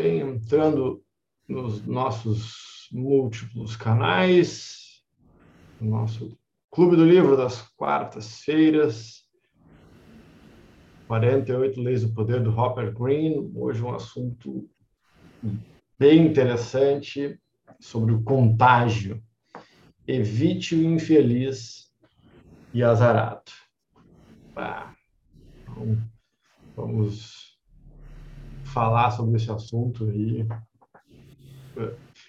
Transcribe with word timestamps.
vem 0.00 0.20
entrando 0.20 1.04
nos 1.46 1.86
nossos 1.86 2.88
múltiplos 2.90 3.76
canais, 3.76 5.02
no 5.80 5.90
nosso 5.90 6.38
Clube 6.70 6.96
do 6.96 7.04
Livro 7.04 7.36
das 7.36 7.68
quartas-feiras, 7.76 9.24
48 11.06 11.80
Leis 11.80 12.02
do 12.02 12.14
Poder 12.14 12.42
do 12.42 12.50
Hopper 12.50 12.94
Green. 12.94 13.52
Hoje 13.54 13.82
um 13.82 13.94
assunto 13.94 14.70
bem 15.98 16.26
interessante 16.26 17.38
sobre 17.80 18.12
o 18.12 18.22
contágio. 18.22 19.22
Evite 20.06 20.74
o 20.74 20.82
infeliz 20.82 21.92
e 22.72 22.82
azarado. 22.82 23.50
Então, 25.62 25.98
vamos 26.76 27.39
falar 28.72 29.10
sobre 29.10 29.36
esse 29.36 29.50
assunto 29.50 30.04
aí. 30.04 30.46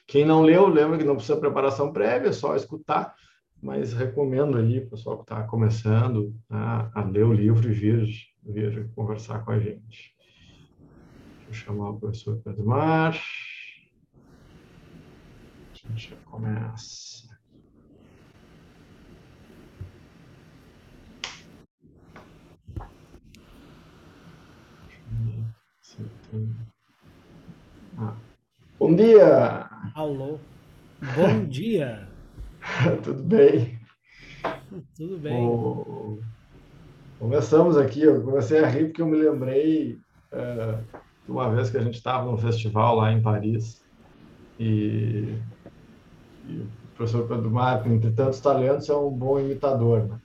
Quem 0.07 0.25
não 0.25 0.41
leu, 0.41 0.67
lembra 0.67 0.97
que 0.97 1.03
não 1.03 1.15
precisa 1.15 1.39
preparação 1.39 1.91
prévia, 1.91 2.29
é 2.29 2.33
só 2.33 2.55
escutar, 2.55 3.15
mas 3.61 3.93
recomendo 3.93 4.57
aí 4.57 4.79
o 4.79 4.89
pessoal 4.89 5.17
que 5.17 5.23
está 5.23 5.43
começando 5.43 6.35
a, 6.49 6.99
a, 6.99 7.03
ler 7.03 7.25
o 7.25 7.33
livro 7.33 7.69
e 7.69 7.73
vir, 7.73 8.07
vir 8.43 8.89
conversar 8.95 9.43
com 9.45 9.51
a 9.51 9.59
gente. 9.59 10.15
Deixa 11.47 11.49
eu 11.49 11.53
chamar 11.53 11.89
o 11.91 11.99
professor 11.99 12.41
Pedro 12.43 12.65
Mar. 12.65 13.15
A 15.73 15.87
gente 15.87 16.09
já 16.09 16.15
começa. 16.25 17.10
Bom 28.79 28.95
dia! 28.95 29.69
Alô, 29.93 30.39
bom 31.15 31.45
dia! 31.45 32.07
Tudo 33.03 33.23
bem? 33.23 33.79
Tudo 34.95 35.17
bem. 35.17 35.47
Começamos 37.19 37.77
aqui, 37.77 38.01
eu 38.01 38.23
comecei 38.23 38.63
a 38.63 38.67
rir 38.67 38.85
porque 38.85 39.01
eu 39.01 39.07
me 39.07 39.17
lembrei 39.17 39.99
uh, 40.31 40.83
de 41.25 41.31
uma 41.31 41.53
vez 41.53 41.69
que 41.69 41.77
a 41.77 41.81
gente 41.81 41.95
estava 41.95 42.25
num 42.29 42.37
festival 42.37 42.95
lá 42.95 43.11
em 43.11 43.21
Paris 43.21 43.83
e, 44.59 45.37
e 46.47 46.57
o 46.57 46.67
professor 46.95 47.27
Pedro 47.27 47.51
Marco, 47.51 47.89
entre 47.89 48.11
tantos 48.11 48.39
talentos, 48.39 48.89
é 48.89 48.95
um 48.95 49.09
bom 49.11 49.39
imitador. 49.39 50.07
Né? 50.07 50.19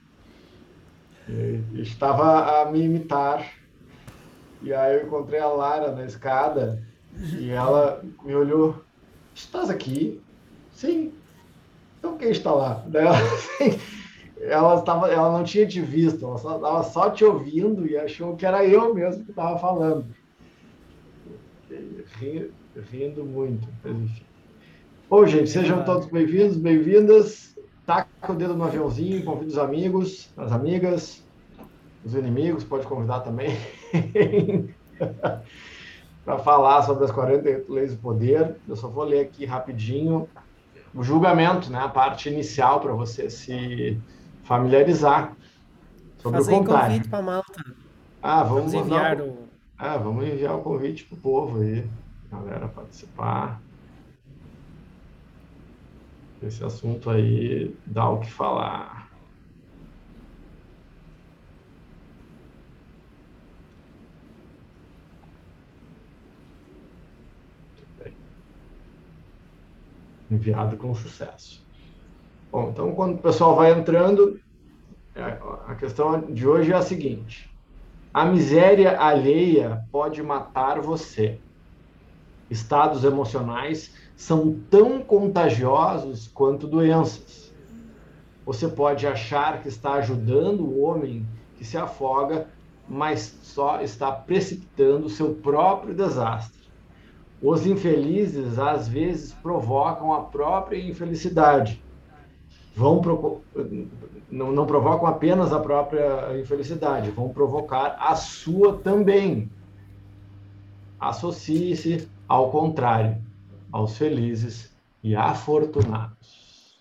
E, 1.29 1.81
estava 1.81 2.61
a 2.61 2.71
me 2.71 2.81
imitar 2.81 3.51
e 4.61 4.73
aí 4.73 4.95
eu 4.95 5.07
encontrei 5.07 5.39
a 5.39 5.47
Lara 5.47 5.91
na 5.91 6.05
escada 6.05 6.81
e 7.39 7.49
ela 7.49 8.03
me 8.23 8.35
olhou. 8.35 8.83
Estás 9.33 9.69
aqui? 9.69 10.21
Sim. 10.71 11.13
Então 11.99 12.17
quem 12.17 12.31
está 12.31 12.51
lá? 12.51 12.83
Ela, 12.93 13.17
assim, 13.17 13.79
ela, 14.41 14.79
estava, 14.79 15.09
ela 15.09 15.37
não 15.37 15.43
tinha 15.43 15.67
te 15.67 15.81
visto, 15.81 16.25
ela 16.25 16.37
só, 16.37 16.55
estava 16.55 16.83
só 16.83 17.09
te 17.09 17.23
ouvindo 17.23 17.87
e 17.87 17.97
achou 17.97 18.35
que 18.35 18.45
era 18.45 18.65
eu 18.65 18.93
mesmo 18.93 19.23
que 19.23 19.31
estava 19.31 19.57
falando. 19.59 20.05
Rindo 22.91 23.25
muito, 23.25 23.67
mas 23.83 23.95
enfim. 23.97 24.23
Bom, 25.09 25.25
gente, 25.25 25.49
sejam 25.49 25.83
todos 25.85 26.07
bem-vindos, 26.07 26.57
bem-vindas. 26.57 27.55
Taca 27.85 28.33
o 28.33 28.35
dedo 28.35 28.55
no 28.55 28.65
aviãozinho, 28.65 29.23
convida 29.23 29.51
os 29.51 29.57
amigos, 29.57 30.29
as 30.35 30.51
amigas, 30.51 31.23
os 32.03 32.13
inimigos, 32.13 32.63
pode 32.63 32.85
convidar 32.85 33.21
também. 33.21 33.55
para 36.25 36.39
falar 36.39 36.83
sobre 36.83 37.05
as 37.05 37.11
48 37.11 37.71
leis 37.71 37.95
do 37.95 38.01
poder. 38.01 38.55
Eu 38.67 38.75
só 38.75 38.87
vou 38.87 39.03
ler 39.03 39.21
aqui 39.21 39.45
rapidinho 39.45 40.27
o 40.93 41.03
julgamento, 41.03 41.71
né, 41.71 41.79
a 41.79 41.87
parte 41.87 42.27
inicial 42.27 42.79
para 42.79 42.91
você 42.93 43.29
se 43.29 43.97
familiarizar 44.43 45.35
sobre 46.17 46.39
Fazer 46.39 46.53
o 46.53 46.57
contágio. 46.59 46.89
convite 46.89 47.09
para 47.09 47.21
Malta. 47.21 47.65
Ah, 48.21 48.43
vamos, 48.43 48.71
vamos 48.71 48.87
enviar 48.87 49.21
o... 49.21 49.47
Ah, 49.77 49.97
vamos 49.97 50.25
enviar 50.25 50.55
o 50.55 50.61
convite 50.61 51.05
para 51.05 51.15
o 51.15 51.21
povo 51.21 51.61
aí, 51.61 51.87
galera 52.31 52.67
participar. 52.67 53.61
Esse 56.41 56.63
assunto 56.63 57.09
aí 57.09 57.75
dá 57.85 58.09
o 58.09 58.19
que 58.19 58.31
falar. 58.31 59.06
Enviado 70.29 70.77
com 70.77 70.93
sucesso. 70.93 71.65
Bom, 72.51 72.69
então 72.69 72.93
quando 72.93 73.15
o 73.15 73.21
pessoal 73.21 73.55
vai 73.55 73.71
entrando, 73.71 74.39
é, 75.15 75.37
a 75.67 75.75
questão 75.75 76.21
de 76.21 76.47
hoje 76.47 76.71
é 76.71 76.75
a 76.75 76.81
seguinte: 76.81 77.49
a 78.13 78.25
miséria 78.25 78.99
alheia 78.99 79.83
pode 79.91 80.21
matar 80.23 80.79
você. 80.79 81.39
Estados 82.49 83.03
emocionais 83.03 83.93
são 84.15 84.57
tão 84.69 85.01
contagiosos 85.01 86.27
quanto 86.27 86.67
doenças. 86.67 87.53
Você 88.45 88.67
pode 88.67 89.05
achar 89.05 89.61
que 89.61 89.67
está 89.67 89.93
ajudando 89.95 90.61
o 90.61 90.79
homem 90.79 91.27
que 91.57 91.65
se 91.65 91.77
afoga, 91.77 92.47
mas 92.87 93.37
só 93.43 93.81
está 93.81 94.11
precipitando 94.11 95.09
seu 95.09 95.35
próprio 95.35 95.93
desastre. 95.93 96.56
Os 97.41 97.67
infelizes, 97.67 98.57
às 98.57 98.87
vezes, 98.87 99.31
provocam 99.31 100.11
a 100.11 100.21
própria 100.21 100.79
infelicidade. 100.79 101.81
Vão 102.75 102.99
pro... 102.99 103.41
não, 104.29 104.51
não 104.51 104.65
provocam 104.65 105.07
apenas 105.07 105.53
a 105.53 105.59
própria 105.59 106.39
infelicidade, 106.39 107.11
vão 107.11 107.29
provocar 107.29 107.97
a 107.99 108.15
sua 108.15 108.77
também. 108.77 109.49
Associe-se, 110.99 112.07
ao 112.27 112.49
contrário, 112.49 113.21
aos 113.71 113.97
felizes 113.97 114.75
e 115.03 115.15
afortunados. 115.15 116.77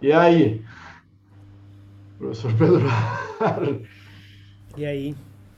E 0.00 0.12
aí, 0.12 0.64
professor 2.18 2.52
Pedro? 2.56 2.86
e 4.76 4.84
aí? 4.84 5.16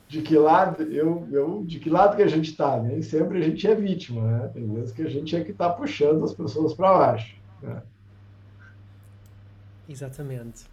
De 0.09 0.23
que 0.23 0.37
lado 0.37 0.83
eu, 0.85 1.27
eu 1.33 1.65
de 1.65 1.81
que 1.81 1.91
lado 1.91 2.17
que 2.17 2.23
a 2.23 2.29
gente 2.29 2.51
está 2.51 2.81
nem 2.81 3.03
sempre 3.03 3.39
a 3.39 3.43
gente 3.43 3.67
é 3.67 3.75
vítima 3.75 4.23
né? 4.23 4.49
Tem 4.49 4.73
vezes 4.73 4.93
que 4.93 5.03
a 5.03 5.11
gente 5.11 5.35
é 5.35 5.43
que 5.43 5.51
está 5.51 5.69
puxando 5.69 6.25
as 6.25 6.33
pessoas 6.33 6.75
para 6.75 6.97
baixo 6.97 7.37
né? 7.63 7.83
exatamente. 9.89 10.65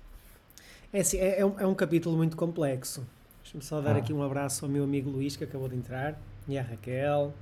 É 0.92 1.00
assim 1.00 1.18
é, 1.18 1.40
é, 1.40 1.46
um, 1.46 1.60
é 1.60 1.66
um 1.66 1.74
capítulo 1.74 2.16
muito 2.16 2.38
complexo. 2.38 3.06
Deixa-me 3.42 3.64
só 3.64 3.82
dar 3.82 3.96
ah. 3.96 4.00
aqui 4.00 4.14
um 4.14 4.22
abraço 4.22 4.66
ao 4.66 4.72
meu 4.72 4.84
amigo 4.84 5.10
Luís 5.10 5.36
que 5.36 5.44
acabou 5.44 5.68
de 5.68 5.76
entrar 5.76 6.20
e 6.48 6.58
à 6.58 6.62
Raquel 6.62 7.34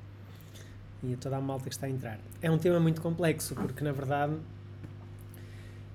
e 1.03 1.13
a 1.13 1.17
toda 1.17 1.37
a 1.37 1.41
malta 1.41 1.65
que 1.65 1.75
está 1.75 1.87
a 1.87 1.89
entrar. 1.89 2.19
É 2.41 2.49
um 2.49 2.57
tema 2.57 2.79
muito 2.79 3.01
complexo 3.01 3.53
porque 3.55 3.83
na 3.83 3.91
verdade 3.91 4.37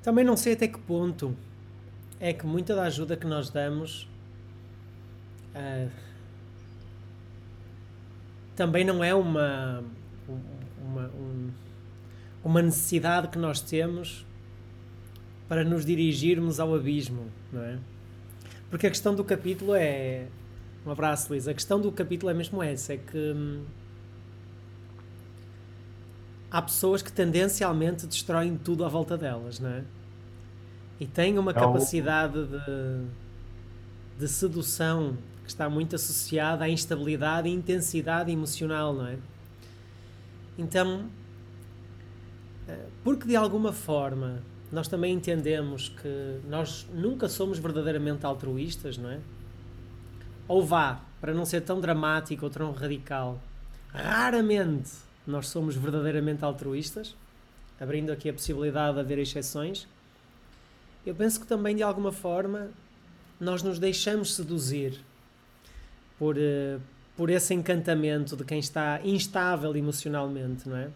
também 0.02 0.24
não 0.24 0.36
sei 0.36 0.52
até 0.52 0.68
que 0.68 0.78
ponto 0.78 1.34
é 2.20 2.32
que 2.32 2.46
muita 2.46 2.74
da 2.74 2.84
ajuda 2.84 3.16
que 3.16 3.26
nós 3.26 3.50
damos 3.50 4.08
Uh, 5.56 5.90
também 8.54 8.84
não 8.84 9.02
é 9.02 9.14
uma, 9.14 9.82
uma, 10.78 11.08
um, 11.08 11.50
uma 12.44 12.62
necessidade 12.62 13.28
que 13.28 13.38
nós 13.38 13.60
temos 13.60 14.26
para 15.48 15.64
nos 15.64 15.84
dirigirmos 15.84 16.60
ao 16.60 16.74
abismo, 16.74 17.30
não 17.52 17.62
é? 17.62 17.78
Porque 18.70 18.86
a 18.86 18.90
questão 18.90 19.14
do 19.14 19.24
capítulo 19.24 19.74
é. 19.74 20.26
Um 20.84 20.90
abraço, 20.90 21.28
Luís. 21.30 21.48
A 21.48 21.54
questão 21.54 21.80
do 21.80 21.90
capítulo 21.92 22.30
é 22.30 22.34
mesmo 22.34 22.62
essa: 22.62 22.94
é 22.94 22.96
que 22.96 23.16
hum, 23.16 23.64
há 26.50 26.60
pessoas 26.62 27.02
que 27.02 27.12
tendencialmente 27.12 28.06
destroem 28.06 28.56
tudo 28.56 28.84
à 28.84 28.88
volta 28.88 29.16
delas, 29.16 29.60
não 29.60 29.70
é? 29.70 29.84
E 30.98 31.06
têm 31.06 31.38
uma 31.38 31.50
é 31.50 31.54
capacidade 31.54 32.46
de, 32.46 33.06
de 34.18 34.28
sedução 34.28 35.16
que 35.46 35.52
está 35.52 35.70
muito 35.70 35.94
associada 35.94 36.64
à 36.64 36.68
instabilidade 36.68 37.48
e 37.48 37.52
intensidade 37.52 38.30
emocional, 38.30 38.92
não 38.92 39.06
é? 39.06 39.16
Então, 40.58 41.06
eh, 42.68 42.86
porque 43.04 43.26
de 43.26 43.36
alguma 43.36 43.72
forma 43.72 44.42
nós 44.72 44.88
também 44.88 45.14
entendemos 45.14 45.88
que 45.88 46.40
nós 46.48 46.86
nunca 46.92 47.28
somos 47.28 47.58
verdadeiramente 47.58 48.26
altruístas, 48.26 48.98
não 48.98 49.10
é? 49.10 49.20
Ou 50.48 50.64
vá, 50.64 51.00
para 51.20 51.32
não 51.32 51.44
ser 51.44 51.60
tão 51.60 51.80
dramático 51.80 52.44
ou 52.44 52.50
tão 52.50 52.72
radical, 52.72 53.40
raramente 53.92 54.90
nós 55.26 55.48
somos 55.48 55.76
verdadeiramente 55.76 56.44
altruístas, 56.44 57.14
abrindo 57.80 58.10
aqui 58.10 58.28
a 58.28 58.32
possibilidade 58.32 58.94
de 58.94 59.00
haver 59.00 59.18
exceções. 59.18 59.86
Eu 61.04 61.14
penso 61.14 61.40
que 61.40 61.46
também 61.46 61.76
de 61.76 61.84
alguma 61.84 62.10
forma 62.10 62.70
nós 63.38 63.62
nos 63.62 63.78
deixamos 63.78 64.34
seduzir 64.34 65.00
por, 66.18 66.36
uh, 66.36 66.80
por 67.16 67.30
esse 67.30 67.54
encantamento 67.54 68.36
de 68.36 68.44
quem 68.44 68.58
está 68.58 69.00
instável 69.04 69.74
emocionalmente, 69.76 70.68
não 70.68 70.76
é? 70.76 70.88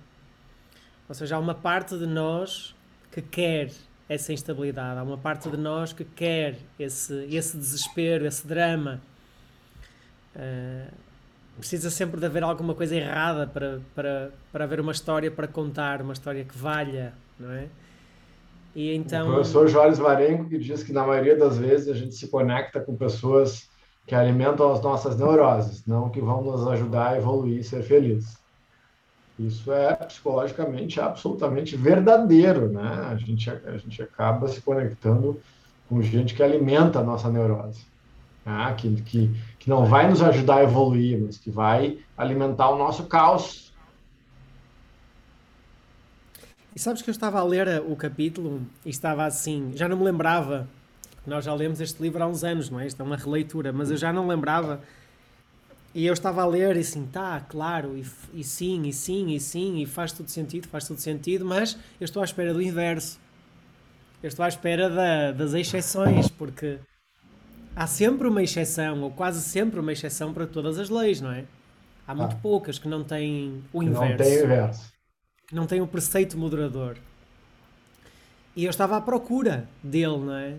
Ou 1.08 1.14
seja, 1.14 1.36
há 1.36 1.38
uma 1.38 1.54
parte 1.54 1.98
de 1.98 2.06
nós 2.06 2.74
que 3.10 3.20
quer 3.20 3.70
essa 4.08 4.32
instabilidade, 4.32 4.98
há 4.98 5.02
uma 5.02 5.18
parte 5.18 5.48
de 5.48 5.56
nós 5.56 5.92
que 5.92 6.04
quer 6.04 6.56
esse, 6.78 7.26
esse 7.30 7.56
desespero, 7.56 8.26
esse 8.26 8.46
drama. 8.46 9.00
Uh, 10.34 10.92
precisa 11.58 11.90
sempre 11.90 12.18
de 12.18 12.26
haver 12.26 12.42
alguma 12.42 12.74
coisa 12.74 12.96
errada 12.96 13.46
para, 13.46 13.80
para, 13.94 14.30
para 14.50 14.64
haver 14.64 14.80
uma 14.80 14.92
história 14.92 15.30
para 15.30 15.46
contar, 15.46 16.02
uma 16.02 16.12
história 16.12 16.44
que 16.44 16.56
valha, 16.56 17.12
não 17.38 17.50
é? 17.52 17.66
E 18.74 18.94
então... 18.94 19.28
O 19.28 19.34
professor 19.34 19.68
Jorge 19.68 20.00
Varenco 20.00 20.48
que 20.48 20.58
diz 20.58 20.82
que 20.82 20.92
na 20.92 21.06
maioria 21.06 21.36
das 21.36 21.58
vezes 21.58 21.88
a 21.88 21.94
gente 21.94 22.14
se 22.14 22.28
conecta 22.28 22.80
com 22.80 22.96
pessoas 22.96 23.69
que 24.10 24.14
alimentam 24.16 24.72
as 24.72 24.82
nossas 24.82 25.16
neuroses, 25.16 25.86
não 25.86 26.10
que 26.10 26.20
vão 26.20 26.42
nos 26.42 26.66
ajudar 26.66 27.10
a 27.10 27.16
evoluir 27.16 27.60
e 27.60 27.62
ser 27.62 27.80
felizes. 27.84 28.36
Isso 29.38 29.72
é 29.72 29.94
psicologicamente 29.94 31.00
absolutamente 31.00 31.76
verdadeiro, 31.76 32.68
né? 32.68 33.06
A 33.08 33.14
gente, 33.14 33.48
a 33.48 33.78
gente 33.78 34.02
acaba 34.02 34.48
se 34.48 34.60
conectando 34.62 35.40
com 35.88 36.02
gente 36.02 36.34
que 36.34 36.42
alimenta 36.42 36.98
a 36.98 37.04
nossa 37.04 37.30
neurose, 37.30 37.86
né? 38.44 38.74
que, 38.76 39.00
que, 39.02 39.30
que 39.60 39.70
não 39.70 39.86
vai 39.86 40.10
nos 40.10 40.20
ajudar 40.20 40.56
a 40.56 40.64
evoluir, 40.64 41.16
mas 41.22 41.38
que 41.38 41.48
vai 41.48 42.00
alimentar 42.18 42.68
o 42.70 42.78
nosso 42.78 43.04
caos. 43.04 43.72
E 46.74 46.80
sabes 46.80 47.00
que 47.00 47.10
eu 47.10 47.12
estava 47.12 47.38
a 47.38 47.44
ler 47.44 47.80
o 47.80 47.94
capítulo 47.94 48.60
e 48.84 48.90
estava 48.90 49.24
assim, 49.24 49.70
já 49.76 49.88
não 49.88 49.96
me 49.96 50.02
lembrava, 50.02 50.66
nós 51.26 51.44
já 51.44 51.54
lemos 51.54 51.80
este 51.80 52.02
livro 52.02 52.22
há 52.22 52.26
uns 52.26 52.44
anos, 52.44 52.70
não 52.70 52.80
é? 52.80 52.86
Isto 52.86 53.00
é 53.02 53.04
uma 53.04 53.16
releitura, 53.16 53.72
mas 53.72 53.90
eu 53.90 53.96
já 53.96 54.12
não 54.12 54.26
lembrava 54.26 54.80
e 55.92 56.06
eu 56.06 56.12
estava 56.12 56.42
a 56.42 56.46
ler 56.46 56.76
e 56.76 56.80
assim, 56.80 57.04
tá, 57.06 57.40
claro, 57.40 57.96
e, 57.96 58.06
e 58.32 58.44
sim, 58.44 58.82
e 58.86 58.92
sim, 58.92 59.34
e 59.34 59.40
sim, 59.40 59.82
e 59.82 59.86
faz 59.86 60.12
tudo 60.12 60.30
sentido, 60.30 60.68
faz 60.68 60.86
tudo 60.86 61.00
sentido, 61.00 61.44
mas 61.44 61.76
eu 62.00 62.04
estou 62.04 62.22
à 62.22 62.24
espera 62.24 62.54
do 62.54 62.62
inverso. 62.62 63.18
Eu 64.22 64.28
estou 64.28 64.44
à 64.44 64.48
espera 64.48 64.88
da, 64.88 65.32
das 65.32 65.52
exceções, 65.52 66.28
porque 66.28 66.78
há 67.74 67.86
sempre 67.86 68.28
uma 68.28 68.42
exceção, 68.42 69.02
ou 69.02 69.10
quase 69.10 69.40
sempre 69.40 69.80
uma 69.80 69.92
exceção 69.92 70.32
para 70.32 70.46
todas 70.46 70.78
as 70.78 70.90
leis, 70.90 71.20
não 71.20 71.32
é? 71.32 71.44
Há 72.06 72.14
muito 72.14 72.36
ah. 72.36 72.40
poucas 72.40 72.78
que 72.78 72.86
não 72.86 73.02
têm 73.02 73.62
o 73.72 73.82
inverso. 73.82 74.08
Não 74.08 74.16
tem 74.16 74.36
o 74.36 74.44
inverso. 74.44 74.92
Que 75.48 75.54
não 75.54 75.66
têm 75.66 75.80
o 75.80 75.86
preceito 75.86 76.38
moderador. 76.38 76.98
E 78.54 78.64
eu 78.64 78.70
estava 78.70 78.96
à 78.96 79.00
procura 79.00 79.68
dele, 79.82 80.18
não 80.18 80.34
é? 80.34 80.56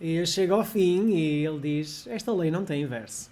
E 0.00 0.16
eu 0.16 0.26
chego 0.26 0.54
ao 0.54 0.64
fim 0.64 1.08
e 1.10 1.46
ele 1.46 1.58
diz: 1.58 2.06
Esta 2.06 2.32
lei 2.32 2.50
não 2.50 2.64
tem 2.64 2.82
inverso. 2.82 3.30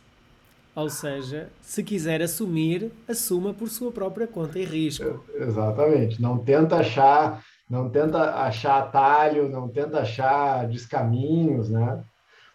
Ou 0.75 0.91
seja, 0.91 1.49
se 1.61 1.85
quiser 1.85 2.21
assumir, 2.21 2.91
assuma 3.07 3.55
por 3.55 3.69
sua 3.69 3.93
própria 3.93 4.27
conta 4.27 4.59
e 4.59 4.65
risco. 4.65 5.25
Exatamente. 5.35 6.21
Não 6.21 6.39
tenta 6.39 6.77
achar, 6.77 7.45
não 7.71 7.89
tenta 7.89 8.35
achar 8.35 8.79
atalho, 8.79 9.49
não 9.49 9.69
tenta 9.69 10.01
achar 10.01 10.67
descaminhos, 10.67 11.69
né? 11.71 12.03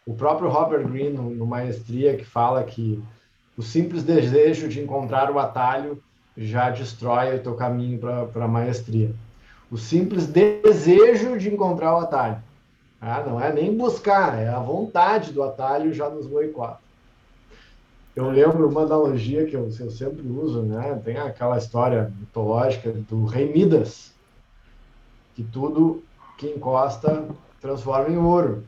O 0.05 0.13
próprio 0.13 0.49
Robert 0.49 0.85
Greene, 0.87 1.17
no 1.17 1.45
Maestria, 1.45 2.17
que 2.17 2.25
fala 2.25 2.63
que 2.63 3.01
o 3.55 3.61
simples 3.61 4.03
desejo 4.03 4.67
de 4.67 4.81
encontrar 4.81 5.31
o 5.31 5.39
atalho 5.39 6.01
já 6.35 6.69
destrói 6.69 7.35
o 7.35 7.43
teu 7.43 7.55
caminho 7.55 7.99
para 7.99 8.45
a 8.45 8.47
maestria. 8.47 9.13
O 9.69 9.77
simples 9.77 10.27
desejo 10.27 11.37
de 11.37 11.53
encontrar 11.53 11.93
o 11.93 11.99
atalho. 11.99 12.41
Ah, 13.01 13.23
não 13.23 13.39
é 13.39 13.53
nem 13.53 13.75
buscar, 13.75 14.37
é 14.37 14.49
a 14.49 14.59
vontade 14.59 15.31
do 15.31 15.41
atalho 15.41 15.93
já 15.93 16.09
nos 16.09 16.27
boicota. 16.27 16.79
Eu 18.15 18.29
lembro 18.29 18.67
uma 18.67 18.81
analogia 18.81 19.45
que 19.45 19.55
eu, 19.55 19.69
eu, 19.79 19.91
sempre 19.91 20.27
uso, 20.27 20.63
né? 20.63 20.99
Tem 21.05 21.15
aquela 21.15 21.57
história 21.57 22.11
mitológica 22.19 22.91
do 22.91 23.23
rei 23.23 23.51
Midas, 23.53 24.11
que 25.33 25.43
tudo 25.43 26.03
que 26.37 26.47
encosta 26.47 27.25
transforma 27.61 28.09
em 28.09 28.17
ouro. 28.17 28.65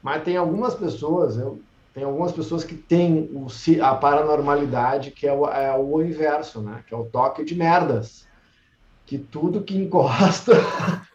Mas 0.00 0.22
tem 0.22 0.36
algumas 0.36 0.74
pessoas, 0.74 1.36
eu, 1.36 1.60
tem 1.92 2.04
algumas 2.04 2.30
pessoas 2.30 2.62
que 2.62 2.76
têm 2.76 3.28
o, 3.32 3.48
a 3.82 3.94
paranormalidade, 3.96 5.10
que 5.10 5.26
é 5.26 5.32
o, 5.32 5.46
é 5.46 5.76
o 5.76 6.00
inverso, 6.00 6.60
né? 6.60 6.84
Que 6.86 6.94
é 6.94 6.96
o 6.96 7.06
toque 7.06 7.44
de 7.44 7.56
merdas. 7.56 8.26
Que 9.06 9.18
tudo 9.18 9.62
que 9.62 9.76
encosta 9.76 10.52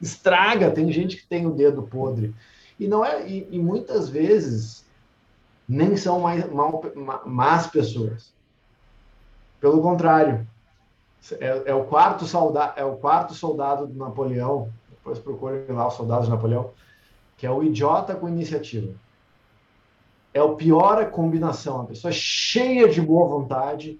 estraga. 0.00 0.70
Tem 0.70 0.90
gente 0.92 1.16
que 1.16 1.26
tem 1.26 1.46
o 1.46 1.52
dedo 1.52 1.82
podre. 1.82 2.34
E 2.78 2.86
não 2.86 3.04
é 3.04 3.26
e, 3.26 3.48
e 3.50 3.58
muitas 3.58 4.08
vezes 4.08 4.84
nem 5.68 5.96
são 5.96 6.20
mais 6.20 6.50
mal, 6.50 6.82
más 7.24 7.66
pessoas. 7.66 8.32
Pelo 9.60 9.80
contrário, 9.80 10.46
é, 11.40 11.70
é, 11.70 11.74
o 11.74 11.84
quarto 11.84 12.24
soldado, 12.24 12.78
é 12.78 12.84
o 12.84 12.96
quarto 12.96 13.34
soldado 13.34 13.86
do 13.86 13.98
Napoleão. 13.98 14.70
Depois 14.90 15.18
procurem 15.18 15.64
lá 15.70 15.88
os 15.88 15.94
soldados 15.94 16.26
de 16.26 16.30
Napoleão, 16.30 16.70
que 17.36 17.46
é 17.46 17.50
o 17.50 17.62
idiota 17.62 18.14
com 18.14 18.28
iniciativa. 18.28 18.92
É 20.32 20.42
o 20.42 20.54
pior 20.54 21.00
a 21.00 21.06
combinação, 21.06 21.80
a 21.80 21.84
pessoa 21.86 22.12
cheia 22.12 22.88
de 22.88 23.00
boa 23.00 23.26
vontade, 23.26 23.98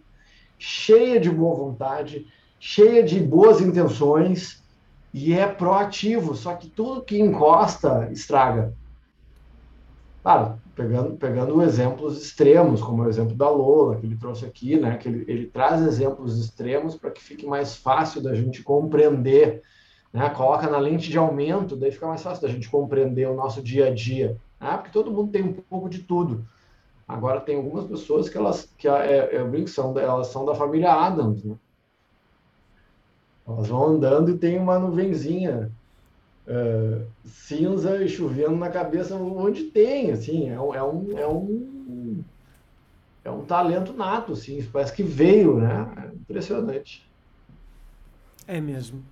cheia 0.59 1.19
de 1.19 1.31
boa 1.31 1.57
vontade, 1.57 2.27
cheia 2.61 3.03
de 3.03 3.19
boas 3.21 3.61
intenções 3.61 4.63
e 5.13 5.33
é 5.33 5.47
proativo, 5.47 6.35
só 6.35 6.55
que 6.55 6.69
tudo 6.69 7.03
que 7.03 7.19
encosta 7.19 8.09
estraga. 8.13 8.75
Claro, 10.23 10.59
pegando, 10.75 11.17
pegando 11.17 11.63
exemplos 11.63 12.21
extremos, 12.21 12.83
como 12.83 13.03
o 13.03 13.09
exemplo 13.09 13.35
da 13.35 13.49
Lola, 13.49 13.97
que 13.97 14.07
ele 14.07 14.17
trouxe 14.17 14.45
aqui, 14.45 14.77
né? 14.77 14.97
que 14.97 15.09
ele, 15.09 15.25
ele 15.29 15.47
traz 15.47 15.81
exemplos 15.83 16.39
extremos 16.39 16.97
para 16.97 17.11
que 17.11 17.23
fique 17.23 17.47
mais 17.47 17.77
fácil 17.77 18.21
da 18.21 18.35
gente 18.35 18.63
compreender. 18.63 19.63
Né? 20.13 20.29
Coloca 20.31 20.69
na 20.69 20.79
lente 20.79 21.09
de 21.09 21.17
aumento, 21.17 21.77
daí 21.77 21.93
fica 21.93 22.07
mais 22.07 22.23
fácil 22.23 22.43
da 22.43 22.53
gente 22.53 22.69
compreender 22.69 23.29
o 23.29 23.35
nosso 23.35 23.63
dia 23.63 23.87
a 23.87 23.95
dia. 23.95 24.37
Né? 24.61 24.77
Porque 24.77 24.91
todo 24.91 25.13
mundo 25.13 25.31
tem 25.31 25.43
um 25.43 25.53
pouco 25.53 25.89
de 25.89 26.01
tudo. 26.01 26.45
Agora, 27.07 27.41
tem 27.41 27.57
algumas 27.57 27.85
pessoas 27.85 28.29
que 28.29 28.37
elas, 28.37 28.69
que 28.77 28.89
é, 28.89 29.31
eu 29.33 29.49
brinco, 29.49 29.69
são, 29.69 29.97
elas 29.97 30.27
são 30.27 30.45
da 30.45 30.57
família 30.57 30.93
Adams, 30.93 31.45
né? 31.45 31.55
Elas 33.47 33.69
vão 33.69 33.87
andando 33.87 34.31
e 34.31 34.39
tem 34.39 34.59
uma 34.59 34.79
nuvenzinha 34.79 35.71
uh, 36.47 37.07
cinza 37.25 38.03
e 38.03 38.09
chovendo 38.09 38.57
na 38.57 38.71
cabeça 38.71 39.15
onde 39.15 39.65
tem, 39.65 40.11
assim, 40.11 40.49
é 40.51 40.61
um, 40.61 40.75
é 40.75 40.83
um, 40.83 41.19
é 41.19 41.27
um, 41.29 42.25
é 43.25 43.31
um 43.31 43.45
talento 43.45 43.93
nato, 43.93 44.33
assim, 44.33 44.63
parece 44.73 44.93
que 44.93 45.03
veio, 45.03 45.59
né? 45.59 45.89
É 45.97 46.15
impressionante. 46.15 47.09
É 48.47 48.61
mesmo. 48.61 49.03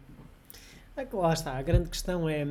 É 0.97 1.07
lá 1.13 1.33
está, 1.33 1.57
a 1.57 1.63
grande 1.63 1.91
questão 1.91 2.29
é 2.29 2.47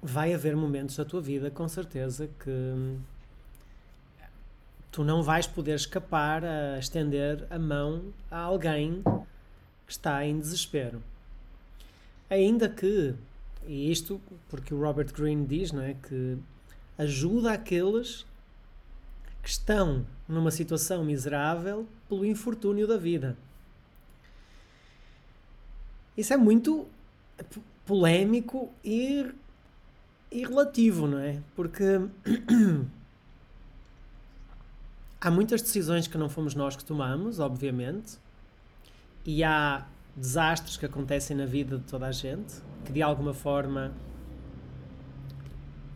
vai 0.00 0.32
haver 0.32 0.56
momentos 0.56 0.96
da 0.96 1.04
tua 1.04 1.20
vida, 1.20 1.50
com 1.50 1.68
certeza, 1.68 2.28
que 2.38 2.96
tu 4.92 5.02
não 5.04 5.22
vais 5.22 5.46
poder 5.46 5.74
escapar 5.74 6.44
a 6.44 6.78
estender 6.78 7.46
a 7.50 7.58
mão 7.58 8.04
a 8.30 8.38
alguém 8.38 9.02
está 9.92 10.24
em 10.24 10.38
desespero. 10.38 11.02
Ainda 12.30 12.68
que, 12.68 13.14
e 13.66 13.90
isto 13.90 14.20
porque 14.48 14.74
o 14.74 14.80
Robert 14.80 15.12
Greene 15.12 15.46
diz, 15.46 15.72
não 15.72 15.82
é, 15.82 15.94
que 15.94 16.38
ajuda 16.98 17.52
aqueles 17.52 18.26
que 19.42 19.48
estão 19.48 20.04
numa 20.28 20.50
situação 20.50 21.04
miserável 21.04 21.86
pelo 22.08 22.24
infortúnio 22.24 22.86
da 22.86 22.96
vida. 22.96 23.36
Isso 26.16 26.34
é 26.34 26.36
muito 26.36 26.86
polémico 27.86 28.70
e, 28.84 29.24
e 30.30 30.44
relativo, 30.44 31.06
não 31.06 31.18
é? 31.18 31.40
Porque 31.54 31.84
há 35.20 35.30
muitas 35.30 35.62
decisões 35.62 36.06
que 36.06 36.18
não 36.18 36.28
fomos 36.28 36.54
nós 36.54 36.76
que 36.76 36.84
tomamos, 36.84 37.38
obviamente, 37.38 38.18
e 39.28 39.44
há 39.44 39.86
desastres 40.16 40.78
que 40.78 40.86
acontecem 40.86 41.36
na 41.36 41.44
vida 41.44 41.76
de 41.76 41.84
toda 41.84 42.06
a 42.06 42.12
gente, 42.12 42.62
que 42.82 42.90
de 42.90 43.02
alguma 43.02 43.34
forma 43.34 43.92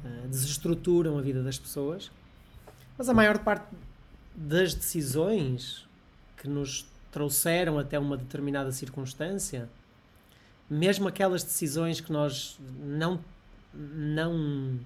uh, 0.05 0.29
desestruturam 0.29 1.17
a 1.17 1.23
vida 1.23 1.43
das 1.43 1.59
pessoas, 1.59 2.11
mas 2.99 3.09
a 3.09 3.15
maior 3.15 3.39
parte 3.39 3.75
das 4.37 4.75
decisões 4.75 5.89
que 6.37 6.47
nos 6.47 6.87
trouxeram 7.11 7.79
até 7.79 7.99
uma 7.99 8.19
determinada 8.19 8.71
circunstância, 8.71 9.67
mesmo 10.69 11.09
aquelas 11.09 11.43
decisões 11.43 12.03
que 12.03 12.13
nós 12.13 12.61
não, 12.79 13.19
não 13.73 14.79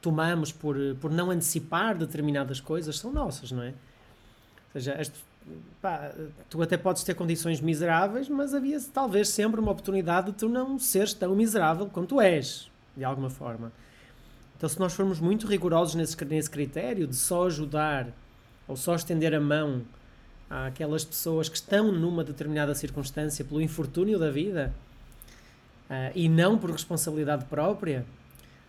tomamos 0.00 0.50
por, 0.50 0.76
por 1.00 1.12
não 1.12 1.30
antecipar 1.30 1.96
determinadas 1.96 2.58
coisas, 2.58 2.98
são 2.98 3.12
nossas, 3.12 3.52
não 3.52 3.62
é? 3.62 3.68
Ou 3.68 4.80
seja, 4.80 4.94
as, 4.94 5.12
pá, 5.80 6.12
tu 6.48 6.62
até 6.62 6.76
podes 6.76 7.04
ter 7.04 7.14
condições 7.14 7.60
miseráveis, 7.60 8.28
mas 8.28 8.54
havia 8.54 8.78
talvez 8.92 9.28
sempre 9.28 9.60
uma 9.60 9.72
oportunidade 9.72 10.32
de 10.32 10.38
tu 10.38 10.48
não 10.48 10.78
seres 10.78 11.12
tão 11.12 11.34
miserável 11.34 11.86
quanto 11.86 12.10
tu 12.10 12.20
és, 12.20 12.70
de 12.96 13.04
alguma 13.04 13.30
forma. 13.30 13.72
Então, 14.56 14.68
se 14.68 14.78
nós 14.78 14.94
formos 14.94 15.20
muito 15.20 15.46
rigorosos 15.46 15.94
nesse, 15.94 16.24
nesse 16.24 16.48
critério 16.48 17.06
de 17.06 17.16
só 17.16 17.46
ajudar 17.46 18.08
ou 18.66 18.76
só 18.76 18.94
estender 18.94 19.34
a 19.34 19.40
mão 19.40 19.82
àquelas 20.48 21.04
pessoas 21.04 21.48
que 21.48 21.56
estão 21.56 21.92
numa 21.92 22.24
determinada 22.24 22.74
circunstância 22.74 23.44
pelo 23.44 23.60
infortúnio 23.60 24.18
da 24.18 24.30
vida 24.30 24.72
uh, 25.90 26.12
e 26.14 26.28
não 26.28 26.56
por 26.56 26.70
responsabilidade 26.70 27.44
própria, 27.46 28.06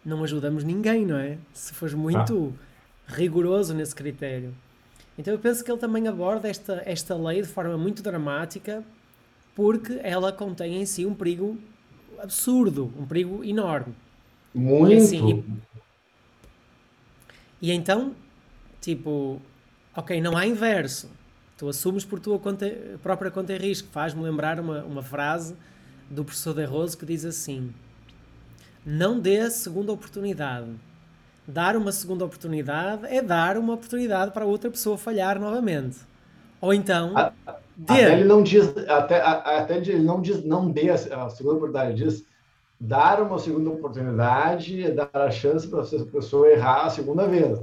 não 0.04 0.24
ajudamos 0.24 0.64
ninguém, 0.64 1.06
não 1.06 1.18
é? 1.18 1.38
Se 1.54 1.74
fores 1.74 1.94
muito 1.94 2.54
ah. 3.08 3.14
rigoroso 3.14 3.74
nesse 3.74 3.96
critério. 3.96 4.54
Então 5.18 5.34
eu 5.34 5.40
penso 5.40 5.64
que 5.64 5.72
ele 5.72 5.80
também 5.80 6.08
aborda 6.08 6.50
esta, 6.50 6.82
esta 6.86 7.16
lei 7.16 7.42
de 7.42 7.48
forma 7.48 7.78
muito 7.78 8.04
dramática 8.04 8.84
porque 9.56 10.00
ela 10.04 10.34
contém 10.34 10.82
em 10.82 10.86
si 10.86 11.06
um 11.06 11.16
perigo 11.16 11.58
absurdo, 12.20 12.92
um 13.00 13.06
perigo 13.06 13.44
enorme. 13.44 13.96
Muito. 14.54 14.92
E, 14.92 14.98
assim, 14.98 15.44
e, 17.62 17.70
e 17.70 17.72
então, 17.72 18.14
tipo, 18.82 19.42
ok, 19.96 20.20
não 20.20 20.36
há 20.36 20.46
inverso. 20.46 21.10
Tu 21.58 21.68
assumes 21.70 22.04
por 22.04 22.20
tua 22.20 22.38
conta, 22.38 22.70
própria 23.02 23.32
conta 23.32 23.54
e 23.54 23.58
risco. 23.58 23.88
Faz-me 23.92 24.22
lembrar 24.22 24.60
uma, 24.60 24.84
uma 24.84 25.02
frase 25.02 25.56
do 26.10 26.26
professor 26.26 26.54
De 26.54 26.66
Rose 26.66 26.98
que 26.98 27.06
diz 27.06 27.24
assim: 27.24 27.74
Não 28.86 29.20
dê 29.20 29.40
a 29.40 29.50
segunda 29.50 29.94
oportunidade. 29.94 30.70
Dar 31.48 31.76
uma 31.76 31.92
segunda 31.92 32.26
oportunidade 32.26 33.06
é 33.08 33.22
dar 33.22 33.58
uma 33.58 33.74
oportunidade 33.74 34.32
para 34.32 34.46
outra 34.46 34.70
pessoa 34.70 34.98
falhar 34.98 35.40
novamente. 35.40 35.98
Ou 36.60 36.74
então, 36.74 37.16
a, 37.16 37.32
dê. 37.76 37.94
Até 37.94 38.14
ele 38.14 38.24
não 38.24 38.42
diz, 38.42 38.76
até, 38.88 39.22
até 39.22 39.78
ele 39.78 40.00
não 40.00 40.22
diz, 40.22 40.44
não 40.44 40.72
dê 40.72 40.90
a 40.90 40.98
segunda 40.98 41.58
oportunidade, 41.58 41.92
ele 41.92 42.10
diz 42.10 42.26
dar 42.80 43.22
uma 43.22 43.40
segunda 43.40 43.70
oportunidade 43.70 44.84
é 44.84 44.92
dar 44.92 45.10
a 45.14 45.32
chance 45.32 45.68
para 45.68 45.82
essa 45.82 46.06
pessoa 46.06 46.50
errar 46.50 46.86
a 46.86 46.90
segunda 46.90 47.28
vez. 47.28 47.60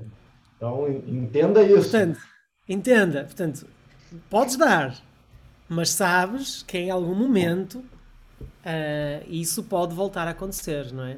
Então, 0.57 0.89
entenda 0.89 1.62
isso. 1.62 1.91
Portanto, 1.91 2.21
entenda. 2.69 3.25
Portanto, 3.25 3.67
podes 4.31 4.57
dar, 4.57 4.97
mas 5.69 5.91
sabes 5.91 6.62
que 6.62 6.79
em 6.79 6.91
algum 6.91 7.15
momento 7.15 7.79
uh, 7.79 9.25
isso 9.27 9.65
pode 9.65 9.95
voltar 9.95 10.27
a 10.29 10.31
acontecer, 10.31 10.93
não 10.93 11.05
é? 11.05 11.17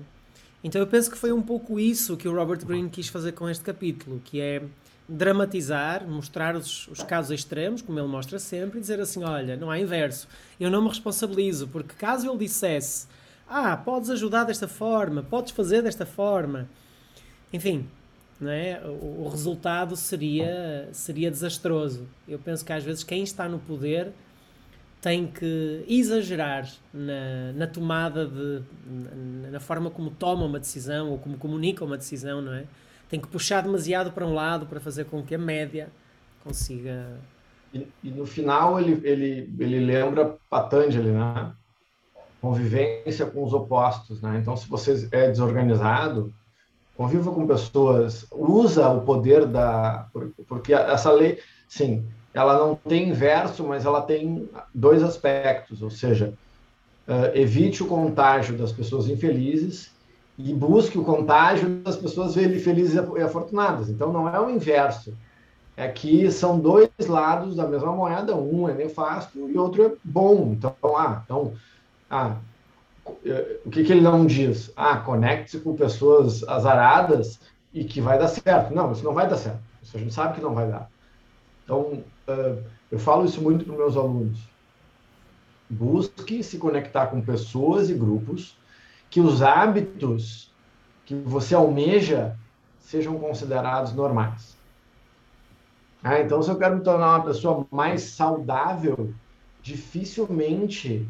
Então 0.64 0.80
eu 0.80 0.86
penso 0.86 1.10
que 1.10 1.18
foi 1.18 1.30
um 1.30 1.42
pouco 1.42 1.78
isso 1.78 2.16
que 2.16 2.26
o 2.26 2.34
Robert 2.34 2.64
Greene 2.64 2.88
quis 2.88 3.08
fazer 3.08 3.32
com 3.32 3.46
este 3.50 3.62
capítulo, 3.62 4.18
que 4.24 4.40
é 4.40 4.62
dramatizar, 5.06 6.08
mostrar 6.08 6.56
os, 6.56 6.88
os, 6.88 7.02
casos 7.02 7.32
extremos, 7.32 7.82
como 7.82 8.00
ele 8.00 8.08
mostra 8.08 8.38
sempre, 8.38 8.78
e 8.78 8.80
dizer 8.80 8.98
assim: 8.98 9.22
olha, 9.22 9.56
não 9.56 9.70
há 9.70 9.78
inverso, 9.78 10.26
eu 10.58 10.70
não 10.70 10.80
me 10.80 10.88
responsabilizo, 10.88 11.68
porque 11.68 11.94
caso 11.94 12.26
ele 12.26 12.38
dissesse, 12.38 13.06
ah, 13.46 13.76
podes 13.76 14.08
ajudar 14.08 14.44
desta 14.44 14.66
forma, 14.66 15.22
podes 15.22 15.52
fazer 15.52 15.82
desta 15.82 16.06
forma, 16.06 16.66
enfim, 17.52 17.86
é? 18.42 18.80
o, 18.86 19.24
o 19.24 19.28
resultado 19.28 19.94
seria, 19.96 20.88
seria 20.92 21.30
desastroso. 21.30 22.08
Eu 22.26 22.38
penso 22.38 22.64
que 22.64 22.72
às 22.72 22.82
vezes 22.82 23.04
quem 23.04 23.22
está 23.22 23.46
no 23.46 23.58
poder 23.58 24.12
tem 25.04 25.26
que 25.26 25.84
exagerar 25.86 26.66
na, 26.90 27.52
na 27.54 27.66
tomada 27.66 28.24
de. 28.26 28.62
Na, 28.86 29.50
na, 29.50 29.60
forma 29.60 29.90
como 29.90 30.10
toma 30.10 30.46
uma 30.46 30.58
decisão 30.58 31.10
ou 31.10 31.18
como 31.18 31.36
comunica 31.36 31.84
uma 31.84 31.98
decisão, 31.98 32.40
não 32.40 32.54
é? 32.54 32.64
Tem 33.10 33.20
que 33.20 33.28
puxar 33.28 33.60
demasiado 33.60 34.12
para 34.12 34.26
um 34.26 34.32
lado 34.32 34.64
para 34.64 34.80
fazer 34.80 35.04
com 35.04 35.22
que 35.22 35.34
a 35.34 35.38
média 35.38 35.90
consiga. 36.42 37.18
E, 37.74 37.86
e 38.02 38.10
no 38.10 38.24
final 38.24 38.80
ele, 38.80 38.98
ele, 39.06 39.54
ele 39.58 39.80
lembra 39.80 40.38
Patanjali, 40.48 41.10
né? 41.10 41.52
Convivência 42.40 43.26
com 43.26 43.44
os 43.44 43.52
opostos, 43.52 44.22
né? 44.22 44.38
Então, 44.40 44.56
se 44.56 44.66
você 44.66 45.06
é 45.12 45.28
desorganizado, 45.28 46.32
conviva 46.96 47.30
com 47.30 47.46
pessoas, 47.46 48.26
usa 48.32 48.88
o 48.88 49.02
poder 49.02 49.44
da. 49.44 50.08
Porque 50.48 50.72
essa 50.72 51.12
lei, 51.12 51.40
sim, 51.68 52.08
ela 52.34 52.58
não 52.58 52.74
tem 52.74 53.10
inverso, 53.10 53.62
mas 53.64 53.86
ela 53.86 54.02
tem 54.02 54.50
dois 54.74 55.02
aspectos, 55.02 55.80
ou 55.80 55.88
seja, 55.88 56.34
uh, 57.06 57.36
evite 57.36 57.82
o 57.82 57.86
contágio 57.86 58.58
das 58.58 58.72
pessoas 58.72 59.08
infelizes 59.08 59.92
e 60.36 60.52
busque 60.52 60.98
o 60.98 61.04
contágio 61.04 61.68
das 61.84 61.96
pessoas 61.96 62.34
felizes 62.34 62.94
e 62.94 63.22
afortunadas. 63.22 63.88
Então 63.88 64.12
não 64.12 64.28
é 64.28 64.40
o 64.40 64.50
inverso. 64.50 65.14
É 65.76 65.88
que 65.88 66.30
são 66.30 66.58
dois 66.58 66.88
lados 67.08 67.56
da 67.56 67.66
mesma 67.66 67.92
moeda, 67.92 68.34
um 68.36 68.68
é 68.68 68.74
nefasto 68.74 69.38
e 69.48 69.56
outro 69.56 69.84
é 69.84 69.92
bom. 70.04 70.52
Então, 70.52 70.74
ah, 70.96 71.22
então, 71.24 71.52
ah, 72.10 72.36
o 73.64 73.70
que, 73.70 73.84
que 73.84 73.92
ele 73.92 74.00
não 74.00 74.26
diz? 74.26 74.72
Ah, 74.76 74.96
conecte-se 74.96 75.60
com 75.60 75.76
pessoas 75.76 76.42
azaradas 76.44 77.40
e 77.72 77.84
que 77.84 78.00
vai 78.00 78.18
dar 78.18 78.28
certo. 78.28 78.72
Não, 78.72 78.92
isso 78.92 79.04
não 79.04 79.14
vai 79.14 79.28
dar 79.28 79.36
certo. 79.36 79.60
Isso 79.82 79.96
a 79.96 80.00
gente 80.00 80.14
sabe 80.14 80.34
que 80.34 80.40
não 80.40 80.54
vai 80.54 80.68
dar. 80.68 80.88
Então, 81.64 82.04
eu 82.90 82.98
falo 82.98 83.24
isso 83.24 83.40
muito 83.40 83.64
para 83.64 83.76
meus 83.76 83.96
alunos. 83.96 84.38
Busque 85.68 86.42
se 86.42 86.58
conectar 86.58 87.06
com 87.06 87.20
pessoas 87.20 87.90
e 87.90 87.94
grupos 87.94 88.56
que 89.10 89.20
os 89.20 89.42
hábitos 89.42 90.52
que 91.04 91.14
você 91.14 91.54
almeja 91.54 92.36
sejam 92.80 93.18
considerados 93.18 93.92
normais. 93.92 94.56
Ah, 96.02 96.20
então, 96.20 96.42
se 96.42 96.50
eu 96.50 96.58
quero 96.58 96.76
me 96.76 96.82
tornar 96.82 97.16
uma 97.16 97.24
pessoa 97.24 97.66
mais 97.70 98.02
saudável, 98.02 99.14
dificilmente, 99.62 101.08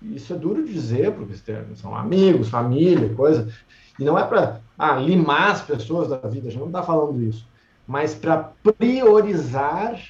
isso 0.00 0.32
é 0.32 0.36
duro 0.36 0.64
de 0.64 0.72
dizer, 0.72 1.12
porque 1.12 1.34
são 1.74 1.94
amigos, 1.94 2.48
família, 2.48 3.14
coisa, 3.14 3.52
e 3.98 4.04
não 4.04 4.18
é 4.18 4.24
para 4.24 4.60
ah, 4.78 4.96
limar 4.96 5.50
as 5.50 5.60
pessoas 5.60 6.08
da 6.08 6.16
vida, 6.16 6.48
a 6.48 6.50
gente 6.50 6.60
não 6.60 6.68
está 6.68 6.82
falando 6.82 7.22
isso, 7.22 7.46
mas 7.86 8.14
para 8.14 8.52
priorizar 8.78 10.00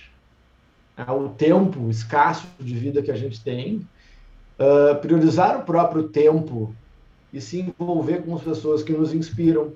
né, 1.00 1.12
o 1.12 1.30
tempo 1.30 1.88
escasso 1.88 2.46
de 2.58 2.74
vida 2.74 3.02
que 3.02 3.10
a 3.10 3.16
gente 3.16 3.42
tem, 3.42 3.86
uh, 4.58 5.00
priorizar 5.00 5.58
o 5.58 5.64
próprio 5.64 6.08
tempo 6.08 6.74
e 7.32 7.40
se 7.40 7.60
envolver 7.60 8.22
com 8.22 8.34
as 8.34 8.42
pessoas 8.42 8.82
que 8.82 8.92
nos 8.92 9.14
inspiram, 9.14 9.72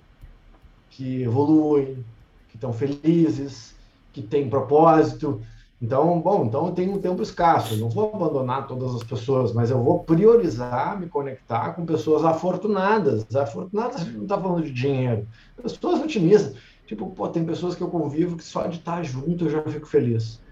que 0.91 1.23
evoluem, 1.23 2.05
que 2.49 2.57
estão 2.57 2.73
felizes, 2.73 3.75
que 4.13 4.23
têm 4.23 4.51
propósito. 4.51 5.41
Então, 5.81 6.21
bom, 6.21 6.45
então 6.45 6.67
eu 6.67 6.73
tenho 6.73 6.95
um 6.95 7.01
tempo 7.01 7.23
escasso, 7.23 7.75
eu 7.75 7.79
não 7.79 7.89
vou 7.89 8.13
abandonar 8.15 8.67
todas 8.67 8.95
as 8.95 9.03
pessoas, 9.03 9.53
mas 9.53 9.71
eu 9.71 9.83
vou 9.83 10.01
priorizar 10.01 10.99
me 10.99 11.09
conectar 11.09 11.73
com 11.75 11.85
pessoas 11.85 12.25
afortunadas. 12.25 13.35
Afortunadas, 13.35 13.97
a 13.97 14.05
gente 14.05 14.17
não 14.17 14.23
está 14.25 14.41
falando 14.41 14.65
de 14.65 14.73
dinheiro, 14.73 15.27
pessoas 15.61 16.01
otimistas. 16.01 16.57
Tipo, 16.87 17.11
pô, 17.11 17.29
tem 17.29 17.45
pessoas 17.45 17.75
que 17.75 17.83
eu 17.83 17.89
convivo 17.89 18.37
que 18.37 18.45
só 18.45 18.67
de 18.67 18.79
estar 18.79 19.03
junto 19.03 19.47
eu 19.47 19.51
já 19.51 19.63
fico 19.63 19.87
feliz. 19.87 20.44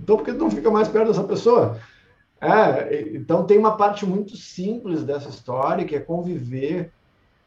Então 0.00 0.16
por 0.16 0.24
que 0.24 0.32
não 0.32 0.50
fica 0.50 0.70
mais 0.70 0.88
perto 0.88 1.08
dessa 1.08 1.24
pessoa? 1.24 1.78
É, 2.40 3.08
então 3.14 3.44
tem 3.44 3.58
uma 3.58 3.76
parte 3.76 4.06
muito 4.06 4.36
simples 4.36 5.02
dessa 5.02 5.28
história 5.28 5.84
que 5.84 5.96
é 5.96 6.00
conviver, 6.00 6.92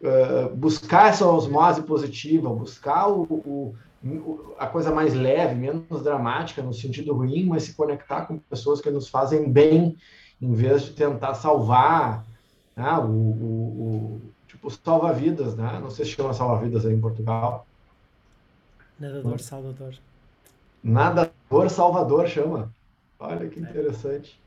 uh, 0.02 0.54
buscar 0.56 1.10
essa 1.10 1.26
osmose 1.26 1.82
positiva, 1.84 2.50
buscar 2.50 3.08
o, 3.08 3.24
o, 3.24 3.76
a 4.60 4.68
coisa 4.68 4.92
mais 4.92 5.14
leve, 5.14 5.56
menos 5.56 6.04
dramática 6.04 6.62
no 6.62 6.74
sentido 6.74 7.14
ruim, 7.14 7.46
mas 7.46 7.64
se 7.64 7.74
conectar 7.74 8.26
com 8.26 8.38
pessoas 8.38 8.82
que 8.82 8.90
nos 8.90 9.08
fazem 9.08 9.50
bem, 9.50 9.98
em 10.42 10.54
vez 10.54 10.84
de 10.84 10.92
tentar 10.92 11.36
salvar 11.36 12.26
né, 12.76 12.92
o, 12.98 13.08
o, 13.08 14.22
tipo 14.48 14.70
salva-vidas, 14.70 15.56
né? 15.56 15.80
Não 15.82 15.90
sei 15.90 16.04
se 16.04 16.12
chama 16.12 16.34
salva-vidas 16.34 16.86
aí 16.86 16.94
em 16.94 17.00
Portugal. 17.00 17.66
Nadador 19.00 19.40
Salvador. 19.40 19.96
Nadador 21.52 21.70
Salvador 21.70 22.28
chama. 22.28 22.74
Olha 23.20 23.48
que 23.50 23.60
interessante. 23.60 24.42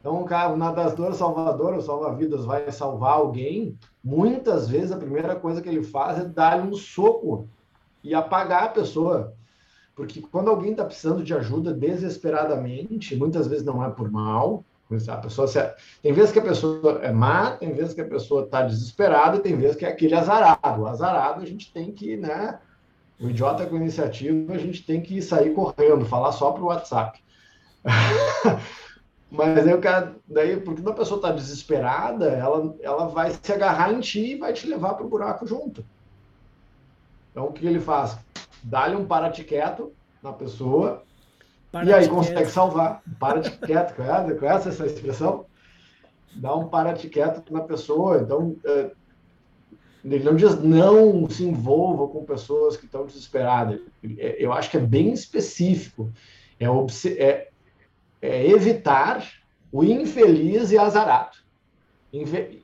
Então, 0.00 0.22
cara, 0.24 0.54
nadador 0.54 1.14
salvador, 1.14 1.74
o 1.74 1.80
salva-vidas, 1.80 2.44
vai 2.44 2.70
salvar 2.70 3.14
alguém. 3.14 3.76
Muitas 4.02 4.68
vezes 4.68 4.92
a 4.92 4.98
primeira 4.98 5.34
coisa 5.34 5.60
que 5.60 5.68
ele 5.68 5.82
faz 5.82 6.18
é 6.18 6.24
dar-lhe 6.24 6.68
um 6.68 6.74
soco 6.74 7.48
e 8.02 8.14
apagar 8.14 8.64
a 8.64 8.68
pessoa. 8.68 9.34
Porque 9.96 10.20
quando 10.20 10.50
alguém 10.50 10.72
está 10.72 10.84
precisando 10.84 11.24
de 11.24 11.34
ajuda 11.34 11.72
desesperadamente, 11.72 13.16
muitas 13.16 13.46
vezes 13.46 13.64
não 13.64 13.82
é 13.82 13.90
por 13.90 14.10
mal. 14.10 14.64
A 15.08 15.16
pessoa. 15.16 15.48
Tem 16.02 16.12
vezes 16.12 16.30
que 16.30 16.38
a 16.38 16.42
pessoa 16.42 17.00
é 17.02 17.10
má, 17.10 17.52
tem 17.52 17.72
vezes 17.72 17.94
que 17.94 18.02
a 18.02 18.06
pessoa 18.06 18.44
está 18.44 18.62
desesperada, 18.62 19.38
e 19.38 19.40
tem 19.40 19.56
vezes 19.56 19.74
que 19.74 19.84
é 19.84 19.88
aquele 19.88 20.14
azarado. 20.14 20.82
O 20.82 20.86
azarado 20.86 21.42
a 21.42 21.46
gente 21.46 21.72
tem 21.72 21.90
que, 21.90 22.16
né? 22.16 22.60
O 23.20 23.28
idiota 23.28 23.66
com 23.66 23.76
iniciativa, 23.76 24.52
a 24.52 24.58
gente 24.58 24.84
tem 24.84 25.00
que 25.00 25.22
sair 25.22 25.54
correndo, 25.54 26.04
falar 26.04 26.32
só 26.32 26.50
para 26.50 26.62
o 26.62 26.66
WhatsApp. 26.66 27.22
Mas 29.30 29.66
aí 29.66 29.74
o 29.74 29.80
cara, 29.80 30.16
daí, 30.28 30.56
porque 30.58 30.80
uma 30.80 30.92
pessoa 30.92 31.18
está 31.18 31.32
desesperada, 31.32 32.26
ela, 32.26 32.74
ela 32.80 33.06
vai 33.06 33.30
se 33.30 33.52
agarrar 33.52 33.92
em 33.92 34.00
ti 34.00 34.32
e 34.32 34.38
vai 34.38 34.52
te 34.52 34.66
levar 34.66 34.94
para 34.94 35.06
o 35.06 35.08
buraco 35.08 35.46
junto. 35.46 35.84
Então 37.30 37.46
o 37.46 37.52
que 37.52 37.66
ele 37.66 37.80
faz? 37.80 38.16
Dá-lhe 38.62 38.94
um 38.94 39.04
para 39.04 39.30
quieto 39.30 39.92
na 40.22 40.32
pessoa 40.32 41.02
para 41.74 41.84
e 41.84 41.92
aí 41.92 42.08
consegue 42.08 42.48
salvar. 42.48 43.02
Para 43.18 43.40
quieto, 43.40 43.96
conhece, 43.96 44.34
conhece 44.36 44.68
essa 44.68 44.86
expressão? 44.86 45.46
Dá 46.36 46.54
um 46.54 46.68
para 46.68 46.92
quieto 46.92 47.52
na 47.52 47.62
pessoa. 47.62 48.18
Então, 48.18 48.54
é, 48.64 48.92
ele 50.04 50.24
não 50.24 50.36
diz 50.36 50.60
não 50.62 51.28
se 51.30 51.44
envolva 51.44 52.06
com 52.08 52.24
pessoas 52.24 52.76
que 52.76 52.84
estão 52.84 53.06
desesperadas. 53.06 53.80
É, 54.18 54.36
eu 54.38 54.52
acho 54.52 54.70
que 54.70 54.76
é 54.76 54.80
bem 54.80 55.12
específico. 55.12 56.12
É, 56.60 56.66
é, 57.18 57.48
é 58.20 58.50
evitar 58.50 59.26
o 59.72 59.82
infeliz 59.82 60.70
e 60.70 60.78
azarado. 60.78 61.38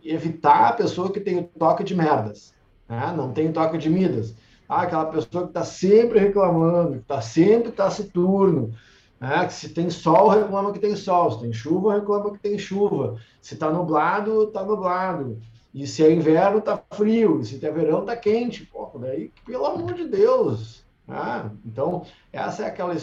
Evitar 0.05 0.69
a 0.69 0.73
pessoa 0.73 1.11
que 1.11 1.19
tem 1.19 1.39
o 1.39 1.43
toque 1.43 1.83
de 1.83 1.95
merdas, 1.95 2.55
né? 2.89 3.13
não 3.17 3.33
tem 3.33 3.49
o 3.49 3.53
toque 3.53 3.79
de 3.79 3.91
Midas. 3.91 4.35
Ah, 4.69 4.83
aquela 4.83 5.07
pessoa 5.07 5.45
que 5.45 5.51
está 5.51 5.65
sempre 5.65 6.21
reclamando, 6.21 6.93
que 6.93 6.99
está 6.99 7.21
sempre 7.21 7.73
taciturno, 7.73 8.73
né? 9.19 9.45
que 9.45 9.53
se 9.53 9.71
tem 9.71 9.91
sol, 9.91 10.29
reclama 10.29 10.73
que 10.73 10.79
tem 10.79 10.95
sol, 10.95 11.33
se 11.33 11.41
tem 11.41 11.53
chuva, 11.53 11.95
reclama 11.95 12.31
que 12.31 12.39
tem 12.39 12.57
chuva, 12.57 13.17
se 13.41 13.55
está 13.55 13.69
nublado, 13.69 14.45
está 14.45 14.63
nublado, 14.63 15.41
e 15.73 15.87
se 15.87 16.05
é 16.05 16.13
inverno, 16.13 16.59
está 16.59 16.81
frio, 16.93 17.41
e 17.41 17.45
se 17.45 17.65
é 17.65 17.71
verão, 17.71 18.01
está 18.01 18.17
quente. 18.17 18.67
Pô, 18.67 18.91
daí, 18.99 19.33
pelo 19.47 19.67
amor 19.67 19.95
de 19.95 20.05
Deus. 20.05 20.85
Né? 21.07 21.51
Então, 21.65 22.05
essa 22.33 22.65
é 22.65 22.67
aquela. 22.67 22.97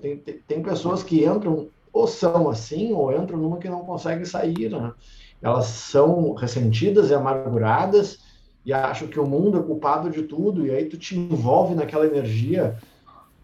Tem, 0.00 0.16
tem, 0.16 0.38
tem 0.46 0.62
pessoas 0.62 1.02
que 1.02 1.24
entram 1.24 1.68
ou 1.92 2.08
são 2.08 2.48
assim, 2.48 2.92
ou 2.92 3.14
entram 3.14 3.38
numa 3.38 3.58
que 3.58 3.68
não 3.68 3.84
conseguem 3.84 4.24
sair. 4.24 4.70
Né? 4.70 4.92
Elas 5.40 5.66
são 5.66 6.34
ressentidas 6.34 7.10
e 7.10 7.14
amarguradas 7.14 8.18
e 8.64 8.72
acham 8.72 9.06
que 9.06 9.20
o 9.20 9.26
mundo 9.26 9.58
é 9.58 9.62
culpado 9.62 10.10
de 10.10 10.22
tudo, 10.22 10.66
e 10.66 10.70
aí 10.70 10.86
tu 10.86 10.96
te 10.96 11.16
envolve 11.16 11.74
naquela 11.74 12.06
energia. 12.06 12.78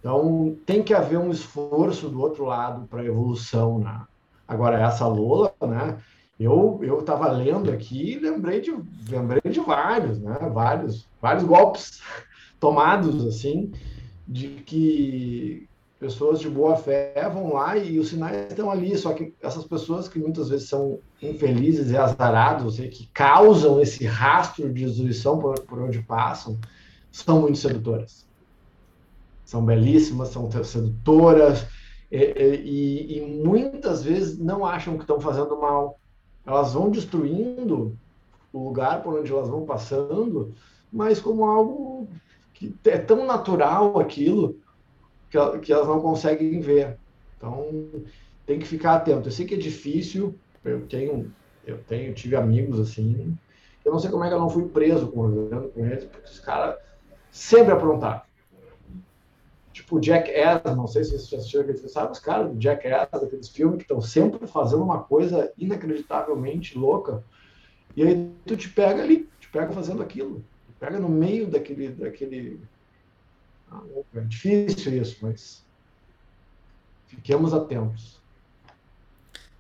Então, 0.01 0.57
tem 0.65 0.83
que 0.83 0.95
haver 0.95 1.19
um 1.19 1.31
esforço 1.31 2.09
do 2.09 2.21
outro 2.21 2.47
lado 2.47 2.87
para 2.89 3.05
evolução. 3.05 3.79
Né? 3.79 4.01
Agora, 4.49 4.81
essa 4.81 5.07
Lola, 5.07 5.55
né? 5.61 5.99
Eu 6.41 6.81
eu 6.83 7.01
estava 7.01 7.31
lendo 7.31 7.71
aqui 7.71 8.15
e 8.15 8.19
lembrei 8.19 8.63
de 8.63 8.75
lembrei 9.09 9.53
de 9.53 9.61
vários, 9.61 10.19
né? 10.19 10.39
Vários 10.53 11.07
vários 11.21 11.45
golpes 11.45 12.01
tomados 12.59 13.27
assim 13.27 13.71
de 14.27 14.49
que 14.65 15.69
pessoas 16.01 16.41
de 16.41 16.49
boa 16.49 16.77
fé 16.77 17.29
vão 17.31 17.53
lá 17.53 17.77
e 17.77 17.99
os 17.99 18.09
sinais 18.09 18.49
estão 18.49 18.71
ali, 18.71 18.97
só 18.97 19.13
que 19.13 19.35
essas 19.43 19.67
pessoas 19.67 20.09
que 20.09 20.19
muitas 20.19 20.49
vezes 20.49 20.67
são 20.67 20.99
infelizes 21.21 21.91
e 21.91 21.97
azarados, 21.97 22.77
seja, 22.77 22.89
que 22.89 23.07
causam 23.13 23.79
esse 23.79 24.07
rastro 24.07 24.73
de 24.73 24.87
destruição 24.87 25.39
por, 25.39 25.61
por 25.61 25.79
onde 25.83 26.01
passam, 26.01 26.59
são 27.13 27.43
muito 27.43 27.59
sedutoras. 27.59 28.27
São 29.45 29.63
belíssimas, 29.63 30.29
são 30.29 30.51
sedutoras, 30.65 31.67
e, 32.11 32.19
e, 32.19 33.19
e 33.19 33.45
muitas 33.45 34.03
vezes 34.03 34.39
não 34.39 34.65
acham 34.65 34.97
que 34.97 35.03
estão 35.03 35.21
fazendo 35.21 35.61
mal. 35.61 36.00
Elas 36.47 36.73
vão 36.73 36.91
destruindo 36.91 37.97
o 38.53 38.65
lugar 38.65 39.03
por 39.03 39.19
onde 39.19 39.31
elas 39.31 39.49
vão 39.49 39.65
passando, 39.65 40.55
mas 40.93 41.21
como 41.21 41.45
algo 41.45 42.09
que 42.55 42.75
é 42.87 42.99
tão 42.99 43.27
natural 43.27 43.99
aquilo 43.99 44.61
que, 45.31 45.39
que 45.61 45.73
elas 45.73 45.87
não 45.87 46.01
conseguem 46.01 46.61
ver. 46.61 46.99
Então, 47.37 47.89
tem 48.47 48.59
que 48.59 48.67
ficar 48.67 48.97
atento. 48.97 49.29
Eu 49.29 49.33
sei 49.33 49.47
que 49.47 49.55
é 49.55 49.59
difícil, 49.59 50.39
eu 50.65 50.87
tenho, 50.87 51.33
eu 51.65 51.79
tenho, 51.85 52.13
tive 52.15 52.37
amigos 52.37 52.81
assim, 52.81 53.39
eu 53.85 53.93
não 53.93 53.99
sei 53.99 54.11
como 54.11 54.25
é 54.25 54.29
que 54.29 54.35
eu 54.35 54.41
não 54.41 54.51
fui 54.51 54.69
preso 54.69 55.11
com 55.11 55.71
eles, 55.77 56.05
porque 56.05 56.27
os 56.29 56.41
caras 56.41 56.77
sempre 57.31 57.73
aprontaram. 57.73 58.30
Tipo 59.81 59.97
o 59.97 60.01
Jack 60.01 60.31
Adams, 60.39 60.77
não 60.77 60.87
sei 60.87 61.05
se 61.05 61.11
vocês 61.13 61.29
já 61.29 61.39
assistiram 61.39 61.63
aqueles 61.65 61.91
sabe 61.91 62.13
os 62.13 62.19
caras 62.19 62.53
do 62.53 62.59
Jack 62.59 62.87
Adams, 62.87 63.25
aqueles 63.25 63.49
filmes 63.49 63.79
que 63.79 63.85
estão 63.85 64.01
sempre 64.01 64.47
fazendo 64.47 64.83
uma 64.83 65.03
coisa 65.03 65.51
inacreditavelmente 65.57 66.77
louca, 66.77 67.25
e 67.97 68.03
aí 68.03 68.31
tu 68.45 68.59
te 68.59 68.69
pega 68.69 69.03
ali, 69.03 69.27
te 69.41 69.49
pega 69.49 69.73
fazendo 69.73 70.03
aquilo, 70.03 70.41
te 70.41 70.75
pega 70.79 71.01
no 71.01 71.09
meio 71.09 71.47
daquele, 71.47 71.89
daquele 71.89 72.61
é 74.15 74.21
difícil 74.21 75.01
isso, 75.01 75.17
mas 75.23 75.65
fiquemos 77.07 77.55
atentos. 77.55 78.21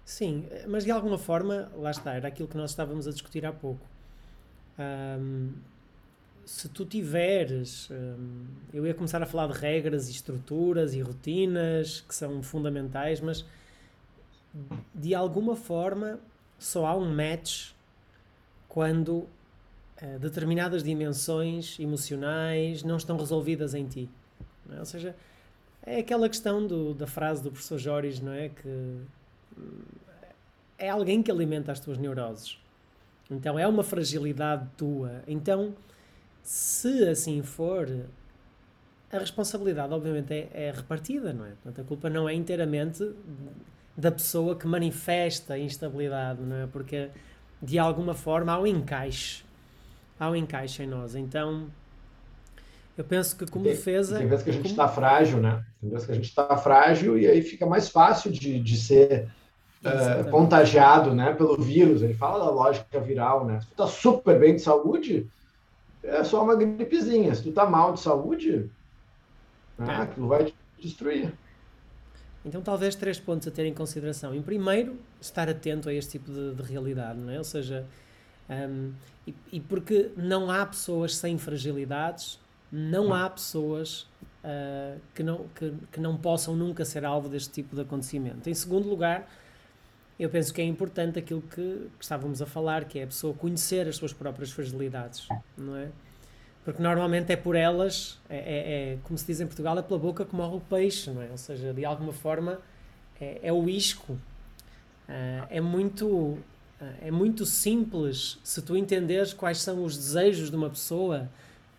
Sim, 0.04 0.46
mas 0.68 0.84
de 0.84 0.90
alguma 0.90 1.16
forma, 1.16 1.72
lá 1.76 1.90
está, 1.90 2.12
era 2.12 2.28
aquilo 2.28 2.46
que 2.46 2.58
nós 2.58 2.70
estávamos 2.70 3.08
a 3.08 3.10
discutir 3.10 3.46
há 3.46 3.52
pouco. 3.52 3.86
Um, 4.78 5.52
se 6.44 6.68
tu 6.68 6.84
tiveres, 6.84 7.88
um, 7.90 8.46
eu 8.72 8.86
ia 8.86 8.94
começar 8.94 9.22
a 9.22 9.26
falar 9.26 9.46
de 9.48 9.58
regras 9.58 10.08
e 10.08 10.12
estruturas 10.12 10.94
e 10.94 11.00
rotinas 11.00 12.00
que 12.00 12.14
são 12.14 12.42
fundamentais, 12.42 13.20
mas 13.20 13.44
de 14.94 15.14
alguma 15.14 15.54
forma 15.54 16.18
só 16.58 16.86
há 16.86 16.96
um 16.96 17.12
match 17.14 17.70
quando 18.68 19.26
eh, 19.96 20.18
determinadas 20.18 20.82
dimensões 20.82 21.78
emocionais 21.78 22.82
não 22.82 22.96
estão 22.96 23.16
resolvidas 23.16 23.74
em 23.74 23.86
ti. 23.86 24.08
É? 24.72 24.78
Ou 24.78 24.84
seja, 24.84 25.14
é 25.82 25.98
aquela 25.98 26.28
questão 26.28 26.66
do, 26.66 26.94
da 26.94 27.06
frase 27.06 27.42
do 27.42 27.50
professor 27.50 27.78
Joris, 27.78 28.20
não 28.20 28.32
é? 28.32 28.48
Que 28.48 28.68
hum, 29.58 29.82
é 30.78 30.88
alguém 30.88 31.22
que 31.22 31.30
alimenta 31.30 31.72
as 31.72 31.80
tuas 31.80 31.98
neuroses. 31.98 32.58
Então 33.30 33.58
é 33.58 33.66
uma 33.66 33.84
fragilidade 33.84 34.66
tua. 34.76 35.22
Então, 35.26 35.74
se 36.42 37.08
assim 37.08 37.42
for, 37.42 37.88
a 39.12 39.18
responsabilidade 39.18 39.92
obviamente 39.92 40.32
é, 40.32 40.48
é 40.52 40.72
repartida, 40.74 41.32
não 41.32 41.44
é? 41.44 41.50
Portanto, 41.50 41.80
a 41.80 41.84
culpa 41.84 42.10
não 42.10 42.28
é 42.28 42.34
inteiramente 42.34 43.10
da 43.96 44.10
pessoa 44.10 44.56
que 44.56 44.66
manifesta 44.66 45.54
a 45.54 45.58
instabilidade, 45.58 46.40
não 46.42 46.56
é? 46.56 46.66
Porque 46.66 47.10
de 47.62 47.78
alguma 47.78 48.14
forma 48.14 48.52
há 48.52 48.60
um 48.60 48.66
encaixe 48.66 49.44
há 50.20 50.30
um 50.30 50.36
encaixe 50.36 50.82
em 50.82 50.86
nós. 50.86 51.14
Então, 51.14 51.66
eu 52.96 53.02
penso 53.02 53.34
que 53.34 53.46
como 53.46 53.64
tem, 53.64 53.72
defesa... 53.72 54.18
Tem 54.18 54.28
vezes 54.28 54.44
que 54.44 54.50
a 54.50 54.52
gente 54.52 54.66
está 54.66 54.84
como... 54.84 54.94
frágil, 54.94 55.40
né? 55.40 55.64
Tem 55.80 55.88
vezes 55.88 56.04
que 56.04 56.12
a 56.12 56.14
gente 56.14 56.28
está 56.28 56.56
frágil 56.58 57.18
e 57.18 57.26
aí 57.26 57.40
fica 57.40 57.64
mais 57.64 57.88
fácil 57.88 58.30
de, 58.30 58.60
de 58.60 58.76
ser 58.76 59.28
uh, 59.82 60.30
contagiado 60.30 61.14
né, 61.14 61.32
pelo 61.32 61.56
vírus. 61.56 62.02
Ele 62.02 62.12
fala 62.12 62.44
da 62.44 62.50
lógica 62.50 63.00
viral, 63.00 63.46
né? 63.46 63.60
Se 63.60 63.66
tu 63.68 63.72
está 63.72 63.86
super 63.86 64.38
bem 64.38 64.54
de 64.54 64.60
saúde, 64.60 65.26
é 66.02 66.24
só 66.24 66.42
uma 66.42 66.56
gripezinha. 66.56 67.34
Se 67.34 67.42
tu 67.42 67.48
está 67.50 67.66
mal 67.66 67.92
de 67.92 68.00
saúde, 68.00 68.70
né, 69.78 69.94
é. 69.94 69.96
aquilo 70.02 70.28
vai 70.28 70.44
te 70.44 70.54
destruir. 70.80 71.32
Então, 72.44 72.62
talvez 72.62 72.94
três 72.94 73.20
pontos 73.20 73.46
a 73.46 73.50
ter 73.50 73.66
em 73.66 73.74
consideração. 73.74 74.34
Em 74.34 74.40
primeiro, 74.40 74.98
estar 75.20 75.48
atento 75.48 75.88
a 75.88 75.94
este 75.94 76.12
tipo 76.12 76.32
de, 76.32 76.54
de 76.54 76.62
realidade, 76.62 77.18
não 77.18 77.30
é? 77.30 77.38
Ou 77.38 77.44
seja, 77.44 77.86
um, 78.48 78.92
e, 79.26 79.34
e, 79.52 79.60
porque 79.60 80.10
não 80.16 80.50
há 80.50 80.64
pessoas 80.64 81.14
sem 81.16 81.36
fragilidades, 81.36 82.40
não 82.72 83.12
há 83.12 83.28
pessoas 83.28 84.08
uh, 84.42 84.98
que, 85.14 85.22
não, 85.22 85.46
que, 85.54 85.72
que 85.92 86.00
não 86.00 86.16
possam 86.16 86.56
nunca 86.56 86.84
ser 86.84 87.04
alvo 87.04 87.28
deste 87.28 87.52
tipo 87.52 87.76
de 87.76 87.82
acontecimento. 87.82 88.48
Em 88.48 88.54
segundo 88.54 88.88
lugar, 88.88 89.28
eu 90.20 90.28
penso 90.28 90.52
que 90.52 90.60
é 90.60 90.64
importante 90.64 91.18
aquilo 91.18 91.40
que, 91.40 91.88
que, 91.98 92.02
estávamos 92.04 92.42
a 92.42 92.46
falar, 92.46 92.84
que 92.84 92.98
é 92.98 93.04
a 93.04 93.06
pessoa 93.06 93.32
conhecer 93.32 93.88
as 93.88 93.96
suas 93.96 94.12
próprias 94.12 94.52
fragilidades, 94.52 95.26
não 95.56 95.74
é? 95.74 95.88
Porque 96.62 96.82
normalmente 96.82 97.32
é 97.32 97.36
por 97.36 97.56
elas, 97.56 98.20
é, 98.28 98.36
é, 98.36 98.92
é 98.92 98.98
como 99.02 99.18
se 99.18 99.26
diz 99.26 99.40
em 99.40 99.46
Portugal, 99.46 99.78
é 99.78 99.82
pela 99.82 99.98
boca 99.98 100.26
que 100.26 100.36
morre 100.36 100.56
o 100.56 100.60
peixe, 100.60 101.10
não 101.10 101.22
é? 101.22 101.28
Ou 101.30 101.38
seja, 101.38 101.72
de 101.72 101.84
alguma 101.86 102.12
forma 102.12 102.60
é, 103.18 103.40
é 103.42 103.52
o 103.52 103.66
isco. 103.68 104.12
Uh, 104.12 105.46
é 105.48 105.60
muito 105.60 106.38
é, 106.80 107.08
é 107.08 107.10
muito 107.10 107.44
simples 107.44 108.38
se 108.44 108.62
tu 108.62 108.76
entenderes 108.76 109.32
quais 109.32 109.60
são 109.60 109.84
os 109.84 109.96
desejos 109.96 110.50
de 110.50 110.56
uma 110.56 110.70
pessoa, 110.70 111.28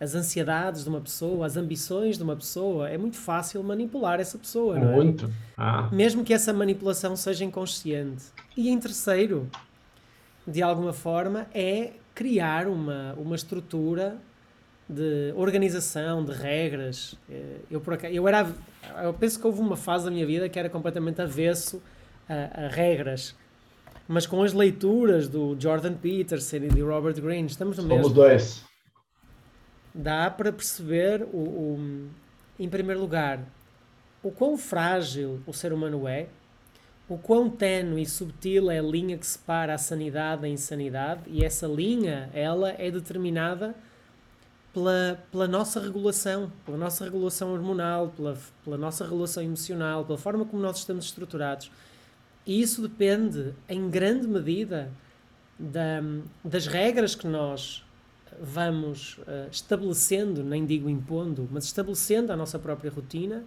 as 0.01 0.15
ansiedades 0.15 0.83
de 0.83 0.89
uma 0.89 0.99
pessoa, 0.99 1.45
as 1.45 1.55
ambições 1.55 2.17
de 2.17 2.23
uma 2.23 2.35
pessoa, 2.35 2.89
é 2.89 2.97
muito 2.97 3.17
fácil 3.17 3.61
manipular 3.61 4.19
essa 4.19 4.35
pessoa, 4.35 4.79
não 4.79 4.93
é? 4.93 4.95
Muito. 4.95 5.31
Ah. 5.55 5.87
Mesmo 5.91 6.23
que 6.23 6.33
essa 6.33 6.51
manipulação 6.51 7.15
seja 7.15 7.45
inconsciente. 7.45 8.23
E 8.57 8.69
em 8.69 8.79
terceiro, 8.79 9.47
de 10.47 10.59
alguma 10.59 10.91
forma, 10.91 11.45
é 11.53 11.91
criar 12.15 12.67
uma, 12.67 13.13
uma 13.15 13.35
estrutura 13.35 14.17
de 14.89 15.33
organização, 15.35 16.25
de 16.25 16.31
regras. 16.31 17.15
É, 17.29 17.57
eu, 17.69 17.79
por 17.79 17.93
acaso, 17.93 18.11
eu, 18.11 18.27
era, 18.27 18.49
eu 19.03 19.13
penso 19.13 19.39
que 19.39 19.45
houve 19.45 19.61
uma 19.61 19.77
fase 19.77 20.05
da 20.05 20.09
minha 20.09 20.25
vida 20.25 20.49
que 20.49 20.57
era 20.57 20.67
completamente 20.67 21.21
avesso 21.21 21.79
a, 22.27 22.65
a 22.65 22.67
regras 22.69 23.35
mas 24.07 24.25
com 24.25 24.43
as 24.43 24.51
leituras 24.51 25.29
do 25.29 25.55
Jordan 25.57 25.93
Peterson 25.93 26.57
e 26.57 26.67
de 26.67 26.81
Robert 26.81 27.13
Greene, 27.21 27.47
estamos 27.47 27.77
no 27.77 27.83
mesmo. 27.83 28.03
Somos 28.03 28.13
dois. 28.13 28.70
Dá 29.93 30.29
para 30.29 30.51
perceber, 30.51 31.23
o, 31.23 31.37
o, 31.37 32.09
em 32.59 32.69
primeiro 32.69 33.01
lugar, 33.01 33.39
o 34.23 34.31
quão 34.31 34.57
frágil 34.57 35.41
o 35.45 35.53
ser 35.53 35.73
humano 35.73 36.07
é, 36.07 36.27
o 37.09 37.17
quão 37.17 37.49
tenue 37.49 38.03
e 38.03 38.05
subtil 38.05 38.71
é 38.71 38.79
a 38.79 38.81
linha 38.81 39.17
que 39.17 39.27
separa 39.27 39.73
a 39.73 39.77
sanidade 39.77 40.43
da 40.43 40.47
insanidade, 40.47 41.23
e 41.27 41.43
essa 41.43 41.67
linha, 41.67 42.29
ela 42.33 42.69
é 42.77 42.89
determinada 42.89 43.75
pela, 44.73 45.21
pela 45.29 45.45
nossa 45.45 45.81
regulação, 45.81 46.49
pela 46.65 46.77
nossa 46.77 47.03
regulação 47.03 47.51
hormonal, 47.51 48.13
pela, 48.15 48.37
pela 48.63 48.77
nossa 48.77 49.03
regulação 49.03 49.43
emocional, 49.43 50.05
pela 50.05 50.17
forma 50.17 50.45
como 50.45 50.61
nós 50.61 50.77
estamos 50.77 51.05
estruturados. 51.05 51.69
E 52.45 52.61
isso 52.61 52.81
depende, 52.81 53.53
em 53.67 53.89
grande 53.89 54.25
medida, 54.25 54.89
da, 55.59 56.01
das 56.43 56.65
regras 56.65 57.13
que 57.13 57.27
nós 57.27 57.83
vamos 58.41 59.19
uh, 59.19 59.49
estabelecendo, 59.51 60.43
nem 60.43 60.65
digo 60.65 60.89
impondo, 60.89 61.47
mas 61.51 61.65
estabelecendo 61.65 62.33
a 62.33 62.35
nossa 62.35 62.57
própria 62.57 62.89
rotina 62.89 63.43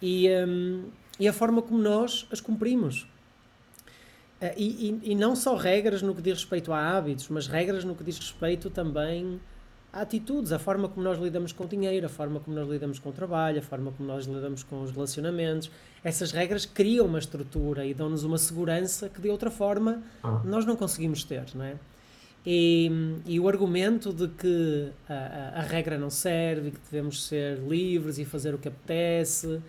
e, 0.00 0.28
um, 0.46 0.84
e 1.18 1.26
a 1.26 1.32
forma 1.32 1.60
como 1.60 1.78
nós 1.78 2.26
as 2.30 2.40
cumprimos. 2.40 3.02
Uh, 4.40 4.54
e, 4.56 5.00
e, 5.02 5.12
e, 5.12 5.14
não 5.16 5.34
só 5.34 5.56
regras 5.56 6.00
no 6.00 6.14
que 6.14 6.22
diz 6.22 6.34
respeito 6.34 6.72
a 6.72 6.96
hábitos, 6.96 7.28
mas 7.28 7.48
regras 7.48 7.84
no 7.84 7.96
que 7.96 8.04
diz 8.04 8.18
respeito 8.18 8.70
também 8.70 9.40
a 9.92 10.02
atitudes, 10.02 10.52
a 10.52 10.58
forma 10.58 10.88
como 10.88 11.02
nós 11.02 11.18
lidamos 11.18 11.50
com 11.50 11.64
o 11.64 11.66
dinheiro, 11.66 12.06
a 12.06 12.08
forma 12.08 12.38
como 12.38 12.54
nós 12.54 12.68
lidamos 12.68 13.00
com 13.00 13.08
o 13.08 13.12
trabalho, 13.12 13.58
a 13.58 13.62
forma 13.62 13.90
como 13.90 14.06
nós 14.06 14.26
lidamos 14.26 14.62
com 14.62 14.82
os 14.82 14.92
relacionamentos. 14.92 15.70
Essas 16.04 16.30
regras 16.30 16.64
criam 16.64 17.06
uma 17.06 17.18
estrutura 17.18 17.84
e 17.84 17.92
dão-nos 17.92 18.22
uma 18.22 18.38
segurança 18.38 19.08
que 19.08 19.20
de 19.20 19.28
outra 19.28 19.50
forma 19.50 20.02
ah. 20.22 20.40
nós 20.44 20.64
não 20.64 20.76
conseguimos 20.76 21.24
ter, 21.24 21.44
não 21.54 21.64
é? 21.64 21.76
E, 22.50 22.90
e 23.26 23.38
o 23.38 23.46
argumento 23.46 24.10
de 24.10 24.26
que 24.26 24.88
a, 25.06 25.58
a, 25.58 25.60
regra 25.60 25.98
não 25.98 26.08
serve, 26.08 26.70
que 26.70 26.78
devemos 26.90 27.26
ser 27.26 27.58
livres 27.58 28.18
e 28.18 28.24
fazer 28.24 28.54
o 28.54 28.58
que 28.58 28.68
apetece, 28.68 29.60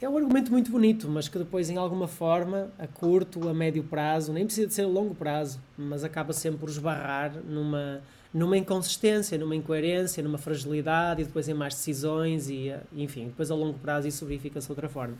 é 0.00 0.08
um 0.08 0.16
argumento 0.16 0.52
muito 0.52 0.70
bonito, 0.70 1.08
mas 1.08 1.26
que 1.26 1.36
depois, 1.36 1.68
em 1.70 1.76
alguma 1.76 2.06
forma, 2.06 2.70
a 2.78 2.86
curto, 2.86 3.48
a 3.48 3.52
médio 3.52 3.82
prazo, 3.82 4.32
nem 4.32 4.44
precisa 4.46 4.68
de 4.68 4.74
ser 4.74 4.82
a 4.82 4.86
longo 4.86 5.12
prazo, 5.12 5.58
mas 5.76 6.04
acaba 6.04 6.32
sempre 6.32 6.60
por 6.60 6.68
esbarrar 6.68 7.34
numa, 7.48 8.00
numa 8.32 8.56
inconsistência, 8.56 9.36
numa 9.36 9.56
incoerência, 9.56 10.22
numa 10.22 10.38
fragilidade 10.38 11.22
e 11.22 11.24
depois 11.24 11.48
em 11.48 11.54
mais 11.54 11.74
decisões 11.74 12.48
e, 12.48 12.72
enfim, 12.92 13.26
depois 13.26 13.50
a 13.50 13.56
longo 13.56 13.76
prazo 13.80 14.06
isso 14.06 14.24
verifica-se 14.24 14.68
de 14.68 14.72
outra 14.72 14.88
forma. 14.88 15.16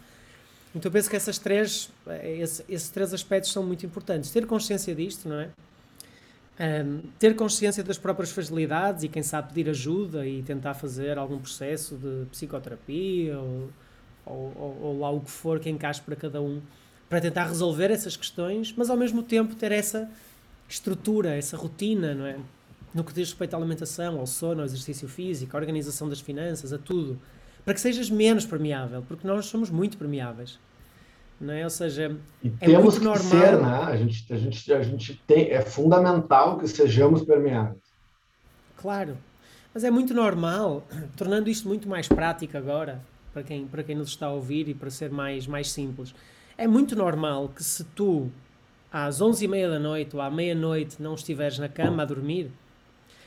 Então 0.72 0.90
eu 0.90 0.92
penso 0.92 1.10
que 1.10 1.16
essas 1.16 1.40
três, 1.40 1.90
esse, 2.22 2.64
esses 2.68 2.88
três 2.88 3.12
aspectos 3.12 3.50
são 3.50 3.64
muito 3.64 3.84
importantes. 3.84 4.30
Ter 4.30 4.46
consciência 4.46 4.94
disto, 4.94 5.28
não 5.28 5.40
é? 5.40 5.50
Um, 6.58 7.02
ter 7.18 7.34
consciência 7.34 7.82
das 7.82 7.98
próprias 7.98 8.30
fragilidades 8.30 9.02
e 9.02 9.08
quem 9.08 9.24
sabe 9.24 9.48
pedir 9.52 9.68
ajuda 9.68 10.24
e 10.24 10.40
tentar 10.40 10.74
fazer 10.74 11.18
algum 11.18 11.38
processo 11.38 11.96
de 11.96 12.26
psicoterapia 12.26 13.36
ou, 13.36 13.70
ou, 14.24 14.52
ou, 14.56 14.78
ou 14.82 14.98
lá 15.00 15.10
o 15.10 15.20
que 15.20 15.30
for 15.32 15.58
que 15.58 15.68
encaixe 15.68 16.00
para 16.00 16.14
cada 16.14 16.40
um 16.40 16.62
para 17.08 17.20
tentar 17.20 17.46
resolver 17.46 17.90
essas 17.90 18.16
questões, 18.16 18.72
mas 18.76 18.88
ao 18.88 18.96
mesmo 18.96 19.22
tempo 19.22 19.54
ter 19.54 19.72
essa 19.72 20.08
estrutura, 20.68 21.36
essa 21.36 21.56
rotina, 21.56 22.14
não 22.14 22.26
é? 22.26 22.38
No 22.94 23.02
que 23.02 23.12
diz 23.12 23.28
respeito 23.28 23.54
à 23.54 23.56
alimentação, 23.56 24.18
ao 24.18 24.26
sono, 24.26 24.60
ao 24.60 24.64
exercício 24.64 25.08
físico, 25.08 25.56
à 25.56 25.60
organização 25.60 26.08
das 26.08 26.20
finanças, 26.20 26.72
a 26.72 26.78
tudo, 26.78 27.20
para 27.64 27.74
que 27.74 27.80
sejas 27.80 28.08
menos 28.08 28.46
permeável, 28.46 29.04
porque 29.06 29.26
nós 29.26 29.46
somos 29.46 29.70
muito 29.70 29.98
permeáveis 29.98 30.58
não 31.40 31.54
é? 31.54 31.64
Ou 31.64 31.70
seja, 31.70 32.16
e 32.42 32.52
é 32.60 32.66
temos 32.66 32.98
que 32.98 33.04
normal. 33.04 33.22
ser, 33.22 33.60
né? 33.60 33.78
A 33.84 33.96
gente, 33.96 34.32
a 34.32 34.36
gente, 34.36 34.72
a 34.72 34.82
gente 34.82 35.22
tem, 35.26 35.50
é 35.50 35.60
fundamental 35.60 36.58
que 36.58 36.66
sejamos 36.68 37.22
permeáveis. 37.22 37.82
Claro, 38.76 39.16
mas 39.72 39.84
é 39.84 39.90
muito 39.90 40.14
normal, 40.14 40.86
tornando 41.16 41.48
isto 41.48 41.66
muito 41.68 41.88
mais 41.88 42.08
prático 42.08 42.56
agora, 42.56 43.00
para 43.32 43.42
quem, 43.42 43.66
para 43.66 43.82
quem 43.82 43.96
nos 43.96 44.08
está 44.08 44.26
a 44.26 44.32
ouvir 44.32 44.68
e 44.68 44.74
para 44.74 44.90
ser 44.90 45.10
mais, 45.10 45.46
mais 45.46 45.70
simples, 45.70 46.14
é 46.56 46.66
muito 46.66 46.94
normal 46.94 47.48
que 47.48 47.64
se 47.64 47.82
tu 47.82 48.30
às 48.92 49.20
onze 49.20 49.44
e 49.44 49.48
meia 49.48 49.68
da 49.68 49.78
noite 49.78 50.14
ou 50.14 50.22
à 50.22 50.30
meia-noite 50.30 51.02
não 51.02 51.14
estiveres 51.14 51.58
na 51.58 51.68
cama 51.68 52.04
a 52.04 52.06
dormir, 52.06 52.52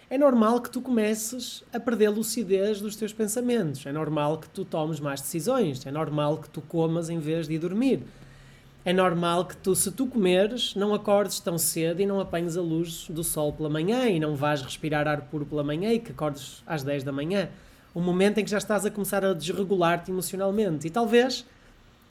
é 0.09 0.17
normal 0.17 0.61
que 0.61 0.69
tu 0.69 0.79
comeces 0.79 1.63
a 1.73 1.79
perder 1.79 2.09
lucidez 2.09 2.79
dos 2.79 2.95
teus 2.95 3.11
pensamentos. 3.11 3.85
É 3.85 3.91
normal 3.91 4.37
que 4.37 4.47
tu 4.47 4.63
tomes 4.63 5.01
mais 5.01 5.19
decisões. 5.19 5.85
É 5.85 5.91
normal 5.91 6.37
que 6.37 6.49
tu 6.49 6.61
comas 6.61 7.09
em 7.09 7.19
vez 7.19 7.45
de 7.45 7.55
ir 7.55 7.59
dormir. 7.59 8.03
É 8.85 8.93
normal 8.93 9.43
que 9.43 9.57
tu, 9.57 9.75
se 9.75 9.91
tu 9.91 10.07
comeres, 10.07 10.73
não 10.75 10.93
acordes 10.93 11.41
tão 11.41 11.57
cedo 11.57 12.01
e 12.01 12.05
não 12.05 12.21
apanhes 12.21 12.55
a 12.55 12.61
luz 12.61 13.07
do 13.09 13.21
sol 13.21 13.51
pela 13.51 13.69
manhã 13.69 14.05
e 14.05 14.17
não 14.17 14.33
vais 14.33 14.61
respirar 14.61 15.09
ar 15.09 15.23
puro 15.23 15.45
pela 15.45 15.61
manhã 15.61 15.91
e 15.91 15.99
que 15.99 16.13
acordes 16.13 16.63
às 16.65 16.83
10 16.83 17.03
da 17.03 17.11
manhã. 17.11 17.49
O 17.93 17.99
momento 17.99 18.37
em 18.37 18.45
que 18.45 18.49
já 18.49 18.59
estás 18.59 18.85
a 18.85 18.91
começar 18.91 19.25
a 19.25 19.33
desregular-te 19.33 20.09
emocionalmente. 20.09 20.87
E 20.87 20.89
talvez, 20.89 21.45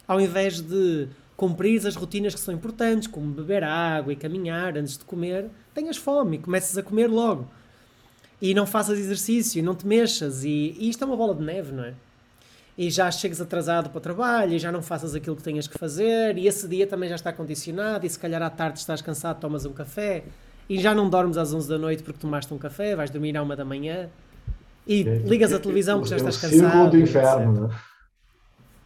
ao 0.07 0.21
invés 0.21 0.61
de 0.61 1.09
cumprir 1.35 1.87
as 1.87 1.97
rotinas 1.97 2.35
que 2.35 2.41
são 2.41 2.53
importantes, 2.53 3.09
como 3.09 3.33
beber 3.33 3.65
água 3.65 4.13
e 4.13 4.17
caminhar 4.17 4.77
antes 4.77 4.99
de 4.99 5.05
comer, 5.07 5.49
tenhas 5.73 5.97
fome 5.97 6.37
e 6.37 6.41
comeces 6.41 6.77
a 6.77 6.83
comer 6.83 7.09
logo 7.09 7.49
e 8.41 8.55
não 8.55 8.67
faças 8.67 8.99
exercício, 8.99 9.63
não 9.63 9.75
te 9.75 9.87
mexas, 9.87 10.45
e, 10.45 10.77
e 10.79 10.89
isto 10.89 11.03
é 11.03 11.07
uma 11.07 11.17
bola 11.17 11.35
de 11.35 11.43
neve, 11.43 11.73
não 11.73 11.85
é? 11.85 11.95
E 12.77 12.91
já 12.91 13.11
chegas 13.11 13.41
atrasado 13.41 13.89
para 13.89 13.99
o 13.99 14.01
trabalho, 14.01 14.53
e 14.53 14.59
já 14.59 14.71
não 14.71 14.83
faças 14.83 15.15
aquilo 15.15 15.35
que 15.35 15.43
tenhas 15.43 15.67
que 15.67 15.79
fazer, 15.79 16.37
e 16.37 16.47
esse 16.47 16.69
dia 16.69 16.87
também 16.87 17.09
já 17.09 17.15
está 17.15 17.33
condicionado, 17.33 18.05
e 18.05 18.11
se 18.11 18.19
calhar 18.19 18.43
à 18.43 18.51
tarde 18.51 18.79
estás 18.79 19.01
cansado, 19.01 19.41
tomas 19.41 19.65
um 19.65 19.73
café, 19.73 20.25
e 20.69 20.79
já 20.79 20.95
não 20.95 21.09
dormes 21.09 21.39
às 21.39 21.55
11 21.55 21.69
da 21.69 21.79
noite 21.79 22.03
porque 22.03 22.21
tomaste 22.21 22.53
um 22.53 22.59
café, 22.59 22.95
vais 22.95 23.11
dormir 23.11 23.37
à 23.37 23.43
1 23.43 23.49
da 23.57 23.65
manhã, 23.65 24.11
e 24.87 25.03
ligas 25.03 25.53
a 25.53 25.59
televisão 25.59 25.99
porque 25.99 26.11
já 26.11 26.17
estás 26.17 26.37
cansado. 26.37 26.61
Círculo 26.61 26.91
do 26.91 26.99
inferno, 26.99 27.71
é? 27.73 27.97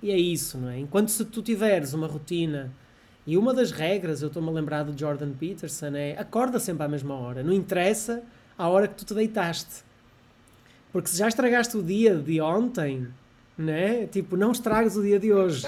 E 0.03 0.11
é 0.11 0.17
isso, 0.17 0.57
não 0.57 0.71
é? 0.71 0.79
Enquanto 0.79 1.11
se 1.11 1.25
tu 1.27 1.43
tiveres 1.43 1.93
uma 1.93 2.07
rotina 2.07 2.73
e 3.27 3.37
uma 3.37 3.53
das 3.53 3.71
regras, 3.71 4.23
eu 4.23 4.29
estou-me 4.29 4.49
a 4.49 4.53
lembrar 4.53 4.83
do 4.83 4.99
Jordan 4.99 5.33
Peterson, 5.33 5.95
é 5.95 6.19
acorda 6.19 6.59
sempre 6.59 6.85
à 6.85 6.89
mesma 6.89 7.15
hora. 7.15 7.43
Não 7.43 7.53
interessa 7.53 8.23
à 8.61 8.69
hora 8.69 8.87
que 8.87 8.95
tu 8.95 9.07
te 9.07 9.15
deitaste. 9.15 9.83
Porque 10.93 11.09
se 11.09 11.17
já 11.17 11.27
estragaste 11.27 11.77
o 11.79 11.83
dia 11.83 12.17
de 12.17 12.41
ontem, 12.43 13.09
né? 13.57 14.07
Tipo, 14.07 14.37
não 14.37 14.53
estragas 14.53 14.97
o 14.97 15.03
dia 15.03 15.19
de 15.19 15.33
hoje. 15.33 15.67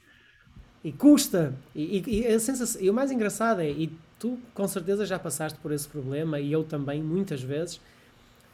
e 0.84 0.92
custa. 0.92 1.54
E, 1.74 2.02
e, 2.06 2.20
e, 2.20 2.26
a 2.26 2.38
sensação, 2.38 2.80
e 2.82 2.90
o 2.90 2.94
mais 2.94 3.10
engraçado 3.10 3.62
é, 3.62 3.70
e 3.70 3.90
tu 4.18 4.38
com 4.52 4.68
certeza 4.68 5.06
já 5.06 5.18
passaste 5.18 5.58
por 5.60 5.72
esse 5.72 5.88
problema, 5.88 6.38
e 6.38 6.52
eu 6.52 6.62
também, 6.62 7.02
muitas 7.02 7.40
vezes, 7.40 7.80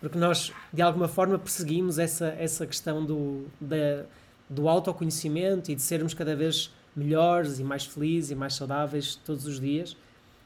porque 0.01 0.17
nós, 0.17 0.53
de 0.73 0.81
alguma 0.81 1.09
forma, 1.09 1.37
perseguimos 1.37 1.99
essa, 1.99 2.29
essa 2.39 2.65
questão 2.67 3.05
do, 3.05 3.47
da, 3.61 4.05
do 4.49 4.69
autoconhecimento 4.69 5.73
e 5.73 5.75
de 5.75 5.83
sermos 5.83 6.15
cada 6.15 6.37
vez 6.37 6.73
melhores 6.95 7.59
e 7.59 7.65
mais 7.65 7.85
felizes 7.85 8.31
e 8.31 8.35
mais 8.37 8.55
saudáveis 8.55 9.17
todos 9.17 9.45
os 9.45 9.59
dias. 9.59 9.97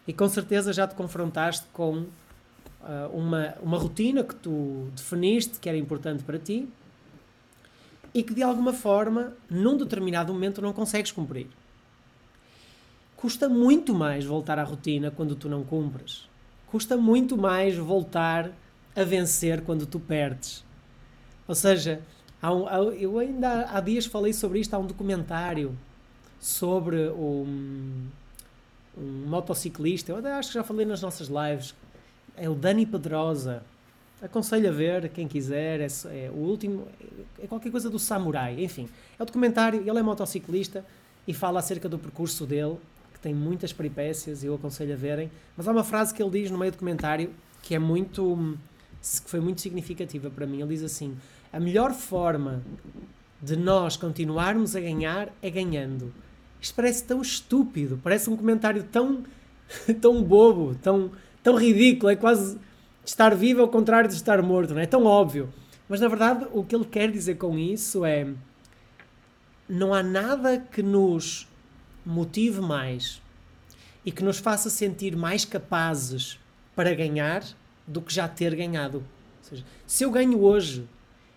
E 0.09 0.13
com 0.13 0.29
certeza 0.29 0.73
já 0.73 0.87
te 0.87 0.95
confrontaste 0.95 1.67
com 1.71 2.07
uma, 3.13 3.55
uma 3.63 3.79
rotina 3.79 4.23
que 4.23 4.35
tu 4.35 4.89
definiste 4.95 5.59
que 5.59 5.69
era 5.69 5.79
importante 5.79 6.23
para 6.23 6.39
ti 6.39 6.69
e 8.13 8.23
que 8.23 8.33
de 8.33 8.43
alguma 8.43 8.73
forma, 8.73 9.33
num 9.51 9.77
determinado 9.77 10.33
momento, 10.33 10.63
não 10.63 10.73
consegues 10.73 11.11
cumprir. 11.11 11.49
Custa 13.17 13.49
muito 13.49 13.95
mais 13.95 14.25
voltar 14.25 14.59
à 14.59 14.63
rotina 14.63 15.11
quando 15.11 15.35
tu 15.35 15.49
não 15.49 15.65
cumpres. 15.65 16.29
Custa 16.67 16.97
muito 16.97 17.37
mais 17.37 17.77
voltar 17.77 18.53
a 18.95 19.03
vencer 19.03 19.63
quando 19.63 19.87
tu 19.87 19.99
perdes. 19.99 20.65
Ou 21.49 21.55
seja, 21.55 22.01
um, 22.43 22.69
eu 22.93 23.19
ainda 23.19 23.69
há 23.71 23.81
dias 23.81 24.07
falei 24.07 24.33
sobre 24.33 24.61
isto, 24.61 24.75
há 24.75 24.79
um 24.79 24.87
documentário 24.87 25.77
sobre 26.39 27.09
um, 27.09 28.07
um 28.97 29.27
motociclista, 29.27 30.13
eu 30.13 30.27
acho 30.35 30.49
que 30.51 30.55
já 30.55 30.63
falei 30.63 30.85
nas 30.85 31.01
nossas 31.01 31.29
lives, 31.29 31.75
é 32.37 32.49
o 32.49 32.55
Dani 32.55 32.87
Pedrosa. 32.87 33.63
Aconselho 34.23 34.69
a 34.69 34.73
ver, 34.73 35.09
quem 35.11 35.29
quiser. 35.29 35.81
É, 35.81 35.87
é, 36.07 36.31
o 36.31 36.39
último. 36.39 36.89
É 37.43 37.47
qualquer 37.47 37.71
coisa 37.71 37.91
do 37.91 37.99
samurai. 37.99 38.63
Enfim, 38.63 38.89
é 39.19 39.23
o 39.23 39.27
documentário. 39.27 39.81
Ele 39.81 39.99
é 39.99 40.03
motociclista 40.03 40.85
e 41.27 41.35
fala 41.35 41.59
acerca 41.59 41.89
do 41.89 41.99
percurso 41.99 42.47
dele, 42.47 42.77
que 43.13 43.21
tem 43.21 43.35
muitas 43.35 43.73
peripécias 43.73 44.43
e 44.43 44.47
eu 44.47 44.55
aconselho 44.55 44.95
a 44.95 44.97
verem. 44.97 45.31
Mas 45.57 45.69
há 45.69 45.73
uma 45.73 45.85
frase 45.85 46.15
que 46.15 46.23
ele 46.23 46.31
diz 46.31 46.51
no 46.51 46.59
meio 46.59 46.71
do 46.73 46.75
documentário 46.75 47.31
que 47.63 47.75
é 47.75 47.79
muito. 47.79 48.57
que 49.01 49.31
foi 49.31 49.41
muito 49.41 49.61
significativa 49.61 50.31
para 50.31 50.47
mim. 50.47 50.61
Ele 50.61 50.75
diz 50.75 50.83
assim: 50.83 51.17
A 51.53 51.61
melhor 51.61 51.93
forma 51.93 52.63
de 53.43 53.57
nós 53.57 53.97
continuarmos 53.97 54.75
a 54.75 54.81
ganhar 54.81 55.31
é 55.43 55.51
ganhando. 55.51 56.13
Isto 56.61 56.75
parece 56.77 57.05
tão 57.05 57.21
estúpido, 57.21 58.01
parece 58.03 58.31
um 58.31 58.37
comentário 58.39 58.83
tão, 58.85 59.23
tão 60.01 60.23
bobo, 60.23 60.75
tão 60.77 61.11
tão 61.45 61.55
ridículo, 61.57 62.11
é 62.11 62.17
quase 62.17 62.59
estar 63.05 63.37
vivo 63.37 63.61
ao 63.61 63.69
contrário 63.69 64.09
de 64.09 64.17
estar 64.17 64.43
morto, 64.43 64.73
não 64.73 64.81
é? 64.81 64.85
é 64.85 64.87
tão 64.87 65.05
óbvio. 65.05 65.53
Mas 65.89 66.01
na 66.01 66.09
verdade, 66.09 66.47
o 66.53 66.65
que 66.65 66.75
ele 66.75 66.87
quer 66.87 67.11
dizer 67.13 67.37
com 67.37 67.57
isso 67.59 68.05
é: 68.05 68.27
não 69.69 69.93
há 69.95 70.03
nada 70.03 70.59
que 70.59 70.83
nos 70.83 71.47
motive 72.05 72.61
mais 72.61 73.23
e 74.05 74.11
que 74.11 74.25
nos 74.25 74.39
faça 74.39 74.69
sentir 74.71 75.15
mais 75.15 75.45
capazes 75.45 76.41
para 76.75 76.95
ganhar 76.95 77.45
do 77.87 78.01
que 78.01 78.13
já 78.13 78.27
ter 78.27 78.55
ganhado. 78.55 78.99
Ou 78.99 79.49
seja, 79.49 79.65
se 79.87 80.03
eu 80.03 80.11
ganho 80.11 80.41
hoje, 80.43 80.89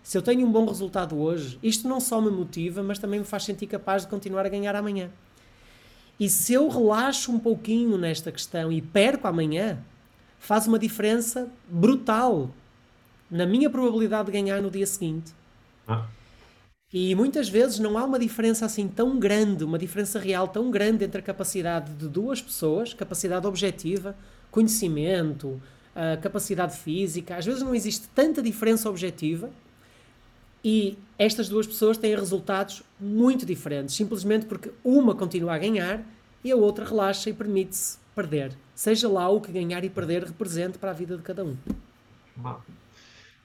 se 0.01 0.17
eu 0.17 0.21
tenho 0.21 0.47
um 0.47 0.51
bom 0.51 0.65
resultado 0.65 1.17
hoje, 1.17 1.59
isto 1.61 1.87
não 1.87 1.99
só 1.99 2.21
me 2.21 2.31
motiva, 2.31 2.81
mas 2.81 2.97
também 2.97 3.19
me 3.19 3.25
faz 3.25 3.43
sentir 3.43 3.67
capaz 3.67 4.03
de 4.03 4.07
continuar 4.07 4.45
a 4.45 4.49
ganhar 4.49 4.73
amanhã. 4.73 5.09
E 6.19 6.29
se 6.29 6.53
eu 6.53 6.67
relaxo 6.67 7.31
um 7.31 7.37
pouquinho 7.37 7.97
nesta 7.97 8.31
questão 8.31 8.71
e 8.71 8.81
perco 8.81 9.27
amanhã, 9.27 9.77
faz 10.39 10.67
uma 10.67 10.79
diferença 10.79 11.49
brutal 11.69 12.49
na 13.29 13.45
minha 13.45 13.69
probabilidade 13.69 14.27
de 14.27 14.31
ganhar 14.31 14.61
no 14.61 14.71
dia 14.71 14.85
seguinte. 14.85 15.33
Ah. 15.87 16.05
E 16.93 17.13
muitas 17.15 17.49
vezes 17.49 17.79
não 17.79 17.97
há 17.97 18.03
uma 18.05 18.17
diferença 18.17 18.65
assim 18.65 18.87
tão 18.87 19.19
grande, 19.19 19.63
uma 19.63 19.77
diferença 19.77 20.19
real 20.19 20.47
tão 20.47 20.71
grande 20.71 21.03
entre 21.03 21.19
a 21.19 21.23
capacidade 21.23 21.93
de 21.93 22.07
duas 22.07 22.41
pessoas, 22.41 22.93
capacidade 22.93 23.45
objetiva, 23.45 24.15
conhecimento, 24.49 25.61
capacidade 26.21 26.77
física, 26.77 27.35
às 27.35 27.45
vezes 27.45 27.61
não 27.61 27.73
existe 27.75 28.07
tanta 28.15 28.41
diferença 28.41 28.89
objetiva 28.89 29.49
e 30.63 30.97
estas 31.17 31.49
duas 31.49 31.65
pessoas 31.65 31.97
têm 31.97 32.15
resultados 32.15 32.83
muito 32.99 33.45
diferentes, 33.45 33.95
simplesmente 33.95 34.45
porque 34.45 34.71
uma 34.83 35.15
continua 35.15 35.55
a 35.55 35.57
ganhar 35.57 36.05
e 36.43 36.51
a 36.51 36.55
outra 36.55 36.85
relaxa 36.85 37.29
e 37.29 37.33
permite-se 37.33 37.97
perder. 38.15 38.55
Seja 38.77 39.09
lá 39.09 39.27
o 39.27 39.41
que 39.41 39.51
ganhar 39.51 39.83
e 39.83 39.89
perder 39.89 40.23
represente 40.23 40.77
para 40.77 40.91
a 40.91 40.93
vida 40.93 41.17
de 41.17 41.23
cada 41.23 41.43
um. 41.43 41.57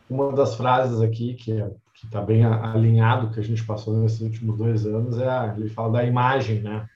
Uma 0.08 0.30
das 0.32 0.56
frases 0.56 1.00
aqui 1.00 1.32
que 1.32 1.52
é, 1.52 1.70
está 1.94 2.20
bem 2.20 2.44
alinhado 2.44 3.32
que 3.32 3.40
a 3.40 3.42
gente 3.42 3.64
passou 3.64 3.96
nesses 3.96 4.20
últimos 4.20 4.58
dois 4.58 4.86
anos 4.86 5.16
é 5.16 5.26
a, 5.26 5.54
ele 5.56 5.70
fala 5.70 5.92
da 5.94 6.04
imagem, 6.04 6.60
né? 6.60 6.86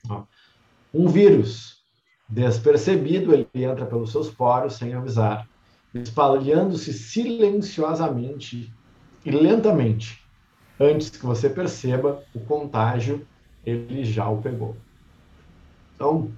Um 0.93 1.07
vírus 1.07 1.81
despercebido 2.29 3.33
ele 3.33 3.47
entra 3.55 3.87
pelos 3.87 4.11
seus 4.11 4.29
poros 4.29 4.75
sem 4.75 4.93
avisar, 4.93 5.49
espalhando-se 5.91 6.93
silenciosamente 6.93 8.71
e 9.25 9.31
lentamente. 9.31 10.23
Antes 10.79 11.09
que 11.09 11.25
você 11.25 11.49
perceba 11.49 12.23
o 12.35 12.39
contágio, 12.41 13.25
ele 13.65 14.05
já 14.05 14.29
o 14.29 14.39
pegou. 14.43 14.77
Então, 15.95 16.31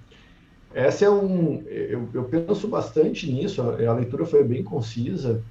essa 0.73 1.05
é 1.05 1.10
um. 1.10 1.63
Eu, 1.65 2.10
eu 2.13 2.23
penso 2.25 2.67
bastante 2.67 3.32
nisso, 3.32 3.62
a, 3.62 3.89
a, 3.89 3.93
leitura 3.93 4.25
foi 4.25 4.43
bem 4.43 4.63
concisa. 4.63 5.43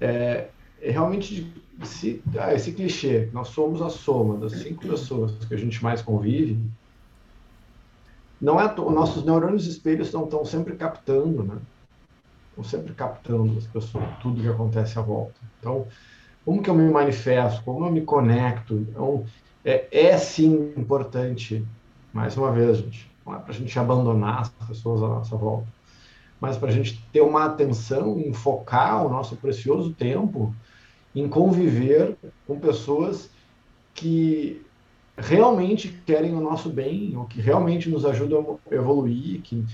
É, 0.00 0.48
é 0.82 0.90
realmente 0.90 1.52
se, 1.82 2.22
ah, 2.38 2.54
esse 2.54 2.72
clichê, 2.72 3.28
nós 3.32 3.48
somos 3.48 3.80
a 3.80 3.88
soma 3.88 4.36
das 4.38 4.52
cinco 4.52 4.86
pessoas 4.86 5.32
que 5.44 5.54
a 5.54 5.56
gente 5.56 5.82
mais 5.82 6.02
convive. 6.02 6.58
Não 8.40 8.60
é 8.60 8.74
nossos 8.74 9.24
neurônios 9.24 9.66
espelhos 9.66 10.08
estão, 10.08 10.24
estão 10.24 10.44
sempre 10.44 10.74
captando, 10.74 11.42
né? 11.42 11.58
Estão 12.50 12.64
sempre 12.64 12.94
captando 12.94 13.56
as 13.58 13.66
pessoas, 13.66 14.04
tudo 14.22 14.40
que 14.40 14.48
acontece 14.48 14.98
à 14.98 15.02
volta. 15.02 15.34
Então, 15.58 15.86
como 16.44 16.62
que 16.62 16.70
eu 16.70 16.74
me 16.74 16.88
manifesto? 16.90 17.62
Como 17.64 17.84
eu 17.84 17.92
me 17.92 18.00
conecto? 18.00 18.74
Então, 18.74 19.24
é, 19.64 19.86
é 19.90 20.16
sim 20.16 20.72
importante, 20.76 21.64
mais 22.12 22.36
uma 22.36 22.50
vez, 22.50 22.78
gente, 22.78 23.09
não 23.30 23.36
é 23.36 23.38
para 23.38 23.52
a 23.52 23.56
gente 23.56 23.78
abandonar 23.78 24.40
as 24.40 24.66
pessoas 24.66 25.02
à 25.02 25.08
nossa 25.08 25.36
volta, 25.36 25.66
mas 26.40 26.56
para 26.56 26.68
a 26.68 26.72
gente 26.72 27.02
ter 27.12 27.20
uma 27.20 27.44
atenção 27.44 28.18
em 28.18 28.32
focar 28.32 29.06
o 29.06 29.08
nosso 29.08 29.36
precioso 29.36 29.92
tempo 29.92 30.54
em 31.14 31.28
conviver 31.28 32.16
com 32.46 32.58
pessoas 32.58 33.30
que 33.94 34.62
realmente 35.16 35.88
querem 36.06 36.34
o 36.34 36.40
nosso 36.40 36.70
bem, 36.70 37.16
ou 37.16 37.24
que 37.24 37.40
realmente 37.40 37.90
nos 37.90 38.06
ajudam 38.06 38.58
a 38.70 38.74
evoluir, 38.74 39.42
que, 39.42 39.64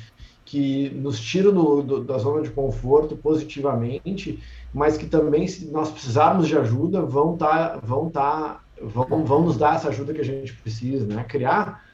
que 0.45 0.91
nos 0.91 1.21
tiram 1.21 1.53
do, 1.53 1.83
do, 1.83 2.05
da 2.05 2.19
zona 2.19 2.43
de 2.43 2.51
conforto 2.51 3.17
positivamente, 3.17 4.43
mas 4.75 4.97
que 4.97 5.07
também, 5.07 5.47
se 5.47 5.67
nós 5.67 5.91
precisarmos 5.91 6.49
de 6.49 6.59
ajuda, 6.59 7.03
vão, 7.03 7.37
tá, 7.37 7.79
vão, 7.83 8.11
tá, 8.11 8.61
vão, 8.83 9.25
vão 9.25 9.43
nos 9.43 9.57
dar 9.57 9.77
essa 9.77 9.89
ajuda 9.89 10.13
que 10.13 10.21
a 10.21 10.25
gente 10.25 10.53
precisa, 10.55 11.07
né? 11.07 11.23
Criar 11.23 11.86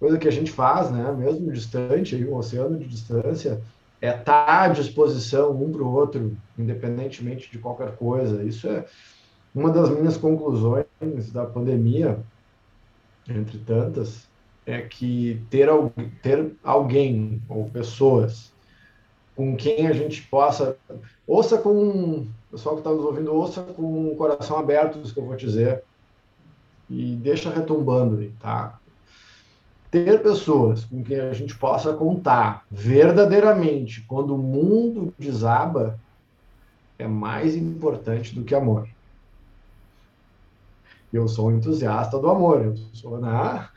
coisa 0.00 0.18
que 0.18 0.26
a 0.26 0.32
gente 0.32 0.50
faz, 0.50 0.90
né, 0.90 1.12
mesmo 1.12 1.52
distante, 1.52 2.16
aí, 2.16 2.26
um 2.26 2.34
oceano 2.34 2.78
de 2.78 2.88
distância, 2.88 3.60
é 4.00 4.08
estar 4.08 4.46
tá 4.46 4.62
à 4.62 4.68
disposição 4.68 5.52
um 5.52 5.70
para 5.70 5.82
o 5.82 5.92
outro, 5.92 6.34
independentemente 6.58 7.50
de 7.50 7.58
qualquer 7.58 7.94
coisa. 7.96 8.42
Isso 8.42 8.66
é 8.66 8.86
uma 9.54 9.70
das 9.70 9.90
minhas 9.90 10.16
conclusões 10.16 10.86
da 11.32 11.44
pandemia, 11.44 12.18
entre 13.28 13.58
tantas, 13.58 14.26
é 14.64 14.80
que 14.80 15.40
ter, 15.50 15.68
ter 16.22 16.52
alguém 16.64 17.42
ou 17.48 17.68
pessoas 17.68 18.52
com 19.36 19.56
quem 19.56 19.86
a 19.86 19.92
gente 19.92 20.22
possa 20.22 20.76
ouça 21.26 21.56
com 21.56 22.26
pessoal 22.50 22.74
que 22.74 22.80
está 22.80 22.90
nos 22.90 23.04
ouvindo 23.04 23.34
ouça 23.34 23.62
com 23.62 24.08
o 24.08 24.16
coração 24.16 24.58
aberto 24.58 25.00
isso 25.02 25.14
que 25.14 25.20
eu 25.20 25.24
vou 25.24 25.36
dizer 25.36 25.82
e 26.90 27.16
deixa 27.16 27.50
retumbando 27.50 28.30
tá 28.38 28.79
ter 29.90 30.22
pessoas 30.22 30.84
com 30.84 31.02
quem 31.02 31.18
a 31.18 31.32
gente 31.32 31.56
possa 31.56 31.92
contar 31.92 32.64
verdadeiramente 32.70 34.02
quando 34.02 34.34
o 34.34 34.38
mundo 34.38 35.12
desaba 35.18 35.98
é 36.98 37.08
mais 37.08 37.56
importante 37.56 38.34
do 38.34 38.44
que 38.44 38.54
amor. 38.54 38.88
Eu 41.12 41.26
sou 41.26 41.48
um 41.48 41.56
entusiasta 41.56 42.18
do 42.18 42.30
amor, 42.30 42.64
eu 42.64 42.76
sou 42.92 43.18
na 43.18 43.54
né? 43.54 43.68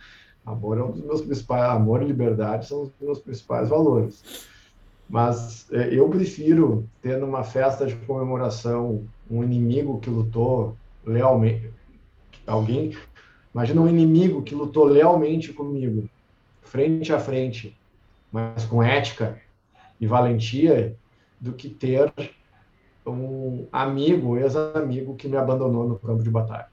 amor 0.46 0.78
é 0.78 0.84
um 0.84 0.92
dos 0.92 1.04
meus 1.04 1.22
principais, 1.22 1.72
amor 1.72 2.04
e 2.04 2.06
liberdade 2.06 2.68
são 2.68 2.84
os 2.84 2.92
meus 3.02 3.20
principais 3.20 3.70
valores. 3.70 4.48
Mas 5.10 5.72
é, 5.72 5.94
eu 5.94 6.08
prefiro 6.10 6.88
ter 7.02 7.18
numa 7.18 7.44
festa 7.44 7.86
de 7.86 7.96
comemoração 7.96 9.06
um 9.30 9.44
inimigo 9.44 10.00
que 10.00 10.10
lutou 10.10 10.78
lealmente, 11.06 11.72
alguém 12.46 12.96
Imagina 13.54 13.82
um 13.82 13.88
inimigo 13.88 14.42
que 14.42 14.56
lutou 14.56 14.86
lealmente 14.86 15.54
comigo, 15.54 16.10
frente 16.62 17.14
a 17.14 17.20
frente, 17.20 17.78
mas 18.32 18.66
com 18.66 18.82
ética 18.82 19.40
e 20.00 20.08
valentia, 20.08 20.98
do 21.40 21.54
que 21.54 21.70
ter 21.70 22.12
um 23.06 23.68
amigo, 23.72 24.38
ex-amigo, 24.38 25.16
que 25.16 25.28
me 25.28 25.36
abandonou 25.36 25.88
no 25.88 26.00
campo 26.00 26.24
de 26.24 26.30
batalha. 26.30 26.68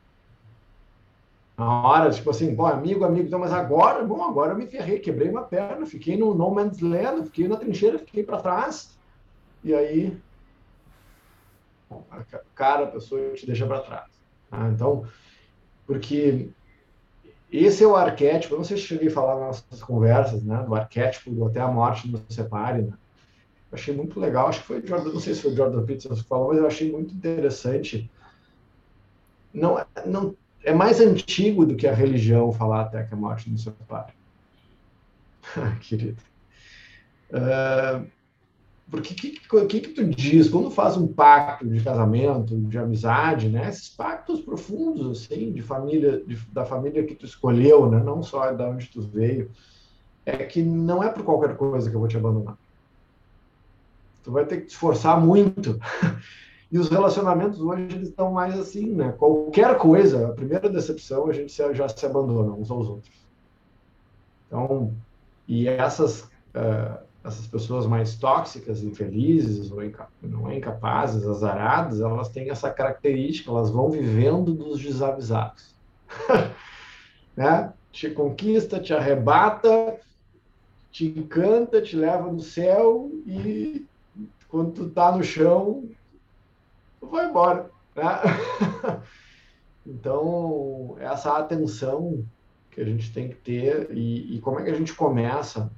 Na 1.59 1.83
hora, 1.87 2.11
tipo 2.11 2.31
assim, 2.31 2.55
bom, 2.55 2.67
amigo, 2.67 3.05
amigo, 3.05 3.27
então, 3.27 3.39
mas 3.39 3.53
agora, 3.53 4.03
bom, 4.05 4.23
agora 4.23 4.53
eu 4.53 4.57
me 4.57 4.67
ferrei, 4.67 4.99
quebrei 5.01 5.29
uma 5.29 5.43
perna, 5.43 5.85
fiquei 5.85 6.17
no 6.17 6.33
no 6.35 6.51
man's 6.51 6.81
land, 6.81 7.27
fiquei 7.27 7.49
na 7.49 7.57
trincheira, 7.57 7.99
fiquei 7.99 8.23
para 8.23 8.41
trás, 8.41 8.99
e 9.63 9.75
aí, 9.75 10.17
cara, 12.55 12.85
a 12.85 12.91
pessoa 12.91 13.35
te 13.35 13.45
deixa 13.45 13.67
para 13.67 13.81
trás. 13.81 14.09
Ah, 14.51 14.69
então, 14.69 15.05
porque 15.87 16.49
esse 17.53 17.83
é 17.83 17.87
o 17.87 17.97
arquétipo, 17.97 18.55
eu 18.55 18.59
não 18.59 18.65
sei 18.65 18.77
se 18.77 18.85
cheguei 18.85 19.09
a 19.09 19.13
falar 19.13 19.35
nas 19.35 19.65
nossas 19.65 19.83
conversas, 19.83 20.43
né, 20.43 20.63
do 20.63 20.75
arquétipo 20.75 21.31
do 21.31 21.47
até 21.47 21.61
a 21.61 21.69
morte 21.69 22.09
nos 22.09 22.23
separe, 22.29 22.83
né? 22.83 22.93
Eu 23.71 23.79
achei 23.79 23.95
muito 23.95 24.19
legal, 24.19 24.49
acho 24.49 24.61
que 24.61 24.67
foi 24.67 24.87
Jordan, 24.87 25.13
não 25.13 25.21
sei 25.21 25.35
se 25.35 25.43
foi 25.43 25.55
Jordan 25.55 25.85
Peterson 25.85 26.15
que 26.15 26.29
falou, 26.29 26.49
mas 26.49 26.59
eu 26.59 26.67
achei 26.67 26.91
muito 26.91 27.15
interessante. 27.15 28.11
Não, 29.55 29.79
é, 29.79 29.87
não, 30.07 30.35
é 30.65 30.73
mais 30.73 31.01
antigo 31.01 31.65
do 31.65 31.77
que 31.77 31.87
a 31.87 31.95
religião 31.95 32.53
falar 32.53 32.83
até 32.83 33.05
que 33.05 33.15
a 33.15 33.17
morte 33.17 33.49
nos 33.49 33.63
separe. 33.63 34.13
Querido. 35.81 36.21
Uh, 37.31 38.07
porque 38.91 39.15
o 39.53 39.67
que, 39.67 39.81
que, 39.81 39.89
tu 39.91 40.05
diz 40.05 40.49
quando 40.49 40.71
faz 40.71 40.97
um 40.97 41.07
pacto 41.07 41.67
de 41.67 41.81
casamento, 41.83 42.59
de 42.59 42.77
amizade, 42.77 43.49
né? 43.49 43.69
Esses 43.69 43.89
pactos 43.89 44.41
profundos, 44.41 45.23
assim, 45.23 45.53
de 45.53 45.63
família, 45.63 46.23
de, 46.27 46.37
da 46.53 46.65
família 46.65 47.05
que 47.05 47.15
tu 47.15 47.25
escolheu, 47.25 47.89
né? 47.89 48.03
Não 48.03 48.21
só 48.21 48.53
da 48.53 48.69
onde 48.69 48.89
tu 48.89 49.01
veio, 49.01 49.51
é 50.27 50.39
que 50.39 50.61
não 50.63 51.03
é 51.03 51.09
por 51.09 51.23
qualquer 51.23 51.57
coisa 51.57 51.89
que 51.89 51.95
eu 51.95 52.01
vou 52.01 52.09
te 52.09 52.17
abandonar. 52.17 52.59
Tu 54.25 54.33
vai 54.33 54.45
ter 54.45 54.59
que 54.59 54.67
te 54.67 54.71
esforçar 54.71 55.21
muito. 55.21 55.79
E 56.73 56.79
os 56.79 56.89
relacionamentos 56.89 57.61
hoje 57.61 57.83
eles 57.83 58.11
estão 58.11 58.31
mais 58.31 58.57
assim, 58.57 58.95
né? 58.95 59.11
Qualquer 59.19 59.77
coisa, 59.77 60.29
a 60.29 60.33
primeira 60.33 60.69
decepção, 60.69 61.27
a 61.27 61.33
gente 61.33 61.53
já 61.53 61.89
se 61.89 62.07
abandona 62.07 62.53
uns 62.53 62.71
aos 62.71 62.89
outros. 62.89 63.13
Então, 64.47 64.95
e 65.49 65.67
essas 65.67 66.31
uh, 66.55 67.10
essas 67.23 67.47
pessoas 67.47 67.87
mais 67.87 68.17
tóxicas, 68.17 68.83
infelizes, 68.83 69.71
ou 69.71 69.83
não 70.23 70.51
é 70.51 70.57
incapazes, 70.57 71.27
azaradas, 71.27 72.01
elas 72.01 72.31
têm 72.31 72.51
essa 72.51 72.71
característica, 72.71 73.51
elas 73.51 73.71
vão 73.71 73.91
vivendo 73.91 74.55
dos 74.55 74.81
desavisados. 74.81 75.75
né? 77.37 77.73
Te 77.93 78.11
conquista, 78.11 78.81
te 78.81 78.95
arrebata, 78.95 79.99
te 80.91 81.07
encanta, 81.07 81.83
te 81.83 81.95
leva 81.95 82.33
no 82.33 82.41
céu 82.41 83.11
e 83.27 83.87
quando 84.49 84.73
tu 84.73 84.89
tá 84.89 85.13
no 85.13 85.23
chão, 85.23 85.85
tu 87.01 87.07
vai 87.07 87.27
embora. 87.29 87.71
Né? 87.95 89.03
então, 89.87 90.97
essa 90.99 91.37
atenção 91.37 92.25
que 92.71 92.81
a 92.81 92.85
gente 92.85 93.13
tem 93.13 93.29
que 93.29 93.35
ter 93.35 93.91
e, 93.91 94.37
e 94.37 94.41
como 94.41 94.59
é 94.59 94.63
que 94.63 94.71
a 94.71 94.75
gente 94.75 94.95
começa 94.95 95.71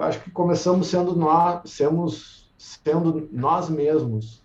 acho 0.00 0.22
que 0.22 0.30
começamos 0.30 0.88
sendo 0.88 1.14
nós, 1.16 1.62
sendo 2.58 3.28
nós 3.32 3.68
mesmos 3.68 4.44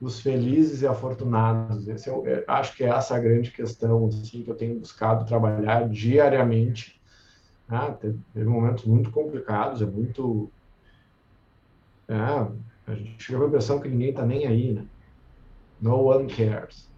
os 0.00 0.20
felizes 0.20 0.82
e 0.82 0.86
afortunados. 0.86 1.88
Esse 1.88 2.10
é, 2.10 2.12
é, 2.26 2.44
acho 2.46 2.76
que 2.76 2.84
é 2.84 2.88
essa 2.88 3.16
a 3.16 3.18
grande 3.18 3.50
questão 3.50 4.06
assim, 4.06 4.42
que 4.42 4.50
eu 4.50 4.54
tenho 4.54 4.78
buscado 4.78 5.24
trabalhar 5.24 5.88
diariamente. 5.88 7.00
Ah, 7.68 7.90
teve, 7.90 8.18
momentos 8.44 8.84
muito 8.84 9.10
complicados, 9.10 9.82
é 9.82 9.86
muito. 9.86 10.50
É, 12.08 12.14
a 12.86 12.94
gente 12.94 13.22
chega 13.22 13.42
a 13.42 13.48
impressão 13.48 13.80
que 13.80 13.88
ninguém 13.88 14.10
está 14.10 14.24
nem 14.24 14.46
aí, 14.46 14.72
né? 14.72 14.86
No 15.80 16.04
one 16.04 16.32
cares. 16.32 16.88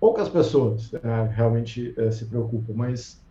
Poucas 0.00 0.28
pessoas 0.28 0.92
é, 0.94 1.26
realmente 1.34 1.94
é, 1.96 2.10
se 2.10 2.24
preocupam, 2.24 2.72
mas 2.74 3.22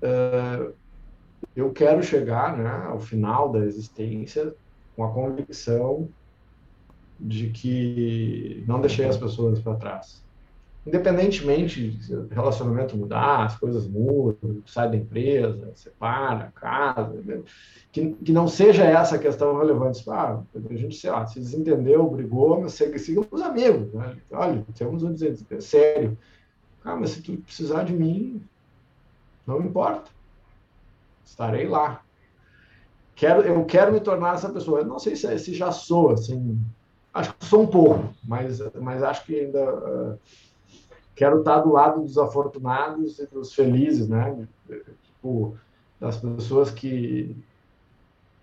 eu 1.55 1.71
quero 1.71 2.01
chegar 2.03 2.57
né, 2.57 2.85
ao 2.87 2.99
final 2.99 3.51
da 3.51 3.59
existência 3.59 4.53
com 4.95 5.03
a 5.03 5.11
convicção 5.11 6.07
de 7.19 7.49
que 7.49 8.63
não 8.67 8.81
deixei 8.81 9.05
as 9.05 9.17
pessoas 9.17 9.59
para 9.59 9.75
trás. 9.75 10.21
Independentemente 10.85 12.01
se 12.01 12.15
relacionamento 12.31 12.97
mudar, 12.97 13.45
as 13.45 13.55
coisas 13.55 13.87
mudam, 13.87 14.63
sai 14.65 14.89
da 14.89 14.97
empresa, 14.97 15.71
separa, 15.75 16.51
casa, 16.55 17.21
que, 17.91 18.13
que 18.13 18.31
não 18.31 18.47
seja 18.47 18.83
essa 18.83 19.15
a 19.15 19.19
questão 19.19 19.55
relevante. 19.59 20.03
Ah, 20.09 20.41
a 20.55 20.73
gente, 20.75 20.95
sei 20.95 21.11
lá, 21.11 21.27
se 21.27 21.39
desentendeu, 21.39 22.09
brigou, 22.09 22.61
mas 22.61 22.73
sigamos 22.73 23.41
amigos. 23.43 23.93
Né? 23.93 24.17
Olha, 24.31 24.65
temos 24.75 25.03
um 25.03 25.13
dizer, 25.13 25.37
sério. 25.61 26.17
Ah, 26.83 26.95
mas 26.95 27.11
se 27.11 27.21
tu 27.21 27.37
precisar 27.37 27.83
de 27.83 27.93
mim, 27.93 28.41
não 29.45 29.61
importa. 29.61 30.09
Estarei 31.31 31.65
lá. 31.65 32.01
Quero, 33.15 33.41
eu 33.41 33.63
quero 33.63 33.93
me 33.93 34.01
tornar 34.01 34.35
essa 34.35 34.49
pessoa. 34.49 34.79
Eu 34.79 34.85
não 34.85 34.99
sei 34.99 35.15
se, 35.15 35.39
se 35.39 35.53
já 35.53 35.71
sou, 35.71 36.11
assim. 36.11 36.59
Acho 37.13 37.33
que 37.33 37.45
sou 37.45 37.63
um 37.63 37.67
pouco, 37.67 38.13
mas, 38.23 38.59
mas 38.75 39.01
acho 39.01 39.25
que 39.25 39.39
ainda 39.39 39.73
uh, 39.73 40.19
quero 41.15 41.39
estar 41.39 41.59
do 41.59 41.71
lado 41.71 42.01
dos 42.01 42.17
afortunados 42.17 43.19
e 43.19 43.27
dos 43.27 43.53
felizes, 43.53 44.07
né? 44.07 44.45
Tipo, 45.05 45.57
das 45.99 46.17
pessoas 46.17 46.69
que, 46.69 47.35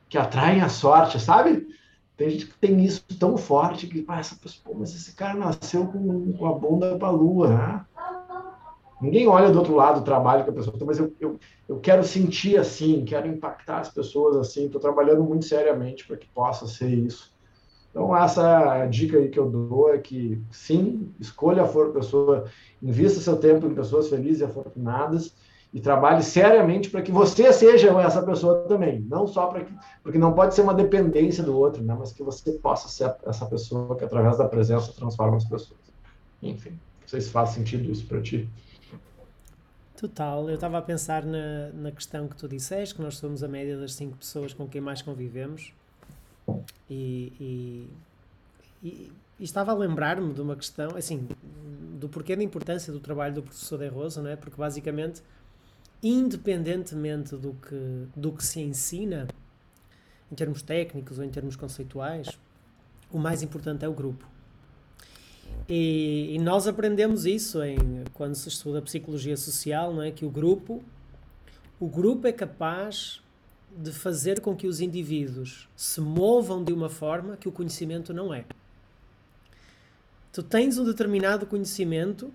que 0.09 0.18
atraem 0.18 0.62
a 0.62 0.68
sorte, 0.68 1.20
sabe? 1.20 1.68
Tem 2.16 2.31
gente 2.31 2.46
que 2.46 2.59
tem 2.59 2.85
isso 2.85 3.05
tão 3.18 3.37
forte 3.37 3.87
que, 3.87 4.05
ah, 4.09 4.18
essa 4.18 4.35
pessoa, 4.35 4.77
mas 4.79 4.94
esse 4.94 5.12
cara 5.14 5.35
nasceu 5.35 5.87
com, 5.87 6.33
com 6.33 6.46
a 6.46 6.53
bunda 6.53 6.96
para 6.98 7.09
a 7.09 7.12
lua, 7.12 7.48
né? 7.48 7.87
Ninguém 9.00 9.28
olha 9.28 9.50
do 9.50 9.58
outro 9.58 9.74
lado 9.74 10.00
do 10.00 10.04
trabalho 10.04 10.44
que 10.44 10.50
a 10.50 10.52
pessoa 10.52 10.76
tem, 10.76 10.87
mas 10.87 10.98
eu, 10.98 11.12
eu, 11.20 11.38
eu 11.68 11.78
quero 11.78 12.02
sentir 12.02 12.58
assim, 12.58 13.04
quero 13.04 13.28
impactar 13.28 13.78
as 13.78 13.88
pessoas 13.88 14.37
assim. 14.37 14.66
Estou 14.66 14.80
trabalhando 14.80 15.22
muito 15.22 15.44
seriamente 15.44 16.06
para 16.06 16.16
que 16.16 16.26
possa 16.28 16.66
ser 16.66 16.88
isso. 16.88 17.32
Então, 17.90 18.16
essa 18.16 18.76
é 18.76 18.87
dica 18.87 19.16
aí 19.16 19.28
que 19.28 19.38
eu 19.38 19.48
dou 19.48 19.92
é 19.92 19.98
que, 19.98 20.40
sim, 20.50 21.12
escolha 21.18 21.62
a 21.62 21.88
pessoa, 21.90 22.44
invista 22.82 23.20
seu 23.20 23.37
tempo 23.37 23.66
em 23.66 23.74
pessoas 23.74 24.08
felizes 24.08 24.40
e 24.40 24.44
afortunadas 24.44 25.34
e 25.72 25.80
trabalhe 25.80 26.22
seriamente 26.22 26.90
para 26.90 27.02
que 27.02 27.12
você 27.12 27.52
seja 27.52 27.88
essa 28.00 28.22
pessoa 28.22 28.64
também. 28.68 29.00
Não 29.08 29.26
só 29.26 29.46
para 29.46 29.64
que... 29.64 29.72
Porque 30.02 30.18
não 30.18 30.32
pode 30.32 30.54
ser 30.54 30.62
uma 30.62 30.74
dependência 30.74 31.42
do 31.42 31.56
outro, 31.56 31.82
né? 31.82 31.94
mas 31.98 32.12
que 32.12 32.22
você 32.22 32.52
possa 32.52 32.88
ser 32.88 33.14
essa 33.26 33.46
pessoa 33.46 33.96
que, 33.96 34.04
através 34.04 34.38
da 34.38 34.48
presença, 34.48 34.92
transforma 34.92 35.37
as 35.37 35.44
pessoas. 35.44 35.80
Enfim, 36.42 36.70
não 36.70 37.08
sei 37.08 37.20
se 37.20 37.30
faz 37.30 37.50
sentido 37.50 37.90
isso 37.90 38.06
para 38.06 38.20
ti. 38.20 38.48
Total, 39.98 40.48
eu 40.48 40.54
estava 40.54 40.78
a 40.78 40.82
pensar 40.82 41.24
na, 41.24 41.70
na 41.74 41.90
questão 41.90 42.28
que 42.28 42.37
tu 42.37 42.46
disseste, 42.46 42.94
que 42.94 43.02
nós 43.02 43.16
somos 43.16 43.42
a 43.42 43.48
média 43.48 43.76
das 43.76 43.94
cinco 43.94 44.16
pessoas 44.16 44.54
com 44.54 44.68
quem 44.68 44.80
mais 44.80 45.02
convivemos. 45.02 45.72
E, 46.88 47.32
e, 47.40 47.90
e, 48.80 49.12
e 49.40 49.44
estava 49.44 49.72
a 49.72 49.74
lembrar-me 49.74 50.32
de 50.32 50.40
uma 50.40 50.54
questão, 50.54 50.96
assim, 50.96 51.26
do 51.98 52.08
porquê 52.08 52.37
da 52.37 52.44
importância 52.44 52.92
do 52.92 53.00
trabalho 53.00 53.34
do 53.34 53.42
professor 53.42 53.76
De 53.76 53.88
Rosa, 53.88 54.22
não 54.22 54.30
é? 54.30 54.37
Porque 54.37 54.56
basicamente, 54.56 55.20
independentemente 56.00 57.34
do 57.34 57.54
que, 57.54 58.06
do 58.14 58.30
que 58.30 58.46
se 58.46 58.61
ensina, 58.61 59.26
em 60.30 60.34
termos 60.37 60.62
técnicos 60.62 61.18
ou 61.18 61.24
em 61.24 61.28
termos 61.28 61.56
conceituais, 61.56 62.38
o 63.11 63.18
mais 63.18 63.42
importante 63.42 63.84
é 63.84 63.88
o 63.88 63.92
grupo. 63.92 64.24
E, 65.68 66.35
e, 66.35 66.38
nós 66.38 66.66
aprendemos 66.66 67.26
isso 67.26 67.62
em, 67.62 68.04
quando 68.14 68.35
se 68.35 68.48
estuda 68.48 68.81
psicologia 68.81 69.37
social, 69.37 69.92
não 69.92 70.02
é? 70.02 70.11
Que 70.11 70.24
o 70.24 70.31
grupo, 70.31 70.83
o 71.78 71.87
grupo 71.87 72.26
é 72.26 72.33
capaz 72.33 73.20
de 73.76 73.92
fazer 73.92 74.40
com 74.40 74.57
que 74.57 74.66
os 74.66 74.81
indivíduos 74.81 75.68
se 75.76 76.00
movam 76.00 76.64
de 76.64 76.72
uma 76.72 76.88
forma 76.88 77.37
que 77.37 77.48
o 77.48 77.52
conhecimento 77.52 78.14
não 78.14 78.33
é. 78.33 78.46
Tu 80.33 80.42
tens 80.42 80.78
um 80.78 80.85
determinado 80.85 81.44
conhecimento 81.44 82.33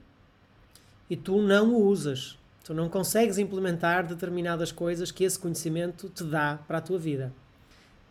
e 1.10 1.16
tu 1.16 1.42
não 1.42 1.74
o 1.74 1.88
usas. 1.88 2.38
Tu 2.64 2.74
não 2.74 2.88
consegues 2.88 3.40
implementar 3.40 4.06
determinadas 4.06 4.72
coisas 4.72 5.12
que 5.12 5.24
esse 5.24 5.40
conhecimento 5.40 6.08
te 6.08 6.24
dá 6.24 6.60
para 6.68 6.78
a 6.78 6.82
tua 6.82 7.00
vida. 7.00 7.34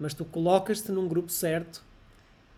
Mas 0.01 0.15
tu 0.15 0.25
colocas-te 0.25 0.91
num 0.91 1.07
grupo 1.07 1.31
certo 1.31 1.83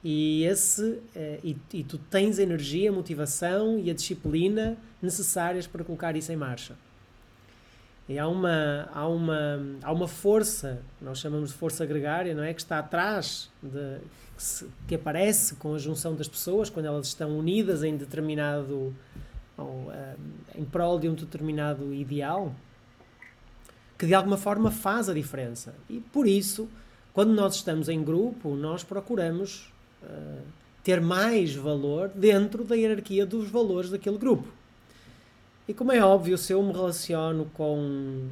e, 0.04 0.44
esse, 0.44 1.00
eh, 1.16 1.40
e, 1.42 1.56
e 1.72 1.82
tu 1.82 1.96
tens 1.96 2.38
a 2.38 2.42
energia, 2.42 2.90
a 2.90 2.92
motivação 2.92 3.78
e 3.78 3.90
a 3.90 3.94
disciplina 3.94 4.76
necessárias 5.00 5.66
para 5.66 5.82
colocar 5.82 6.14
isso 6.14 6.30
em 6.30 6.36
marcha. 6.36 6.76
E 8.06 8.18
há 8.18 8.28
uma, 8.28 8.86
há 8.92 9.08
uma, 9.08 9.78
há 9.82 9.90
uma 9.90 10.06
força, 10.06 10.82
nós 11.00 11.18
chamamos 11.18 11.50
de 11.50 11.56
força 11.56 11.86
gregária, 11.86 12.34
não 12.34 12.42
é? 12.42 12.52
Que 12.52 12.60
está 12.60 12.80
atrás, 12.80 13.50
de, 13.62 13.98
que, 14.36 14.42
se, 14.42 14.68
que 14.86 14.94
aparece 14.94 15.54
com 15.54 15.74
a 15.74 15.78
junção 15.78 16.14
das 16.14 16.28
pessoas, 16.28 16.68
quando 16.68 16.84
elas 16.84 17.06
estão 17.06 17.38
unidas 17.38 17.82
em 17.82 17.96
determinado, 17.96 18.94
ou, 19.56 19.64
uh, 19.64 20.18
em 20.54 20.66
prol 20.66 20.98
de 20.98 21.08
um 21.08 21.14
determinado 21.14 21.94
ideal, 21.94 22.54
que 23.96 24.04
de 24.04 24.12
alguma 24.12 24.36
forma 24.36 24.70
faz 24.70 25.08
a 25.08 25.14
diferença. 25.14 25.74
E 25.88 25.98
por 25.98 26.26
isso, 26.26 26.68
quando 27.14 27.32
nós 27.32 27.54
estamos 27.54 27.88
em 27.88 28.04
grupo, 28.04 28.54
nós 28.54 28.84
procuramos 28.84 29.72
ter 30.82 31.00
mais 31.00 31.54
valor 31.54 32.10
dentro 32.14 32.62
da 32.62 32.74
hierarquia 32.74 33.24
dos 33.24 33.48
valores 33.48 33.90
daquele 33.90 34.18
grupo. 34.18 34.48
E 35.66 35.72
como 35.72 35.92
é 35.92 36.04
óbvio, 36.04 36.36
se 36.36 36.52
eu 36.52 36.62
me 36.62 36.72
relaciono 36.72 37.46
com 37.54 38.28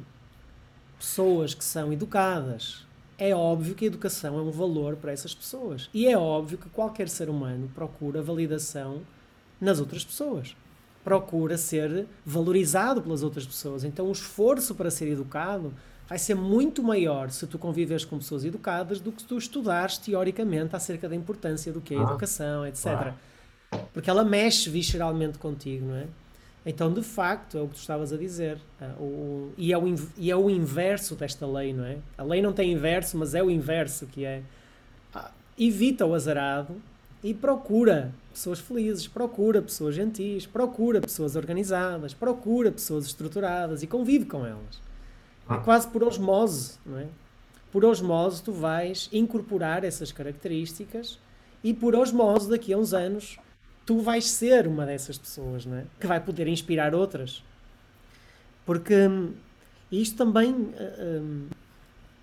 pessoas 0.99 1.55
que 1.55 1.63
são 1.63 1.91
educadas, 1.91 2.85
é 3.17 3.33
óbvio 3.33 3.73
que 3.73 3.85
a 3.85 3.87
educação 3.87 4.37
é 4.37 4.41
um 4.41 4.51
valor 4.51 4.95
para 4.95 5.11
essas 5.11 5.33
pessoas. 5.33 5.89
E 5.93 6.07
é 6.07 6.17
óbvio 6.17 6.57
que 6.57 6.69
qualquer 6.69 7.09
ser 7.09 7.29
humano 7.29 7.71
procura 7.73 8.21
validação 8.21 9.01
nas 9.59 9.79
outras 9.79 10.05
pessoas. 10.05 10.55
Procura 11.03 11.57
ser 11.57 12.05
valorizado 12.25 13.01
pelas 13.01 13.23
outras 13.23 13.45
pessoas. 13.45 13.83
Então, 13.83 14.07
o 14.07 14.11
esforço 14.11 14.75
para 14.75 14.91
ser 14.91 15.07
educado 15.07 15.73
vai 16.07 16.17
ser 16.17 16.35
muito 16.35 16.83
maior 16.83 17.29
se 17.29 17.47
tu 17.47 17.57
convives 17.57 18.05
com 18.05 18.17
pessoas 18.17 18.43
educadas 18.43 18.99
do 18.99 19.11
que 19.11 19.21
se 19.21 19.27
tu 19.27 19.37
estudares 19.37 19.97
teoricamente 19.97 20.75
acerca 20.75 21.07
da 21.07 21.15
importância 21.15 21.71
do 21.71 21.81
que 21.81 21.93
é 21.93 21.97
a 21.97 22.01
ah, 22.01 22.03
educação, 22.03 22.67
etc. 22.67 22.85
Ah. 22.87 23.15
Porque 23.93 24.09
ela 24.09 24.23
mexe 24.23 24.69
visceralmente 24.69 25.37
contigo, 25.37 25.85
não 25.85 25.95
é? 25.95 26.07
Então, 26.65 26.93
de 26.93 27.01
facto, 27.01 27.57
é 27.57 27.61
o 27.61 27.67
que 27.67 27.73
tu 27.73 27.79
estavas 27.79 28.13
a 28.13 28.17
dizer. 28.17 28.57
Uh, 28.79 29.03
o, 29.03 29.53
e, 29.57 29.73
é 29.73 29.77
o, 29.77 29.95
e 30.17 30.31
é 30.31 30.35
o 30.35 30.49
inverso 30.49 31.15
desta 31.15 31.45
lei, 31.45 31.73
não 31.73 31.83
é? 31.83 31.97
A 32.17 32.23
lei 32.23 32.41
não 32.41 32.53
tem 32.53 32.71
inverso, 32.71 33.17
mas 33.17 33.35
é 33.35 33.43
o 33.43 33.51
inverso, 33.51 34.07
que 34.07 34.23
é 34.23 34.41
uh, 35.13 35.29
evita 35.57 36.05
o 36.05 36.13
azarado 36.13 36.81
e 37.21 37.33
procura 37.33 38.13
pessoas 38.31 38.59
felizes, 38.59 39.07
procura 39.07 39.61
pessoas 39.61 39.95
gentis, 39.95 40.45
procura 40.45 41.01
pessoas 41.01 41.35
organizadas, 41.35 42.13
procura 42.13 42.71
pessoas 42.71 43.05
estruturadas 43.05 43.83
e 43.83 43.87
convive 43.87 44.25
com 44.25 44.45
elas. 44.45 44.81
É 45.49 45.57
quase 45.57 45.87
por 45.87 46.03
osmose, 46.03 46.77
não 46.85 46.99
é? 46.99 47.07
Por 47.71 47.83
osmose 47.83 48.41
tu 48.43 48.51
vais 48.51 49.09
incorporar 49.11 49.83
essas 49.83 50.11
características 50.11 51.19
e 51.63 51.73
por 51.73 51.95
osmose 51.95 52.49
daqui 52.49 52.73
a 52.73 52.77
uns 52.77 52.93
anos 52.93 53.37
tu 53.85 53.99
vais 53.99 54.29
ser 54.29 54.67
uma 54.67 54.85
dessas 54.85 55.17
pessoas, 55.17 55.65
não 55.65 55.77
é? 55.77 55.85
Que 55.99 56.07
vai 56.07 56.19
poder 56.19 56.47
inspirar 56.47 56.95
outras. 56.95 57.43
Porque 58.65 58.95
hum, 59.07 59.33
isto 59.91 60.17
também 60.17 60.51
uh, 60.51 61.47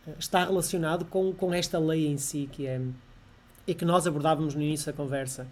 uh, 0.06 0.14
está 0.18 0.44
relacionado 0.44 1.04
com, 1.04 1.32
com 1.32 1.52
esta 1.52 1.78
lei 1.78 2.06
em 2.06 2.16
si, 2.16 2.48
que 2.50 2.66
é 2.66 2.80
e 3.66 3.74
que 3.74 3.84
nós 3.84 4.06
abordávamos 4.06 4.54
no 4.54 4.62
início 4.62 4.86
da 4.86 4.92
conversa, 4.92 5.46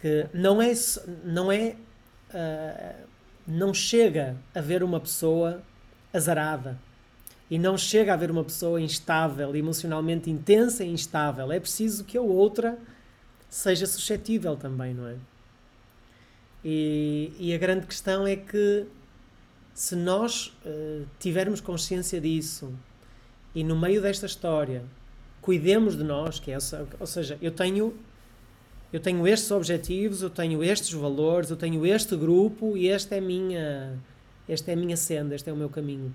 que 0.00 0.26
não 0.32 0.62
é 0.62 0.72
não 1.24 1.52
é 1.52 1.74
uh, 2.30 3.06
não 3.46 3.74
chega 3.74 4.36
a 4.54 4.60
ver 4.60 4.82
uma 4.82 5.00
pessoa 5.00 5.62
azarada. 6.18 6.78
E 7.50 7.58
não 7.58 7.78
chega 7.78 8.12
a 8.12 8.14
haver 8.14 8.30
uma 8.30 8.44
pessoa 8.44 8.80
instável, 8.80 9.56
emocionalmente 9.56 10.30
intensa 10.30 10.84
e 10.84 10.90
instável. 10.90 11.50
É 11.50 11.58
preciso 11.58 12.04
que 12.04 12.18
a 12.18 12.20
outra 12.20 12.78
seja 13.48 13.86
suscetível 13.86 14.54
também, 14.56 14.92
não 14.92 15.06
é? 15.06 15.16
E, 16.64 17.32
e 17.38 17.54
a 17.54 17.58
grande 17.58 17.86
questão 17.86 18.26
é 18.26 18.36
que 18.36 18.86
se 19.72 19.94
nós 19.94 20.48
uh, 20.66 21.06
tivermos 21.18 21.60
consciência 21.60 22.20
disso 22.20 22.74
e 23.54 23.62
no 23.62 23.78
meio 23.78 24.02
desta 24.02 24.26
história 24.26 24.84
cuidemos 25.40 25.96
de 25.96 26.02
nós, 26.02 26.38
que 26.40 26.50
é, 26.50 26.58
ou 26.98 27.06
seja, 27.06 27.38
eu 27.40 27.52
tenho 27.52 27.94
eu 28.92 29.00
tenho 29.00 29.26
estes 29.26 29.50
objetivos, 29.50 30.22
eu 30.22 30.30
tenho 30.30 30.64
estes 30.64 30.92
valores, 30.92 31.50
eu 31.50 31.56
tenho 31.56 31.84
este 31.86 32.16
grupo 32.16 32.76
e 32.76 32.88
esta 32.88 33.14
é 33.14 33.20
minha 33.20 33.98
esta 34.48 34.70
é 34.70 34.74
a 34.74 34.76
minha 34.76 34.96
senda, 34.96 35.34
este 35.34 35.50
é 35.50 35.52
o 35.52 35.56
meu 35.56 35.68
caminho. 35.68 36.14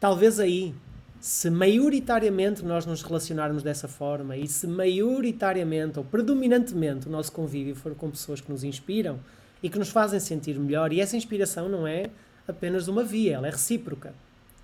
Talvez 0.00 0.40
aí, 0.40 0.74
se 1.20 1.48
maioritariamente 1.48 2.64
nós 2.64 2.84
nos 2.84 3.02
relacionarmos 3.02 3.62
dessa 3.62 3.88
forma 3.88 4.36
e 4.36 4.46
se 4.46 4.66
maioritariamente 4.66 5.98
ou 5.98 6.04
predominantemente 6.04 7.08
o 7.08 7.10
nosso 7.10 7.32
convívio 7.32 7.74
for 7.74 7.94
com 7.94 8.10
pessoas 8.10 8.40
que 8.40 8.50
nos 8.50 8.64
inspiram 8.64 9.18
e 9.62 9.70
que 9.70 9.78
nos 9.78 9.88
fazem 9.88 10.20
sentir 10.20 10.58
melhor, 10.58 10.92
e 10.92 11.00
essa 11.00 11.16
inspiração 11.16 11.68
não 11.68 11.86
é 11.86 12.10
apenas 12.46 12.88
uma 12.88 13.02
via, 13.02 13.36
ela 13.36 13.46
é 13.48 13.50
recíproca, 13.50 14.12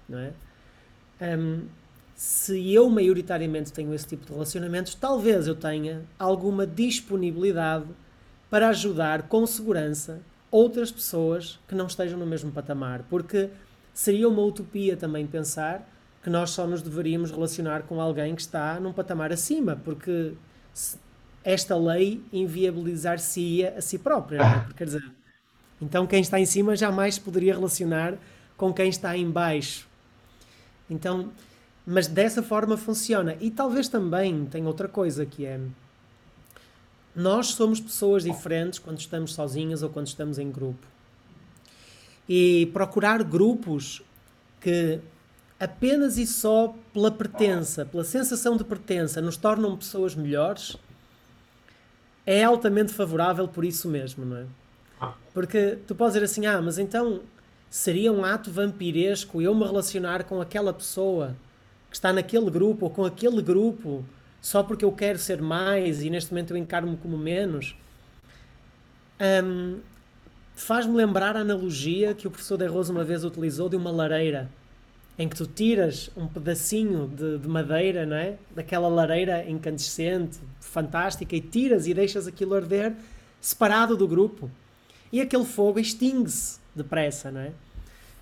não 0.06 0.18
é? 0.18 0.32
Um, 1.22 1.62
se 2.14 2.74
eu 2.74 2.90
maioritariamente 2.90 3.72
tenho 3.72 3.94
esse 3.94 4.06
tipo 4.06 4.26
de 4.26 4.32
relacionamentos, 4.32 4.94
talvez 4.94 5.46
eu 5.46 5.54
tenha 5.54 6.02
alguma 6.18 6.66
disponibilidade 6.66 7.86
para 8.50 8.68
ajudar 8.68 9.22
com 9.22 9.46
segurança 9.46 10.20
outras 10.50 10.90
pessoas 10.90 11.58
que 11.68 11.74
não 11.74 11.86
estejam 11.86 12.18
no 12.18 12.26
mesmo 12.26 12.50
patamar. 12.50 13.04
Porque 13.08 13.50
seria 13.94 14.28
uma 14.28 14.42
utopia 14.42 14.96
também 14.96 15.26
pensar 15.26 15.88
que 16.22 16.30
nós 16.30 16.50
só 16.50 16.66
nos 16.66 16.82
deveríamos 16.82 17.30
relacionar 17.30 17.82
com 17.82 18.00
alguém 18.00 18.34
que 18.34 18.42
está 18.42 18.78
num 18.78 18.92
patamar 18.92 19.32
acima, 19.32 19.76
porque 19.76 20.34
esta 21.42 21.76
lei 21.76 22.22
inviabilizar-se-ia 22.32 23.74
a 23.76 23.80
si 23.80 23.98
própria. 23.98 24.40
É? 24.42 24.72
Quer 24.76 24.84
dizer, 24.84 25.12
então 25.80 26.06
quem 26.06 26.20
está 26.20 26.38
em 26.38 26.46
cima 26.46 26.76
jamais 26.76 27.18
poderia 27.18 27.54
relacionar 27.54 28.18
com 28.56 28.72
quem 28.72 28.90
está 28.90 29.16
em 29.16 29.30
baixo. 29.30 29.88
Então, 30.88 31.30
mas 31.86 32.06
dessa 32.06 32.42
forma 32.42 32.76
funciona. 32.76 33.36
E 33.40 33.50
talvez 33.50 33.88
também 33.88 34.44
tem 34.44 34.66
outra 34.66 34.88
coisa 34.88 35.24
que 35.24 35.46
é 35.46 35.58
nós 37.14 37.48
somos 37.48 37.80
pessoas 37.80 38.24
diferentes 38.24 38.78
quando 38.78 38.98
estamos 38.98 39.34
sozinhas 39.34 39.82
ou 39.82 39.90
quando 39.90 40.06
estamos 40.06 40.38
em 40.38 40.50
grupo. 40.50 40.86
E 42.28 42.70
procurar 42.72 43.22
grupos 43.24 44.02
que 44.60 45.00
apenas 45.58 46.16
e 46.16 46.26
só 46.26 46.74
pela 46.92 47.10
pertença, 47.10 47.84
pela 47.84 48.04
sensação 48.04 48.56
de 48.56 48.64
pertença, 48.64 49.20
nos 49.20 49.36
tornam 49.36 49.76
pessoas 49.76 50.14
melhores, 50.14 50.76
é 52.24 52.44
altamente 52.44 52.92
favorável 52.92 53.48
por 53.48 53.64
isso 53.64 53.88
mesmo, 53.88 54.24
não 54.24 54.36
é? 54.36 54.46
Ah. 55.00 55.14
Porque 55.34 55.78
tu 55.86 55.94
podes 55.94 56.14
dizer 56.14 56.24
assim, 56.24 56.46
ah, 56.46 56.62
mas 56.62 56.78
então 56.78 57.20
seria 57.68 58.12
um 58.12 58.24
ato 58.24 58.50
vampiresco 58.50 59.40
eu 59.40 59.54
me 59.54 59.64
relacionar 59.64 60.24
com 60.24 60.40
aquela 60.40 60.72
pessoa 60.72 61.36
que 61.88 61.96
está 61.96 62.12
naquele 62.12 62.50
grupo 62.50 62.86
ou 62.86 62.90
com 62.90 63.04
aquele 63.04 63.42
grupo 63.42 64.04
só 64.40 64.62
porque 64.62 64.84
eu 64.84 64.92
quero 64.92 65.18
ser 65.18 65.40
mais 65.40 66.02
e 66.02 66.10
neste 66.10 66.32
momento 66.32 66.52
eu 66.52 66.56
encaro-me 66.56 66.96
como 66.96 67.16
menos. 67.16 67.76
Um, 69.20 69.78
Faz-me 70.60 70.94
lembrar 70.94 71.36
a 71.36 71.40
analogia 71.40 72.12
que 72.12 72.26
o 72.26 72.30
professor 72.30 72.58
De 72.58 72.66
Rosa 72.66 72.92
uma 72.92 73.02
vez 73.02 73.24
utilizou 73.24 73.66
de 73.66 73.76
uma 73.76 73.90
lareira 73.90 74.50
em 75.18 75.26
que 75.26 75.34
tu 75.34 75.46
tiras 75.46 76.10
um 76.14 76.26
pedacinho 76.26 77.08
de, 77.08 77.38
de, 77.38 77.48
madeira, 77.48 78.04
não 78.04 78.16
é? 78.16 78.36
Daquela 78.54 78.86
lareira 78.86 79.48
incandescente, 79.48 80.38
fantástica, 80.60 81.34
e 81.34 81.40
tiras 81.40 81.86
e 81.86 81.94
deixas 81.94 82.26
aquilo 82.26 82.54
arder 82.54 82.94
separado 83.40 83.96
do 83.96 84.06
grupo. 84.06 84.50
E 85.10 85.20
aquele 85.20 85.46
fogo 85.46 85.78
extingue-se 85.78 86.58
depressa, 86.74 87.30
não 87.30 87.40
é? 87.40 87.52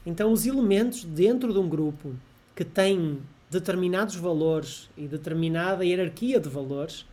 Então, 0.07 0.33
os 0.33 0.47
elementos 0.47 1.03
dentro 1.03 1.53
de 1.53 1.59
um 1.59 1.69
grupo 1.69 2.15
que 2.55 2.65
têm 2.65 3.19
determinados 3.51 4.17
valores 4.17 4.89
e 4.97 5.07
determinada 5.07 5.85
hierarquia 5.85 6.39
de 6.39 6.49
valores, 6.49 7.07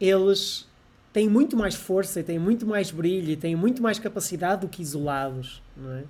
eles 0.00 0.66
têm 1.12 1.28
muito 1.28 1.56
mais 1.56 1.74
força 1.74 2.20
e 2.20 2.22
têm 2.22 2.38
muito 2.38 2.66
mais 2.66 2.90
brilho 2.90 3.30
e 3.30 3.36
têm 3.36 3.56
muito 3.56 3.82
mais 3.82 3.98
capacidade 3.98 4.62
do 4.62 4.68
que 4.68 4.82
isolados, 4.82 5.62
não 5.76 5.92
é? 5.92 6.04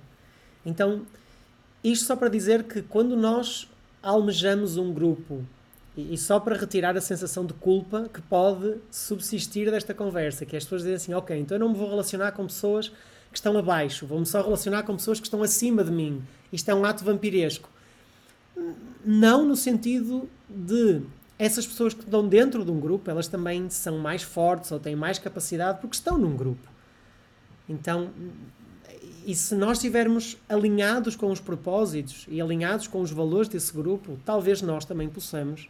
Então, 0.65 1.05
isto 1.83 2.05
só 2.05 2.15
para 2.15 2.27
dizer 2.27 2.63
que 2.63 2.81
quando 2.81 3.15
nós 3.15 3.69
almejamos 4.03 4.75
um 4.77 4.93
grupo 4.93 5.45
e, 5.95 6.17
só 6.17 6.39
para 6.39 6.55
retirar 6.55 6.95
a 6.95 7.01
sensação 7.01 7.45
de 7.45 7.53
culpa 7.53 8.09
que 8.13 8.21
pode 8.21 8.75
subsistir 8.91 9.71
desta 9.71 9.93
conversa, 9.93 10.45
que 10.45 10.55
as 10.55 10.63
pessoas 10.63 10.81
dizem 10.81 10.95
assim, 10.95 11.13
ok, 11.13 11.39
então 11.39 11.55
eu 11.55 11.59
não 11.59 11.69
me 11.69 11.75
vou 11.75 11.89
relacionar 11.89 12.33
com 12.33 12.45
pessoas 12.45 12.89
que 12.89 13.37
estão 13.37 13.57
abaixo, 13.57 14.05
vou-me 14.05 14.25
só 14.25 14.41
relacionar 14.41 14.83
com 14.83 14.95
pessoas 14.95 15.19
que 15.19 15.25
estão 15.25 15.41
acima 15.41 15.83
de 15.83 15.91
mim. 15.91 16.21
Isto 16.51 16.69
é 16.69 16.75
um 16.75 16.85
ato 16.85 17.03
vampiresco. 17.03 17.69
Não 19.05 19.45
no 19.45 19.55
sentido 19.55 20.29
de 20.49 21.01
essas 21.39 21.67
pessoas 21.67 21.93
que 21.93 22.03
estão 22.03 22.27
dentro 22.27 22.65
de 22.65 22.71
um 22.71 22.79
grupo, 22.79 23.09
elas 23.09 23.27
também 23.27 23.69
são 23.69 23.99
mais 23.99 24.23
fortes 24.23 24.71
ou 24.71 24.79
têm 24.79 24.95
mais 24.95 25.19
capacidade 25.19 25.79
porque 25.79 25.95
estão 25.95 26.17
num 26.17 26.35
grupo. 26.35 26.67
Então, 27.69 28.09
e 29.25 29.35
se 29.35 29.55
nós 29.55 29.77
estivermos 29.77 30.37
alinhados 30.47 31.15
com 31.15 31.31
os 31.31 31.39
propósitos 31.39 32.25
e 32.29 32.41
alinhados 32.41 32.87
com 32.87 33.01
os 33.01 33.11
valores 33.11 33.49
desse 33.49 33.73
grupo, 33.73 34.17
talvez 34.25 34.61
nós 34.61 34.85
também 34.85 35.09
possamos, 35.09 35.69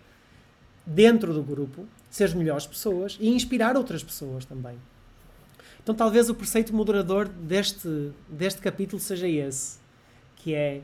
dentro 0.85 1.33
do 1.33 1.43
grupo, 1.43 1.85
ser 2.09 2.33
melhores 2.35 2.65
pessoas 2.65 3.17
e 3.19 3.29
inspirar 3.29 3.75
outras 3.75 4.03
pessoas 4.03 4.45
também. 4.45 4.77
Então, 5.81 5.95
talvez 5.95 6.29
o 6.29 6.35
preceito 6.35 6.73
moderador 6.73 7.27
deste, 7.27 8.11
deste 8.29 8.61
capítulo 8.61 9.01
seja 9.01 9.27
esse, 9.27 9.79
que 10.35 10.53
é 10.53 10.81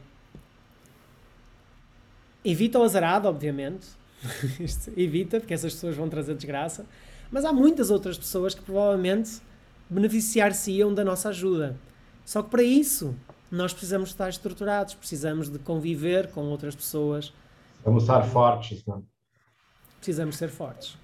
evita 2.44 2.80
o 2.80 2.84
azarado, 2.84 3.28
obviamente, 3.28 3.88
evita, 4.96 5.39
porque 5.39 5.54
essas 5.54 5.74
pessoas 5.74 5.96
vão 5.96 6.10
trazer 6.10 6.36
desgraça, 6.36 6.86
mas 7.32 7.46
há 7.46 7.54
muitas 7.54 7.89
outras 7.89 8.18
pessoas 8.18 8.54
que 8.54 8.62
provavelmente 8.62 9.41
beneficiar-se-iam 9.89 10.94
da 10.94 11.04
nossa 11.04 11.30
ajuda. 11.30 11.76
Só 12.26 12.41
que 12.41 12.50
para 12.50 12.64
isso 12.64 13.16
nós 13.52 13.74
precisamos 13.74 14.10
estar 14.10 14.30
estruturados, 14.30 14.94
precisamos 14.94 15.50
de 15.50 15.60
conviver 15.60 16.32
com 16.32 16.41
outras 16.46 16.76
pessoas. 16.76 17.34
Vamos 17.84 18.04
estar 18.04 18.22
fortes, 18.24 18.84
não? 18.86 19.04
Precisamos 19.98 20.38
ser 20.38 20.50
fortes. 20.50 20.98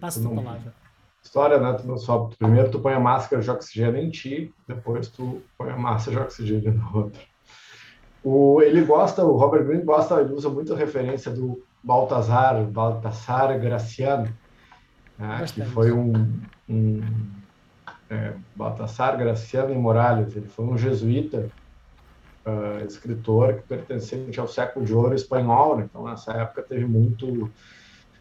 Passo 0.00 0.26
a 0.26 0.34
palavra. 0.34 0.74
História, 1.22 1.58
né? 1.58 1.72
Tu 1.72 1.98
só, 1.98 2.30
primeiro 2.38 2.70
tu 2.70 2.80
põe 2.80 2.92
a 2.92 3.00
máscara 3.00 3.42
de 3.42 3.50
oxigênio 3.50 4.00
em 4.00 4.10
ti, 4.10 4.54
depois 4.68 5.08
tu 5.08 5.42
põe 5.56 5.70
a 5.70 5.76
máscara 5.76 6.18
de 6.18 6.22
oxigênio 6.22 6.72
no 6.74 6.96
outro. 6.96 7.20
O, 8.24 8.62
ele 8.62 8.82
gosta, 8.82 9.22
o 9.24 9.36
Robert 9.36 9.64
Greene 9.64 9.84
gosta, 9.84 10.20
ele 10.20 10.32
usa 10.32 10.48
muito 10.48 10.72
a 10.72 10.76
referência 10.76 11.30
do 11.30 11.62
Baltazar, 11.82 12.64
Baltasar 12.64 13.60
Graciano, 13.60 14.34
né? 15.18 15.44
que 15.52 15.62
foi 15.62 15.92
um, 15.92 16.12
um 16.66 17.02
é, 18.08 18.32
Baltasar 18.56 19.18
Graciano 19.18 19.74
Morales. 19.74 20.34
Ele 20.34 20.48
foi 20.48 20.64
um 20.64 20.78
jesuíta, 20.78 21.50
uh, 22.46 22.84
escritor 22.86 23.54
que 23.54 23.62
pertencente 23.62 24.38
ao 24.38 24.46
século 24.46 24.84
de 24.84 24.94
ouro 24.94 25.14
espanhol. 25.14 25.76
Né? 25.76 25.86
Então, 25.90 26.04
nessa 26.04 26.32
época 26.32 26.62
teve 26.62 26.84
muito 26.84 27.50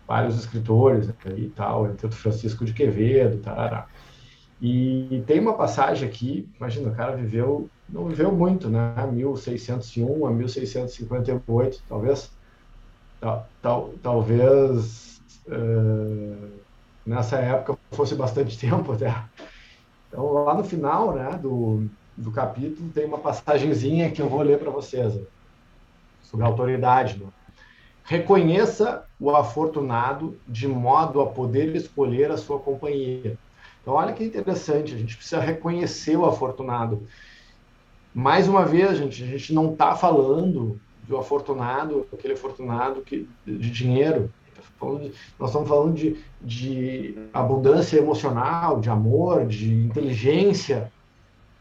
vários 0.08 0.38
escritores 0.38 1.10
e 1.38 1.48
tal, 1.50 1.88
entre 1.88 2.08
o 2.08 2.12
Francisco 2.12 2.66
de 2.66 2.74
Quevedo, 2.74 3.38
tarará. 3.38 3.88
E 4.62 5.24
tem 5.28 5.40
uma 5.40 5.54
passagem 5.54 6.08
aqui, 6.08 6.50
imagina, 6.58 6.90
o 6.90 6.96
cara 6.96 7.16
viveu, 7.16 7.70
não 7.90 8.06
viveu 8.06 8.32
muito, 8.32 8.70
né? 8.70 8.94
1601 9.12 10.26
a 10.26 10.32
1658, 10.32 11.84
talvez, 11.88 12.32
tal, 13.20 13.48
tal, 13.62 13.94
talvez 14.02 15.22
uh, 15.48 16.50
nessa 17.06 17.38
época 17.38 17.78
fosse 17.92 18.16
bastante 18.16 18.58
tempo 18.60 18.94
até. 18.94 19.14
Então, 20.08 20.32
lá 20.32 20.54
no 20.54 20.64
final 20.64 21.14
né, 21.14 21.38
do, 21.42 21.88
do 22.16 22.32
capítulo, 22.32 22.90
tem 22.90 23.06
uma 23.06 23.18
passagenzinha 23.18 24.12
que 24.12 24.22
eu 24.22 24.30
vou 24.30 24.42
ler 24.42 24.60
para 24.60 24.70
vocês, 24.70 25.20
sobre 26.22 26.46
a 26.46 26.50
autoridade. 26.50 27.18
Né? 27.18 27.28
Reconheça 28.04 29.06
o 29.20 29.32
afortunado 29.32 30.38
de 30.48 30.68
modo 30.68 31.22
a 31.22 31.28
poder 31.28 31.76
escolher 31.76 32.32
a 32.32 32.38
sua 32.38 32.60
companhia. 32.60 33.38
Então, 33.82 33.96
olha 33.96 34.14
que 34.14 34.24
interessante, 34.24 34.94
a 34.94 34.98
gente 34.98 35.16
precisa 35.16 35.42
reconhecer 35.42 36.16
o 36.16 36.26
afortunado. 36.26 37.06
Mais 38.14 38.48
uma 38.48 38.66
vez, 38.66 38.98
gente, 38.98 39.24
a 39.24 39.28
gente 39.28 39.54
não 39.54 39.72
está 39.72 39.96
falando 39.96 40.80
do 41.08 41.18
afortunado, 41.18 42.06
aquele 42.14 42.34
afortunado 42.34 43.02
que, 43.02 43.28
de 43.46 43.72
dinheiro, 43.72 44.32
nós 45.40 45.50
estamos 45.50 45.68
falando 45.68 45.96
de, 45.96 46.18
de 46.42 47.18
abundância 47.34 47.98
emocional, 47.98 48.80
de 48.80 48.90
amor, 48.90 49.46
de 49.46 49.74
inteligência. 49.74 50.92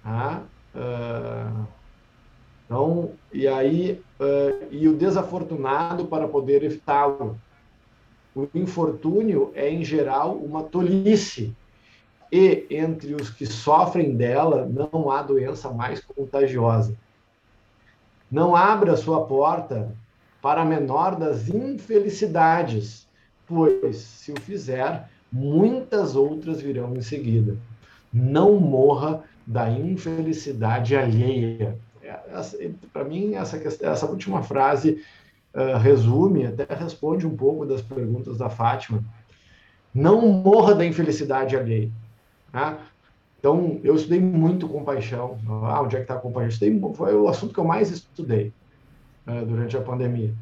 Tá? 0.03 0.43
Uh, 0.75 1.67
então, 2.67 3.11
e 3.33 3.47
aí, 3.47 4.03
uh, 4.19 4.67
e 4.71 4.89
o 4.89 4.97
desafortunado 4.97 6.07
para 6.07 6.27
poder 6.27 6.63
evitá-lo. 6.63 7.39
O 8.35 8.49
infortúnio 8.55 9.53
é, 9.55 9.71
em 9.71 9.85
geral, 9.85 10.35
uma 10.35 10.63
tolice. 10.63 11.55
E 12.33 12.67
entre 12.71 13.15
os 13.15 13.29
que 13.29 13.45
sofrem 13.45 14.17
dela, 14.17 14.67
não 14.67 15.11
há 15.11 15.21
doença 15.23 15.71
mais 15.71 16.01
contagiosa. 16.01 16.97
Não 18.31 18.57
abra 18.57 18.97
sua 18.97 19.27
porta 19.27 19.95
para 20.41 20.63
a 20.63 20.65
menor 20.65 21.15
das 21.15 21.51
infelicidades, 21.51 23.07
pois, 23.47 23.97
se 23.97 24.33
o 24.33 24.41
fizer, 24.41 25.11
muitas 25.31 26.17
outras 26.17 26.63
virão 26.63 26.97
em 26.97 27.03
seguida. 27.03 27.59
Não 28.11 28.59
morra 28.59 29.23
da 29.47 29.71
infelicidade 29.71 30.97
alheia. 30.97 31.79
É, 32.03 32.19
para 32.95 33.05
mim, 33.05 33.35
essa, 33.35 33.59
essa 33.59 34.07
última 34.07 34.43
frase 34.43 35.05
uh, 35.55 35.77
resume, 35.77 36.47
até 36.47 36.67
responde 36.75 37.27
um 37.27 37.37
pouco 37.37 37.67
das 37.67 37.83
perguntas 37.83 38.39
da 38.39 38.49
Fátima. 38.49 39.05
Não 39.95 40.27
morra 40.27 40.75
da 40.75 40.87
infelicidade 40.87 41.55
alheia. 41.55 41.91
Tá? 42.53 42.79
Então, 43.39 43.81
eu 43.83 43.97
estudei 43.97 44.21
muito 44.21 44.69
compaixão. 44.69 45.39
Ah, 45.49 45.83
onde 45.83 45.97
é 45.97 45.99
que 45.99 46.05
está 46.05 46.15
a 46.15 46.19
compaixão? 46.19 46.51
Estudei, 46.51 46.95
foi 46.95 47.15
o 47.17 47.27
assunto 47.27 47.53
que 47.53 47.59
eu 47.59 47.65
mais 47.65 47.91
estudei 47.91 48.53
uh, 49.27 49.45
durante 49.45 49.77
a 49.77 49.81
pandemia. 49.81 50.33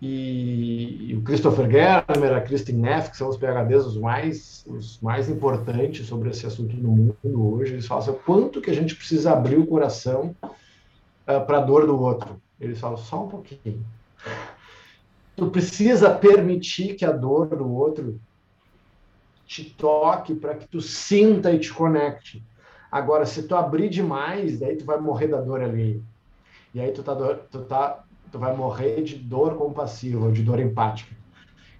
e, 0.00 1.10
e, 1.10 1.16
o 1.16 1.22
Christopher 1.22 1.70
Germer, 1.70 2.34
a 2.34 2.40
Kristin 2.40 2.76
Neff, 2.76 3.10
que 3.10 3.16
são 3.16 3.28
os 3.28 3.36
PhDs 3.36 3.84
os 3.84 3.96
mais, 3.96 4.64
os 4.66 4.98
mais 5.00 5.28
importantes 5.28 6.06
sobre 6.06 6.30
esse 6.30 6.46
assunto 6.46 6.76
no 6.76 6.90
mundo 6.90 7.54
hoje, 7.54 7.74
eles 7.74 7.86
falam 7.86 8.02
assim, 8.02 8.18
quanto 8.24 8.60
que 8.60 8.70
a 8.70 8.74
gente 8.74 8.94
precisa 8.94 9.32
abrir 9.32 9.58
o 9.58 9.66
coração 9.66 10.34
uh, 10.42 11.44
para 11.46 11.58
a 11.58 11.60
dor 11.60 11.86
do 11.86 12.00
outro. 12.00 12.40
Eles 12.60 12.78
falam, 12.78 12.96
só 12.96 13.24
um 13.24 13.28
pouquinho. 13.28 13.84
Tu 15.36 15.46
precisa 15.50 16.10
permitir 16.14 16.94
que 16.94 17.04
a 17.04 17.10
dor 17.10 17.48
do 17.48 17.70
outro 17.70 18.18
te 19.46 19.64
toque 19.64 20.34
para 20.34 20.54
que 20.54 20.66
tu 20.66 20.80
sinta 20.80 21.52
e 21.52 21.58
te 21.58 21.72
conecte. 21.72 22.42
Agora, 22.90 23.26
se 23.26 23.42
tu 23.42 23.54
abrir 23.54 23.88
demais, 23.88 24.58
daí 24.58 24.76
tu 24.76 24.84
vai 24.84 24.98
morrer 25.00 25.28
da 25.28 25.40
dor 25.40 25.60
ali. 25.60 26.02
E 26.72 26.80
aí 26.80 26.92
tu 26.92 27.02
tá, 27.02 27.14
tu 27.50 27.60
tá 27.64 28.04
tu 28.34 28.38
vai 28.40 28.56
morrer 28.56 29.00
de 29.02 29.14
dor 29.14 29.56
compassiva, 29.56 30.32
de 30.32 30.42
dor 30.42 30.58
empática. 30.58 31.14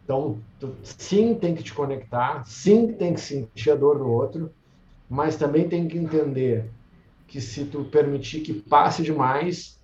Então, 0.05 0.39
tu, 0.61 0.73
sim, 0.85 1.35
tem 1.35 1.53
que 1.53 1.65
te 1.65 1.75
conectar, 1.75 2.45
sim, 2.47 2.93
tem 2.93 3.13
que 3.15 3.21
sentir 3.21 3.73
a 3.73 3.75
dor 3.75 3.99
do 3.99 4.09
outro, 4.09 4.53
mas 5.11 5.35
também 5.37 5.69
tem 5.69 5.89
que 5.89 5.99
entender 5.99 6.71
que 7.27 7.41
se 7.41 7.65
tu 7.65 7.85
permitir 7.85 8.41
que 8.43 8.53
passe 8.53 9.03
demais, 9.03 9.81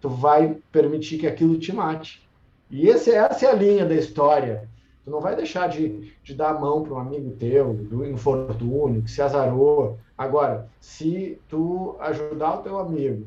tu 0.00 0.08
vai 0.08 0.56
permitir 0.72 1.18
que 1.18 1.26
aquilo 1.26 1.58
te 1.58 1.74
mate. 1.74 2.26
E 2.70 2.88
esse, 2.88 3.10
essa 3.10 3.44
é 3.44 3.50
a 3.50 3.54
linha 3.54 3.84
da 3.84 3.94
história. 3.94 4.66
Tu 5.08 5.10
não 5.10 5.22
vai 5.22 5.34
deixar 5.34 5.70
de, 5.70 6.12
de 6.22 6.34
dar 6.34 6.50
a 6.50 6.60
mão 6.60 6.82
para 6.82 6.92
um 6.92 6.98
amigo 6.98 7.30
teu, 7.30 7.72
do 7.72 8.04
infortúnio, 8.04 9.00
que 9.00 9.10
se 9.10 9.22
azarou. 9.22 9.98
Agora, 10.18 10.68
se 10.82 11.40
tu 11.48 11.96
ajudar 11.98 12.56
o 12.56 12.62
teu 12.62 12.78
amigo 12.78 13.26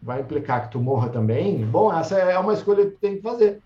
vai 0.00 0.20
implicar 0.20 0.62
que 0.62 0.70
tu 0.70 0.78
morra 0.78 1.08
também, 1.08 1.66
bom, 1.66 1.92
essa 1.92 2.16
é 2.16 2.38
uma 2.38 2.52
escolha 2.52 2.84
que 2.84 2.92
tu 2.92 3.00
tem 3.00 3.16
que 3.16 3.22
fazer. 3.22 3.60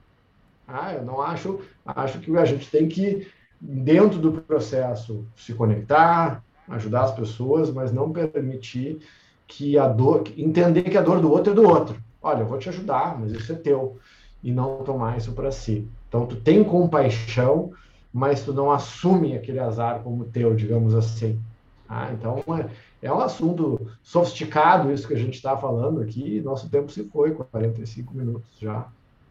Ah, 0.66 0.94
eu 0.94 1.05
não 1.05 1.20
acho, 1.20 1.61
acho 1.84 2.20
que 2.20 2.34
a 2.38 2.44
gente 2.46 2.70
tem 2.70 2.88
que, 2.88 3.28
dentro 3.61 4.18
do 4.18 4.32
processo, 4.40 5.26
se 5.36 5.52
conectar, 5.52 6.42
ajudar 6.70 7.02
as 7.02 7.12
pessoas, 7.12 7.70
mas 7.70 7.92
não 7.92 8.11
permitir 8.11 8.98
que 9.46 9.78
a 9.78 9.86
dor, 9.86 10.24
entender 10.38 10.84
que 10.84 10.96
a 10.96 11.02
dor 11.02 11.20
do 11.20 11.30
outro 11.30 11.52
é 11.52 11.55
do 11.55 11.68
outro. 11.68 12.02
Olha, 12.22 12.40
eu 12.40 12.46
vou 12.46 12.57
te 12.57 12.70
ajudar, 12.70 13.20
mas 13.20 13.30
isso 13.32 13.52
é 13.52 13.57
teu. 13.57 13.98
E 14.42 14.50
não 14.50 14.82
tomar 14.82 15.18
isso 15.18 15.32
para 15.32 15.52
si. 15.52 15.86
Então, 16.14 16.26
tu 16.26 16.36
tem 16.36 16.62
compaixão, 16.62 17.72
mas 18.12 18.44
tu 18.44 18.52
não 18.52 18.70
assume 18.70 19.36
aquele 19.36 19.58
azar 19.58 19.98
como 19.98 20.24
teu, 20.24 20.54
digamos 20.54 20.94
assim. 20.94 21.40
Ah, 21.88 22.12
então, 22.12 22.44
é, 22.56 22.70
é 23.08 23.12
um 23.12 23.18
assunto 23.18 23.90
sofisticado 24.00 24.92
isso 24.92 25.08
que 25.08 25.14
a 25.14 25.18
gente 25.18 25.34
está 25.34 25.56
falando 25.56 26.00
aqui. 26.00 26.40
Nosso 26.40 26.70
tempo 26.70 26.92
se 26.92 27.02
foi, 27.08 27.32
45 27.32 28.14
minutos 28.14 28.48
já. 28.60 28.86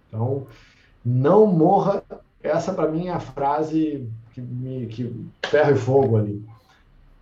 Então, 0.09 0.45
não 1.05 1.47
morra. 1.47 2.03
Essa, 2.41 2.73
para 2.73 2.91
mim, 2.91 3.07
é 3.07 3.13
a 3.13 3.19
frase 3.21 4.05
que, 4.33 4.41
me, 4.41 4.85
que 4.87 5.25
ferro 5.45 5.71
e 5.71 5.79
fogo 5.79 6.17
ali. 6.17 6.45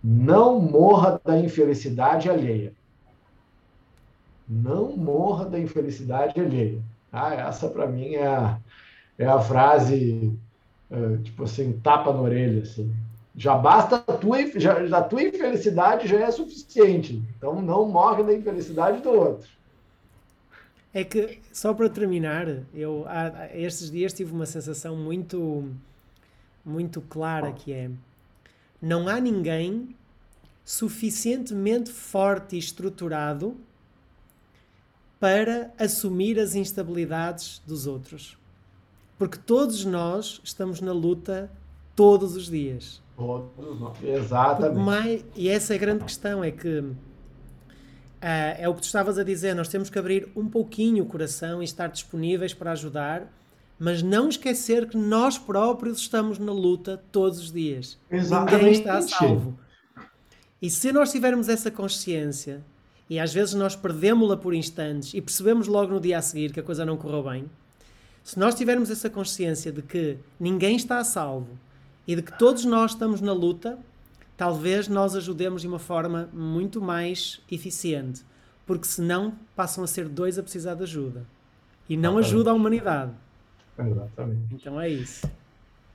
Não 0.02 0.58
morra 0.58 1.20
da 1.24 1.38
infelicidade 1.38 2.28
alheia. 2.28 2.72
Não 4.48 4.96
morra 4.96 5.44
da 5.44 5.60
infelicidade 5.60 6.40
alheia. 6.40 6.82
Ah, 7.12 7.32
essa, 7.32 7.68
para 7.68 7.86
mim, 7.86 8.14
é 8.14 8.26
a, 8.26 8.58
é 9.18 9.26
a 9.26 9.40
frase, 9.40 10.32
é, 10.90 11.16
tipo 11.22 11.44
assim, 11.44 11.72
tapa 11.82 12.12
na 12.12 12.20
orelha. 12.20 12.62
Assim. 12.62 12.92
Já 13.36 13.56
basta 13.56 13.96
a 13.96 14.12
tua, 14.12 14.38
já, 14.58 14.98
a 14.98 15.02
tua 15.02 15.22
infelicidade 15.22 16.06
já 16.06 16.20
é 16.20 16.30
suficiente. 16.30 17.22
Então 17.36 17.60
não 17.62 17.88
morre 17.88 18.22
da 18.22 18.34
infelicidade 18.34 19.00
do 19.02 19.10
outro. 19.10 19.48
É 20.94 21.02
que, 21.02 21.40
só 21.52 21.72
para 21.72 21.88
terminar, 21.88 22.46
eu 22.74 23.06
há, 23.08 23.48
estes 23.54 23.90
dias 23.90 24.12
tive 24.12 24.32
uma 24.32 24.44
sensação 24.44 24.94
muito, 24.94 25.70
muito 26.64 27.00
clara 27.00 27.50
que 27.50 27.72
é 27.72 27.90
não 28.80 29.08
há 29.08 29.20
ninguém 29.20 29.94
suficientemente 30.64 31.90
forte 31.90 32.56
e 32.56 32.58
estruturado 32.58 33.56
para 35.20 35.72
assumir 35.78 36.38
as 36.38 36.56
instabilidades 36.56 37.62
dos 37.64 37.86
outros. 37.86 38.36
Porque 39.22 39.38
todos 39.38 39.84
nós 39.84 40.40
estamos 40.42 40.80
na 40.80 40.90
luta 40.90 41.48
todos 41.94 42.34
os 42.34 42.50
dias. 42.50 43.00
Todos 43.16 43.78
nós. 43.78 43.96
Exatamente. 44.02 44.80
Mais, 44.80 45.24
e 45.36 45.48
essa 45.48 45.74
é 45.74 45.76
a 45.76 45.78
grande 45.78 46.02
questão, 46.02 46.42
é 46.42 46.50
que 46.50 46.80
uh, 46.80 46.96
é 48.20 48.68
o 48.68 48.74
que 48.74 48.80
tu 48.80 48.86
estavas 48.86 49.20
a 49.20 49.22
dizer, 49.22 49.54
nós 49.54 49.68
temos 49.68 49.88
que 49.88 49.96
abrir 49.96 50.28
um 50.34 50.48
pouquinho 50.48 51.04
o 51.04 51.06
coração 51.06 51.62
e 51.62 51.64
estar 51.64 51.86
disponíveis 51.86 52.52
para 52.52 52.72
ajudar, 52.72 53.32
mas 53.78 54.02
não 54.02 54.28
esquecer 54.28 54.88
que 54.88 54.96
nós 54.96 55.38
próprios 55.38 55.98
estamos 55.98 56.40
na 56.40 56.52
luta 56.52 57.00
todos 57.12 57.38
os 57.38 57.52
dias. 57.52 58.00
Exatamente. 58.10 58.56
Ninguém 58.56 58.72
está 58.72 58.98
a 58.98 59.02
salvo. 59.02 59.56
E 60.60 60.68
se 60.68 60.90
nós 60.90 61.12
tivermos 61.12 61.48
essa 61.48 61.70
consciência, 61.70 62.60
e 63.08 63.20
às 63.20 63.32
vezes 63.32 63.54
nós 63.54 63.76
perdemos-la 63.76 64.36
por 64.36 64.52
instantes 64.52 65.14
e 65.14 65.20
percebemos 65.22 65.68
logo 65.68 65.92
no 65.92 66.00
dia 66.00 66.18
a 66.18 66.22
seguir 66.22 66.52
que 66.52 66.58
a 66.58 66.62
coisa 66.64 66.84
não 66.84 66.96
correu 66.96 67.22
bem, 67.22 67.48
se 68.22 68.38
nós 68.38 68.54
tivermos 68.54 68.90
essa 68.90 69.10
consciência 69.10 69.72
de 69.72 69.82
que 69.82 70.18
ninguém 70.38 70.76
está 70.76 70.98
a 70.98 71.04
salvo, 71.04 71.58
e 72.06 72.16
de 72.16 72.22
que 72.22 72.36
todos 72.38 72.64
nós 72.64 72.92
estamos 72.92 73.20
na 73.20 73.32
luta, 73.32 73.78
talvez 74.36 74.88
nós 74.88 75.14
ajudemos 75.14 75.62
de 75.62 75.68
uma 75.68 75.78
forma 75.78 76.28
muito 76.32 76.80
mais 76.80 77.40
eficiente, 77.50 78.24
porque 78.66 78.86
senão 78.86 79.34
passam 79.54 79.84
a 79.84 79.86
ser 79.86 80.08
dois 80.08 80.38
a 80.38 80.42
precisar 80.42 80.74
de 80.74 80.82
ajuda 80.82 81.24
e 81.88 81.96
não 81.96 82.18
ajuda 82.18 82.50
a 82.50 82.54
humanidade. 82.54 83.12
Exatamente. 83.78 84.54
Então 84.54 84.80
é 84.80 84.88
isso. 84.88 85.28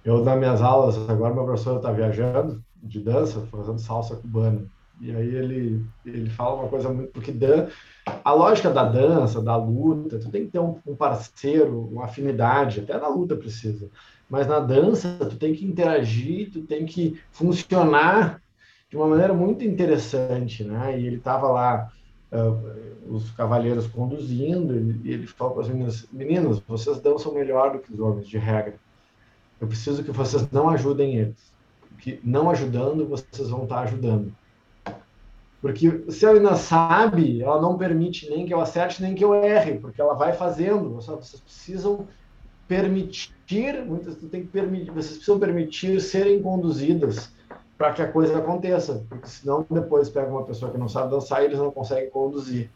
Eu, 0.04 0.24
nas 0.24 0.38
minhas 0.38 0.62
aulas, 0.62 0.98
agora 1.10 1.34
meu 1.34 1.44
professor 1.44 1.78
está 1.78 1.92
viajando 1.92 2.64
de 2.82 3.00
dança, 3.00 3.46
fazendo 3.52 3.80
salsa 3.80 4.16
cubana. 4.16 4.66
E 5.00 5.16
aí 5.16 5.36
ele, 5.36 5.86
ele 6.06 6.30
fala 6.30 6.62
uma 6.62 6.70
coisa 6.70 6.90
muito. 6.90 7.12
Porque 7.12 7.32
dan, 7.32 7.68
a 8.24 8.34
lógica 8.34 8.70
da 8.70 8.84
dança, 8.84 9.42
da 9.42 9.56
luta, 9.56 10.18
tu 10.18 10.30
tem 10.30 10.46
que 10.46 10.52
ter 10.52 10.60
um, 10.60 10.80
um 10.86 10.96
parceiro, 10.96 11.88
uma 11.92 12.06
afinidade, 12.06 12.80
até 12.80 12.98
na 12.98 13.08
luta 13.08 13.36
precisa 13.36 13.90
mas 14.30 14.48
na 14.48 14.60
dança 14.60 15.18
tu 15.20 15.38
tem 15.38 15.54
que 15.54 15.66
interagir, 15.66 16.52
tu 16.52 16.62
tem 16.62 16.86
que 16.86 17.20
funcionar 17.32 18.42
de 18.90 18.98
uma 18.98 19.08
maneira 19.08 19.34
muito 19.34 19.64
interessante, 19.64 20.64
né? 20.64 21.00
E 21.00 21.08
ele 21.08 21.18
estava 21.18 21.48
lá, 21.48 21.92
uh, 22.32 23.14
os 23.14 23.32
cavaleiros 23.32 23.88
conduzindo, 23.88 24.76
e 25.06 25.12
ele 25.12 25.28
falou 25.28 25.54
para 25.54 25.64
as 25.64 25.70
meninas: 25.70 26.08
Meninos, 26.12 26.60
vocês 26.60 27.00
dançam 27.00 27.34
melhor 27.34 27.74
do 27.74 27.80
que 27.80 27.94
os 27.94 28.00
homens, 28.00 28.28
de 28.28 28.38
regra. 28.38 28.76
Eu 29.60 29.68
preciso 29.68 30.04
que 30.04 30.12
vocês 30.12 30.50
não 30.52 30.70
ajudem 30.70 31.16
eles. 31.16 31.54
Porque 31.90 32.20
não 32.24 32.50
ajudando, 32.50 33.08
vocês 33.08 33.50
vão 33.50 33.64
estar 33.64 33.80
ajudando. 33.82 34.34
Porque 35.62 36.06
se 36.10 36.26
a 36.26 36.34
menina 36.34 36.56
sabe, 36.56 37.42
ela 37.42 37.60
não 37.60 37.78
permite 37.78 38.30
nem 38.30 38.46
que 38.46 38.54
eu 38.54 38.62
acerte, 38.62 39.02
nem 39.02 39.16
que 39.16 39.24
eu 39.24 39.34
erre, 39.34 39.80
porque 39.80 40.00
ela 40.00 40.14
vai 40.14 40.34
fazendo. 40.34 40.94
Vocês 40.94 41.40
precisam 41.42 42.08
permitir, 42.68 43.84
muitas 43.86 44.16
tem 44.18 44.42
que 44.42 44.48
permitir, 44.48 44.92
vocês 44.92 45.16
precisam 45.16 45.40
permitir 45.40 46.00
serem 46.02 46.42
conduzidas 46.42 47.32
para 47.78 47.94
que 47.94 48.02
a 48.02 48.12
coisa 48.12 48.38
aconteça, 48.38 49.06
porque 49.08 49.28
senão 49.28 49.66
depois 49.70 50.10
pega 50.10 50.30
uma 50.30 50.44
pessoa 50.44 50.72
que 50.72 50.78
não 50.78 50.90
sabe 50.90 51.12
dançar 51.12 51.42
e 51.42 51.46
eles 51.46 51.60
não 51.60 51.72
conseguem 51.72 52.10
conduzir. 52.10 52.70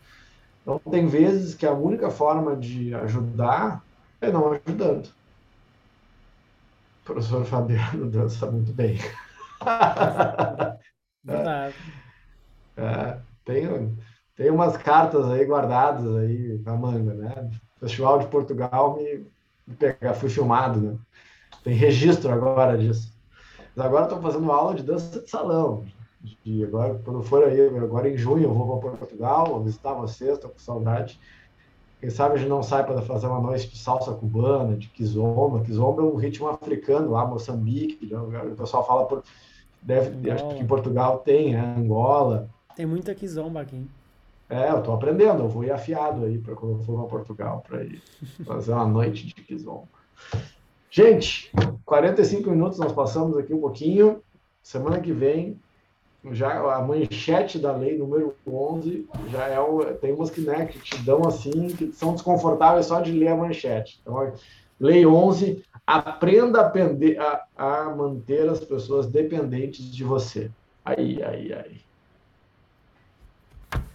Então 0.62 0.80
tem 0.90 1.08
vezes 1.08 1.56
que 1.56 1.66
a 1.66 1.74
única 1.74 2.10
forma 2.10 2.56
de 2.56 2.94
ajudar 2.96 3.84
é 4.20 4.32
não 4.32 4.52
ajudando. 4.52 5.08
O 7.02 7.06
professor 7.06 7.44
Fabiano 7.46 8.10
dança 8.10 8.50
muito 8.50 8.72
bem. 8.72 8.98
Verdade. 11.24 11.76
Tem, 13.46 13.98
tem 14.36 14.52
umas 14.52 14.78
cartas 14.78 15.26
aí 15.30 15.46
guardadas 15.46 16.16
aí 16.18 16.60
na 16.66 16.76
manga, 16.76 17.14
né? 17.14 17.50
Festival 17.80 18.20
de 18.20 18.28
Portugal 18.28 18.98
me 18.98 19.26
pegar, 19.76 20.14
fui 20.14 20.30
filmado, 20.30 20.80
né? 20.80 20.98
Tem 21.64 21.74
registro 21.74 22.32
agora 22.32 22.78
disso. 22.78 23.14
Mas 23.76 23.86
agora 23.86 24.04
estou 24.06 24.22
fazendo 24.22 24.52
aula 24.52 24.76
de 24.76 24.84
dança 24.84 25.20
de 25.20 25.30
salão. 25.30 25.86
De 26.44 26.64
agora, 26.64 27.00
quando 27.04 27.24
for 27.24 27.44
aí, 27.44 27.68
agora 27.78 28.10
em 28.10 28.18
junho 28.18 28.44
eu 28.44 28.54
vou 28.54 28.80
para 28.80 28.92
Portugal, 28.92 29.48
vou 29.48 29.64
visitar 29.64 29.94
vocês, 29.94 30.34
estou 30.34 30.52
com 30.52 30.60
saudade. 30.60 31.20
Quem 32.00 32.10
sabe 32.10 32.36
a 32.36 32.38
gente 32.38 32.50
não 32.50 32.64
sai 32.64 32.84
para 32.84 33.00
fazer 33.04 33.28
uma 33.28 33.40
noite 33.40 33.70
de 33.70 33.78
salsa 33.78 34.12
cubana, 34.12 34.76
de 34.76 34.88
kizomba. 34.88 35.64
Kizomba 35.64 36.02
é 36.02 36.06
um 36.06 36.16
ritmo 36.16 36.48
africano 36.48 37.12
lá, 37.12 37.26
Moçambique. 37.26 38.12
O 38.14 38.56
pessoal 38.56 38.86
fala 38.86 39.06
por. 39.06 39.24
Deve, 39.84 40.30
acho 40.32 40.48
que 40.50 40.60
em 40.60 40.66
Portugal 40.66 41.20
tem, 41.20 41.56
é, 41.56 41.60
Angola. 41.60 42.50
Tem 42.76 42.86
muita 42.86 43.14
kizomba 43.14 43.62
aqui. 43.62 43.88
É, 44.52 44.70
eu 44.70 44.80
estou 44.80 44.94
aprendendo, 44.94 45.44
eu 45.44 45.48
vou 45.48 45.64
ir 45.64 45.72
afiado 45.72 46.26
aí 46.26 46.38
para 46.38 46.54
quando 46.56 46.74
eu 46.74 46.80
for 46.80 47.00
para 47.00 47.08
Portugal 47.08 47.64
para 47.66 47.86
ir 47.86 48.02
fazer 48.46 48.74
uma 48.74 48.86
noite 48.86 49.28
de 49.28 49.34
Kizomba. 49.34 49.88
Gente, 50.90 51.50
45 51.86 52.50
minutos 52.50 52.78
nós 52.78 52.92
passamos 52.92 53.38
aqui 53.38 53.54
um 53.54 53.62
pouquinho. 53.62 54.22
Semana 54.62 55.00
que 55.00 55.14
vem 55.14 55.58
já 56.32 56.76
a 56.76 56.82
manchete 56.82 57.58
da 57.58 57.72
lei 57.72 57.98
número 57.98 58.36
11 58.46 59.08
já 59.30 59.48
é 59.48 59.58
o, 59.58 59.86
tem 59.96 60.12
umas 60.12 60.30
que, 60.30 60.42
né, 60.42 60.66
que 60.66 60.80
te 60.80 60.98
dão 60.98 61.26
assim, 61.26 61.68
que 61.70 61.94
são 61.94 62.14
desconfortáveis 62.14 62.88
só 62.88 63.00
de 63.00 63.14
ler 63.14 63.30
a 63.30 63.38
manchete. 63.38 64.02
Então, 64.02 64.34
lei 64.78 65.06
11, 65.06 65.64
aprenda 65.88 66.60
a, 66.60 66.70
pender, 66.70 67.18
a, 67.22 67.46
a 67.56 67.96
manter 67.96 68.50
as 68.50 68.60
pessoas 68.60 69.08
dependentes 69.08 69.86
de 69.86 70.04
você. 70.04 70.52
Aí, 70.84 71.24
aí, 71.24 71.54
aí. 71.54 71.82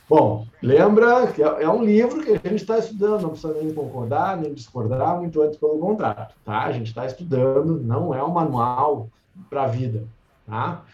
Bom, 0.09 0.47
lembra 0.63 1.27
que 1.33 1.43
é, 1.43 1.63
é 1.65 1.69
um 1.69 1.85
livro 1.85 2.23
que 2.23 2.31
a 2.31 2.49
gente 2.49 2.63
está 2.63 2.79
estudando, 2.79 3.23
não 3.23 3.31
precisa 3.31 3.55
nem 3.55 3.75
concordar, 3.75 4.37
nem 4.37 4.55
discordar, 4.55 5.19
muito 5.19 5.43
antes 5.43 5.59
pelo 5.59 5.79
contrato, 5.79 6.35
tá? 6.45 6.63
A 6.63 6.73
gente 6.73 6.89
está 6.89 7.05
estudando, 7.07 7.81
não 7.81 8.15
é 8.15 8.23
um 8.23 8.31
manual 8.31 9.09
para 9.51 9.65
a 9.65 9.67
vida, 9.67 10.05
tá? 10.47 10.85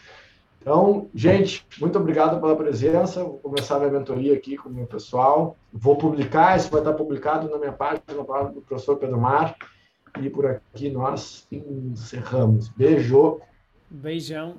Então, 0.62 1.08
gente, 1.12 1.66
muito 1.80 1.98
obrigado 1.98 2.40
pela 2.40 2.54
presença. 2.54 3.24
Vou 3.24 3.38
começar 3.38 3.80
minha 3.80 3.90
mentoria 3.90 4.32
aqui 4.32 4.56
com 4.56 4.68
o 4.68 4.72
meu 4.72 4.86
pessoal. 4.86 5.56
Vou 5.72 5.96
publicar, 5.96 6.56
isso 6.56 6.70
vai 6.70 6.80
estar 6.80 6.92
publicado 6.92 7.50
na 7.50 7.58
minha 7.58 7.72
página, 7.72 8.02
na 8.16 8.24
página 8.24 8.52
do 8.52 8.62
professor 8.62 8.96
Pedro 8.96 9.20
Mar. 9.20 9.56
E 10.20 10.30
por 10.30 10.46
aqui 10.46 10.88
nós 10.88 11.48
encerramos. 11.50 12.68
Beijo. 12.68 13.40
Beijão. 13.90 14.54